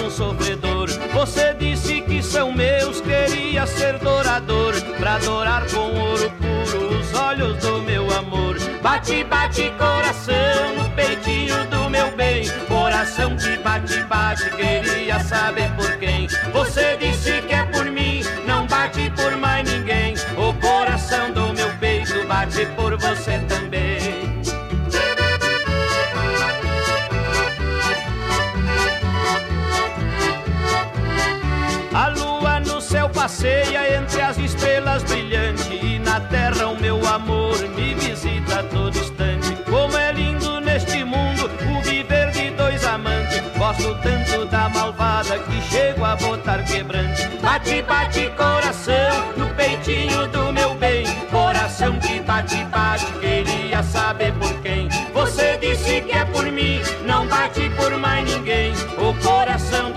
um 0.04 0.10
sofredor? 0.10 0.90
Você 1.14 1.54
disse 1.54 2.02
que 2.02 2.22
são 2.22 2.52
meus, 2.52 3.00
queria 3.02 3.66
ser 3.66 3.98
dourador, 4.00 4.74
pra 5.00 5.16
adorar 5.16 5.66
com 5.70 6.00
ouro 6.00 6.32
puro 6.32 7.00
os 7.00 7.14
olhos 7.14 7.58
do 7.58 7.82
meu 7.82 8.12
amor. 8.14 8.58
Bate, 8.82 9.24
bate 9.24 9.72
coração 9.78 10.76
no 10.78 10.90
peitinho 10.92 11.66
do 11.68 11.90
meu 11.90 12.12
bem, 12.16 12.44
coração 12.68 13.36
que 13.38 13.58
bate, 13.58 14.04
bate, 14.04 14.50
queria 14.52 15.20
saber 15.22 15.72
por 15.76 15.98
quem. 15.98 16.28
Você 16.52 16.98
disse 16.98 17.42
que 17.42 17.54
é 17.54 17.64
por 17.64 17.86
mim, 17.86 18.22
não 18.46 18.68
bate 18.68 19.10
por 19.12 19.36
mais 19.38 19.70
ninguém. 19.72 20.16
O 20.38 20.54
coração 20.60 21.32
do 21.32 21.54
meu 21.54 21.70
peito 21.80 22.28
bate 22.28 22.66
por 22.76 22.98
você 22.98 23.40
também. 23.48 23.63
Passeia 33.34 33.98
entre 33.98 34.22
as 34.22 34.38
estrelas 34.38 35.04
brilhantes 35.04 35.68
E 35.68 35.98
na 35.98 36.20
terra 36.20 36.68
o 36.68 36.80
meu 36.80 37.06
amor 37.08 37.58
me 37.70 37.96
visita 37.96 38.60
a 38.60 38.64
todo 38.64 38.96
instante. 38.96 39.56
Como 39.70 39.98
é 39.98 40.12
lindo 40.12 40.60
neste 40.62 41.04
mundo 41.04 41.50
o 41.72 41.82
viver 41.82 42.30
de 42.32 42.52
dois 42.52 42.86
amantes. 42.86 43.42
Gosto 43.58 43.98
tanto 44.04 44.46
da 44.46 44.70
malvada 44.70 45.40
que 45.40 45.62
chego 45.64 46.06
a 46.06 46.16
botar 46.16 46.64
quebrante. 46.64 47.28
Bate, 47.42 47.82
bate 47.82 48.30
coração 48.38 49.34
no 49.36 49.48
peitinho 49.56 50.28
do 50.28 50.54
meu 50.54 50.76
bem. 50.76 51.04
Coração 51.32 52.00
que 52.00 52.20
bate, 52.20 52.64
bate, 52.66 53.12
queria 53.14 53.82
saber 53.82 54.32
por 54.34 54.54
quem. 54.62 54.90
Você 55.14 55.58
disse 55.58 56.02
que 56.02 56.12
é 56.12 56.26
por 56.26 56.46
mim, 56.46 56.82
não 57.06 57.26
bate 57.28 57.70
por 57.72 57.98
mais 57.98 58.30
ninguém. 58.32 58.74
O 58.98 59.14
coração 59.24 59.92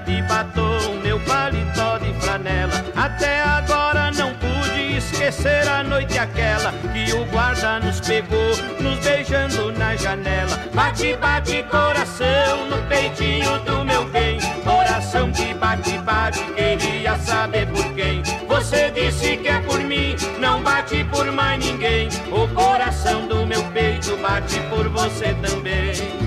de 0.00 0.22
batom, 0.22 1.00
meu 1.02 1.18
paletó 1.20 1.98
de 1.98 2.12
flanela. 2.20 2.84
Até 2.94 3.42
agora 3.42 4.10
não 4.12 4.32
pude 4.34 4.96
esquecer 4.96 5.68
a 5.68 5.82
noite 5.82 6.18
aquela 6.18 6.72
Que 6.92 7.12
o 7.12 7.24
guarda 7.26 7.80
nos 7.80 8.00
pegou, 8.00 8.56
nos 8.80 8.98
beijando 9.00 9.72
na 9.72 9.96
janela. 9.96 10.58
Bate, 10.74 11.16
bate 11.16 11.62
coração 11.64 12.66
no 12.70 12.78
peitinho 12.88 13.58
do 13.60 13.84
meu 13.84 14.04
bem. 14.08 14.38
Coração 14.64 15.32
que 15.32 15.54
bate, 15.54 15.98
bate, 15.98 16.42
queria 16.52 17.16
saber 17.18 17.66
por 17.66 17.84
quem. 17.94 18.22
Você 18.46 18.90
disse 18.90 19.36
que 19.36 19.48
é 19.48 19.60
por 19.60 19.80
mim, 19.80 20.16
não 20.38 20.62
bate 20.62 21.04
por 21.04 21.30
mais 21.32 21.64
ninguém. 21.64 22.08
O 22.30 22.46
coração 22.54 23.26
do 23.26 23.46
meu 23.46 23.62
peito 23.72 24.16
bate 24.18 24.60
por 24.70 24.88
você 24.88 25.34
também 25.34 26.17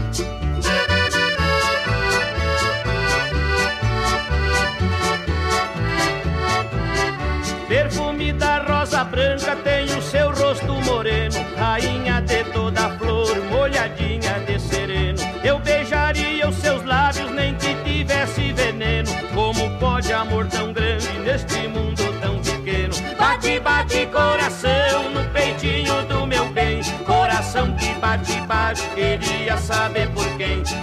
branca 9.22 9.56
tem 9.58 9.86
o 9.96 10.02
seu 10.02 10.32
rosto 10.32 10.74
moreno, 10.82 11.36
rainha 11.56 12.22
de 12.22 12.44
toda 12.46 12.90
flor, 12.98 13.36
molhadinha 13.52 14.40
de 14.48 14.60
sereno. 14.60 15.20
Eu 15.44 15.60
beijaria 15.60 16.50
os 16.50 16.56
seus 16.56 16.84
lábios 16.84 17.30
nem 17.32 17.54
que 17.56 17.76
tivesse 17.84 18.52
veneno. 18.52 19.12
Como 19.34 19.70
pode 19.78 20.12
amor 20.12 20.48
tão 20.48 20.74
grande 20.74 21.12
neste 21.20 21.68
mundo 21.68 22.04
tão 22.20 22.40
pequeno? 22.40 22.96
Bate, 23.18 23.60
bate 23.60 24.08
coração 24.08 25.12
no 25.14 25.24
peitinho 25.30 26.04
do 26.06 26.26
meu 26.26 26.46
bem, 26.50 26.82
coração 27.06 27.76
que 27.76 27.94
bate, 28.00 28.42
bate, 28.42 28.82
queria 28.96 29.56
saber 29.58 30.10
por 30.10 30.26
quem. 30.26 30.31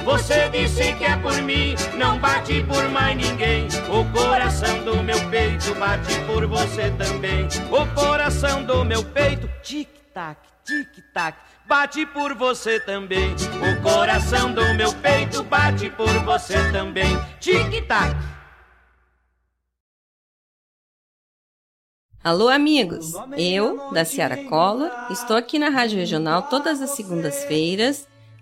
Você 0.05 0.49
disse 0.49 0.95
que 0.95 1.05
é 1.05 1.17
por 1.17 1.41
mim, 1.43 1.75
não 1.97 2.19
bate 2.19 2.63
por 2.65 2.89
mais 2.89 3.17
ninguém. 3.17 3.69
O 3.89 4.05
coração 4.13 4.85
do 4.85 5.03
meu 5.03 5.19
peito 5.31 5.75
bate 5.75 6.19
por 6.27 6.47
você 6.47 6.91
também. 6.93 7.47
O 7.71 7.87
coração 7.95 8.65
do 8.65 8.85
meu 8.85 9.05
peito, 9.05 9.49
tic-tac, 9.63 10.41
tic-tac, 10.65 11.37
bate 11.67 12.07
por 12.07 12.35
você 12.35 12.81
também. 12.81 13.35
O 13.35 13.83
coração 13.83 14.53
do 14.53 14.75
meu 14.75 14.93
peito 14.95 15.43
bate 15.43 15.91
por 15.91 16.13
você 16.25 16.71
também. 16.73 17.17
Tic-tac. 17.41 18.17
Alô, 22.23 22.49
amigos! 22.49 23.13
Eu, 23.39 23.91
da 23.93 24.05
Ciara 24.05 24.37
Collor, 24.49 24.91
estou 25.11 25.37
aqui 25.37 25.59
na 25.59 25.69
Rádio 25.69 25.99
Regional 25.99 26.43
todas 26.43 26.83
as 26.83 26.91
segundas-feiras, 26.91 28.09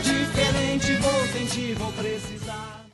Diferente 0.00 0.96
vou 0.96 1.26
sentir, 1.26 1.74
vou 1.74 1.92
precisar. 1.92 2.86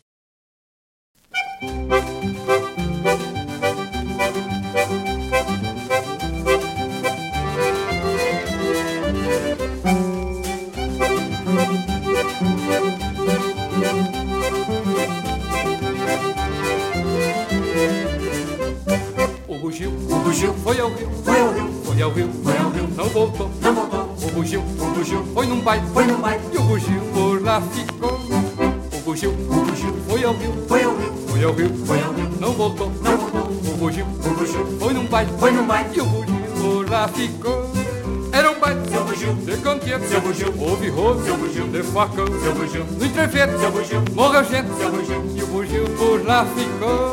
Bugio, 41.95 42.17
de 42.19 42.25
facão, 42.25 42.27
seu 42.41 42.55
bugio, 42.55 42.85
no 42.85 43.07
entrefeito, 43.07 43.59
seu 43.59 43.71
bugio, 43.71 44.05
morreu 44.15 44.45
gente, 44.45 44.75
seu 44.77 44.91
bugio, 44.91 45.25
e 45.37 45.43
o 45.43 45.47
bugio 45.47 45.85
por 45.97 46.27
lá 46.27 46.45
ficou. 46.45 47.04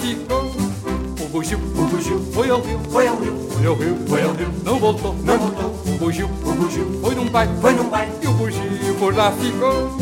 Ficou. 0.00 0.50
O 1.20 1.28
bugio, 1.28 1.58
o 1.58 1.84
bugio 1.84 2.20
foi 2.32 2.50
ao 2.50 2.60
rio, 2.60 2.80
foi 2.90 3.06
ao 3.06 3.16
rio, 3.16 3.48
foi 3.50 3.66
ao 3.66 3.74
rio, 3.74 3.96
foi 4.08 4.22
ao 4.22 4.32
rio, 4.32 4.48
não 4.64 4.78
voltou, 4.78 5.14
não 5.22 5.38
voltou. 5.38 5.70
O 5.86 5.98
bugio, 5.98 6.30
o 6.44 6.52
bugio 6.52 7.00
foi 7.02 7.14
num 7.14 7.28
baile, 7.28 7.52
foi 7.60 7.72
num 7.74 7.88
baile, 7.88 8.12
e 8.22 8.26
o 8.26 8.32
bugio 8.32 8.94
por 8.98 9.14
lá 9.14 9.30
ficou. 9.32 9.96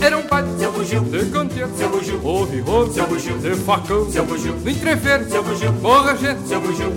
Era 0.00 0.18
um 0.18 0.26
baile, 0.26 0.48
seu 0.58 0.72
bugio, 0.72 1.00
de 1.00 1.24
contente, 1.26 1.76
seu 1.76 1.88
bugio, 1.88 2.20
ouve 2.24 2.60
rolo, 2.60 2.92
seu 2.92 3.06
bugio, 3.06 3.38
de 3.38 3.54
facão, 3.54 4.10
seu 4.10 4.24
bugio, 4.24 4.54
no 4.54 4.70
entrever, 4.70 5.24
seu 5.28 5.42
bugio, 5.42 5.72
morra 5.74 6.16
gente, 6.16 6.48
seu 6.48 6.60
bugio, 6.60 6.90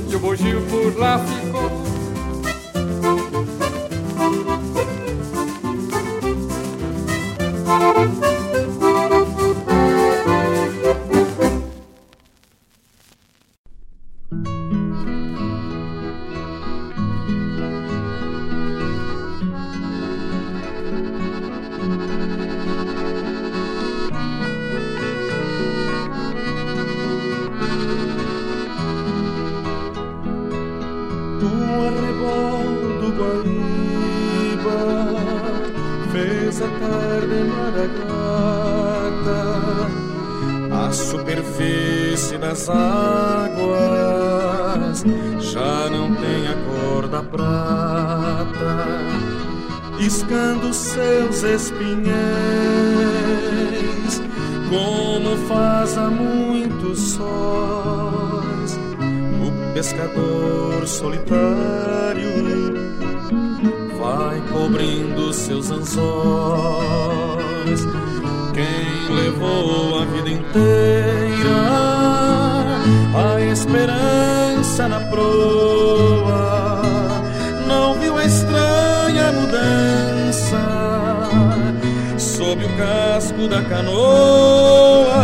canoa. 83.70 85.16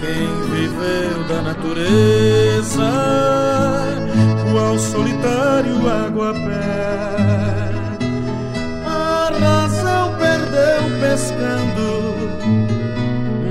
Quem 0.00 0.26
viveu 0.50 1.24
da 1.28 1.42
natureza, 1.42 2.90
qual 4.52 4.78
solitário 4.78 5.88
água 5.88 6.32
pé. 6.32 7.70
A 8.86 9.30
razão 9.38 10.14
perdeu 10.18 10.82
pescando, 11.00 11.88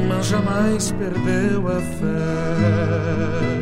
mas 0.07 0.25
jamais 0.27 0.91
perdeu 0.91 1.67
a 1.67 1.81
fé. 1.81 3.52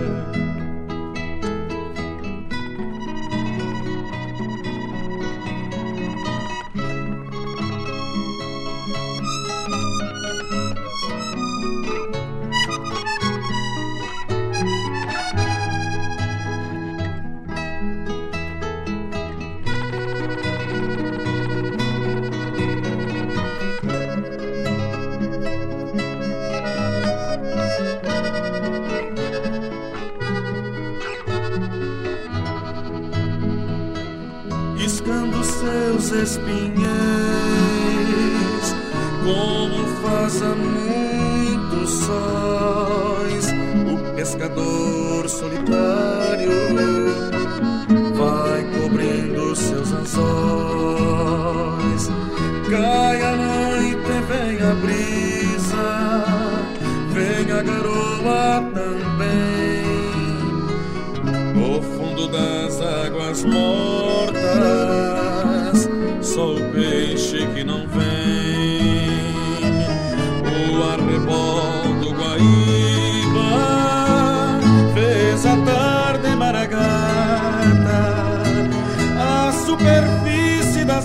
Pescador 44.41 45.29
solitário 45.29 45.80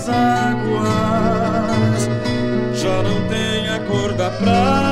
águas 0.09 2.09
já 2.73 3.03
não 3.03 3.27
tem 3.27 3.69
a 3.69 3.79
cor 3.79 4.13
da 4.13 4.29
prata. 4.29 4.86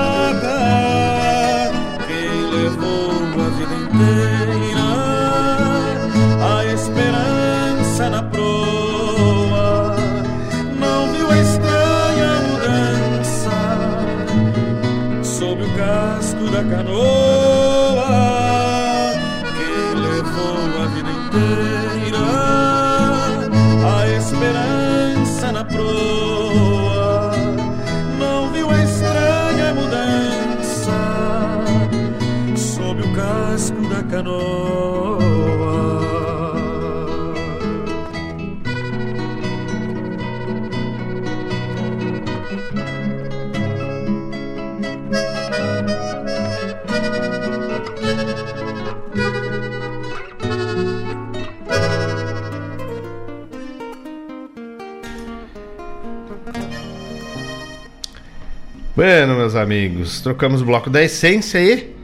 Bueno, 59.25 59.39
meus 59.39 59.55
amigos, 59.55 60.21
trocamos 60.21 60.61
o 60.61 60.65
bloco 60.65 60.87
da 60.87 61.01
essência 61.01 61.57
e 61.57 61.95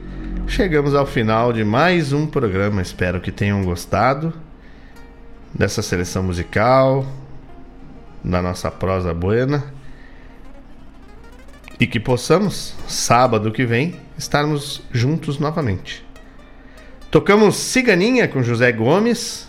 chegamos 0.48 0.92
ao 0.92 1.06
final 1.06 1.52
de 1.52 1.62
mais 1.62 2.12
um 2.12 2.26
programa. 2.26 2.82
Espero 2.82 3.20
que 3.20 3.30
tenham 3.30 3.62
gostado 3.62 4.34
dessa 5.54 5.82
seleção 5.82 6.24
musical, 6.24 7.06
da 8.24 8.42
nossa 8.42 8.72
prosa 8.72 9.14
buena. 9.14 9.72
E 11.78 11.86
que 11.86 12.00
possamos, 12.00 12.74
sábado 12.88 13.52
que 13.52 13.64
vem, 13.64 13.94
estarmos 14.18 14.82
juntos 14.90 15.38
novamente. 15.38 16.04
Tocamos 17.08 17.54
Ciganinha 17.54 18.26
com 18.26 18.42
José 18.42 18.72
Gomes. 18.72 19.48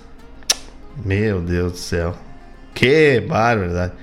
Meu 1.04 1.42
Deus 1.42 1.72
do 1.72 1.78
céu. 1.80 2.16
Que 2.76 3.20
barbaridade. 3.20 3.94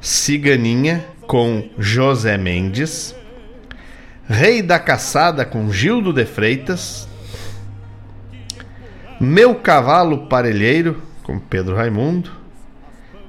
Ciganinha 0.00 1.04
com 1.26 1.68
José 1.78 2.38
Mendes. 2.38 3.14
Rei 4.28 4.62
da 4.62 4.78
Caçada 4.78 5.44
com 5.44 5.70
Gildo 5.70 6.12
de 6.12 6.24
Freitas. 6.24 7.08
Meu 9.20 9.54
Cavalo 9.54 10.26
Parelheiro 10.26 11.02
com 11.22 11.38
Pedro 11.38 11.76
Raimundo. 11.76 12.30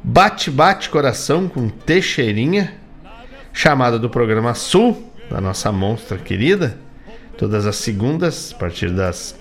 Bate 0.03 0.49
Bate 0.49 0.89
Coração 0.89 1.47
com 1.47 1.69
Teixeirinha. 1.69 2.75
Chamada 3.51 3.97
do 3.97 4.09
programa 4.09 4.53
Sul, 4.53 5.11
da 5.29 5.41
nossa 5.41 5.71
monstra 5.71 6.17
querida. 6.17 6.77
Todas 7.37 7.65
as 7.65 7.77
segundas, 7.77 8.53
a 8.55 8.59
partir 8.59 8.91
das 8.91 9.35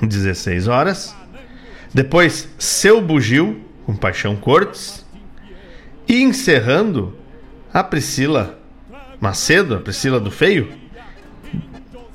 16 0.00 0.68
horas. 0.68 1.14
Depois, 1.92 2.48
Seu 2.58 3.00
Bugio 3.00 3.60
com 3.84 3.96
Paixão 3.96 4.36
Cortes. 4.36 5.04
E 6.08 6.22
encerrando, 6.22 7.16
a 7.72 7.82
Priscila 7.82 8.58
Macedo, 9.20 9.76
a 9.76 9.80
Priscila 9.80 10.18
do 10.18 10.30
Feio, 10.30 10.72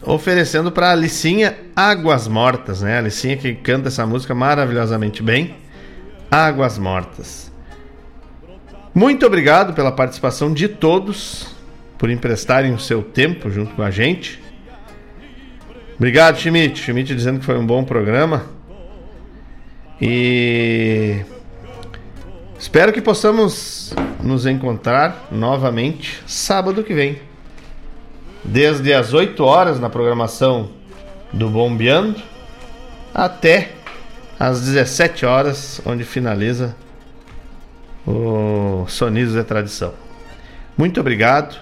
oferecendo 0.01 0.71
para 0.71 0.87
a 0.87 0.91
Alicinha 0.91 1.55
Águas 1.75 2.27
Mortas, 2.27 2.81
né? 2.81 2.95
A 2.95 2.99
Alicinha 2.99 3.37
que 3.37 3.53
canta 3.53 3.87
essa 3.87 4.05
música 4.05 4.33
maravilhosamente 4.33 5.21
bem. 5.21 5.55
Águas 6.29 6.77
Mortas. 6.77 7.51
Muito 8.93 9.25
obrigado 9.25 9.73
pela 9.73 9.91
participação 9.91 10.53
de 10.53 10.67
todos, 10.67 11.47
por 11.97 12.09
emprestarem 12.09 12.73
o 12.73 12.79
seu 12.79 13.03
tempo 13.03 13.49
junto 13.49 13.75
com 13.75 13.83
a 13.83 13.91
gente. 13.91 14.41
Obrigado, 15.97 16.37
Schmidt. 16.39 16.79
Schmidt 16.81 17.13
dizendo 17.13 17.39
que 17.39 17.45
foi 17.45 17.57
um 17.57 17.65
bom 17.65 17.83
programa. 17.83 18.45
E 20.01 21.21
espero 22.57 22.91
que 22.91 23.01
possamos 23.01 23.93
nos 24.21 24.45
encontrar 24.45 25.27
novamente 25.31 26.23
sábado 26.25 26.83
que 26.83 26.93
vem. 26.93 27.19
Desde 28.43 28.93
as 28.93 29.13
8 29.13 29.43
horas 29.43 29.79
na 29.79 29.89
programação 29.89 30.69
do 31.31 31.49
Bombeando 31.49 32.21
até 33.13 33.71
às 34.39 34.61
17 34.61 35.25
horas, 35.25 35.81
onde 35.85 36.03
finaliza 36.03 36.75
o 38.05 38.85
Sonidos 38.87 39.33
da 39.33 39.43
Tradição. 39.43 39.93
Muito 40.77 40.99
obrigado. 40.99 41.57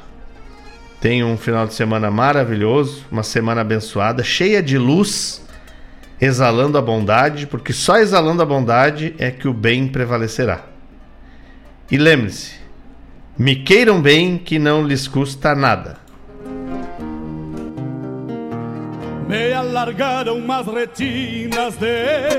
Tenha 0.99 1.25
um 1.25 1.37
final 1.37 1.67
de 1.67 1.73
semana 1.73 2.09
maravilhoso, 2.09 3.05
uma 3.11 3.23
semana 3.23 3.61
abençoada, 3.61 4.23
cheia 4.23 4.63
de 4.63 4.77
luz, 4.77 5.45
exalando 6.19 6.77
a 6.77 6.81
bondade, 6.81 7.45
porque 7.45 7.73
só 7.73 7.97
exalando 7.97 8.41
a 8.41 8.45
bondade 8.45 9.13
é 9.19 9.29
que 9.29 9.47
o 9.47 9.53
bem 9.53 9.87
prevalecerá. 9.87 10.72
E 11.93 11.97
lembre-se, 11.99 12.55
me 13.37 13.55
queiram 13.55 14.01
bem 14.01 14.39
que 14.39 14.57
não 14.57 14.83
lhes 14.83 15.07
custa 15.07 15.53
nada. 15.53 15.97
Me 19.29 19.53
alargaram 19.53 20.39
umas 20.39 20.65
retinas 20.65 21.75
de 21.77 22.31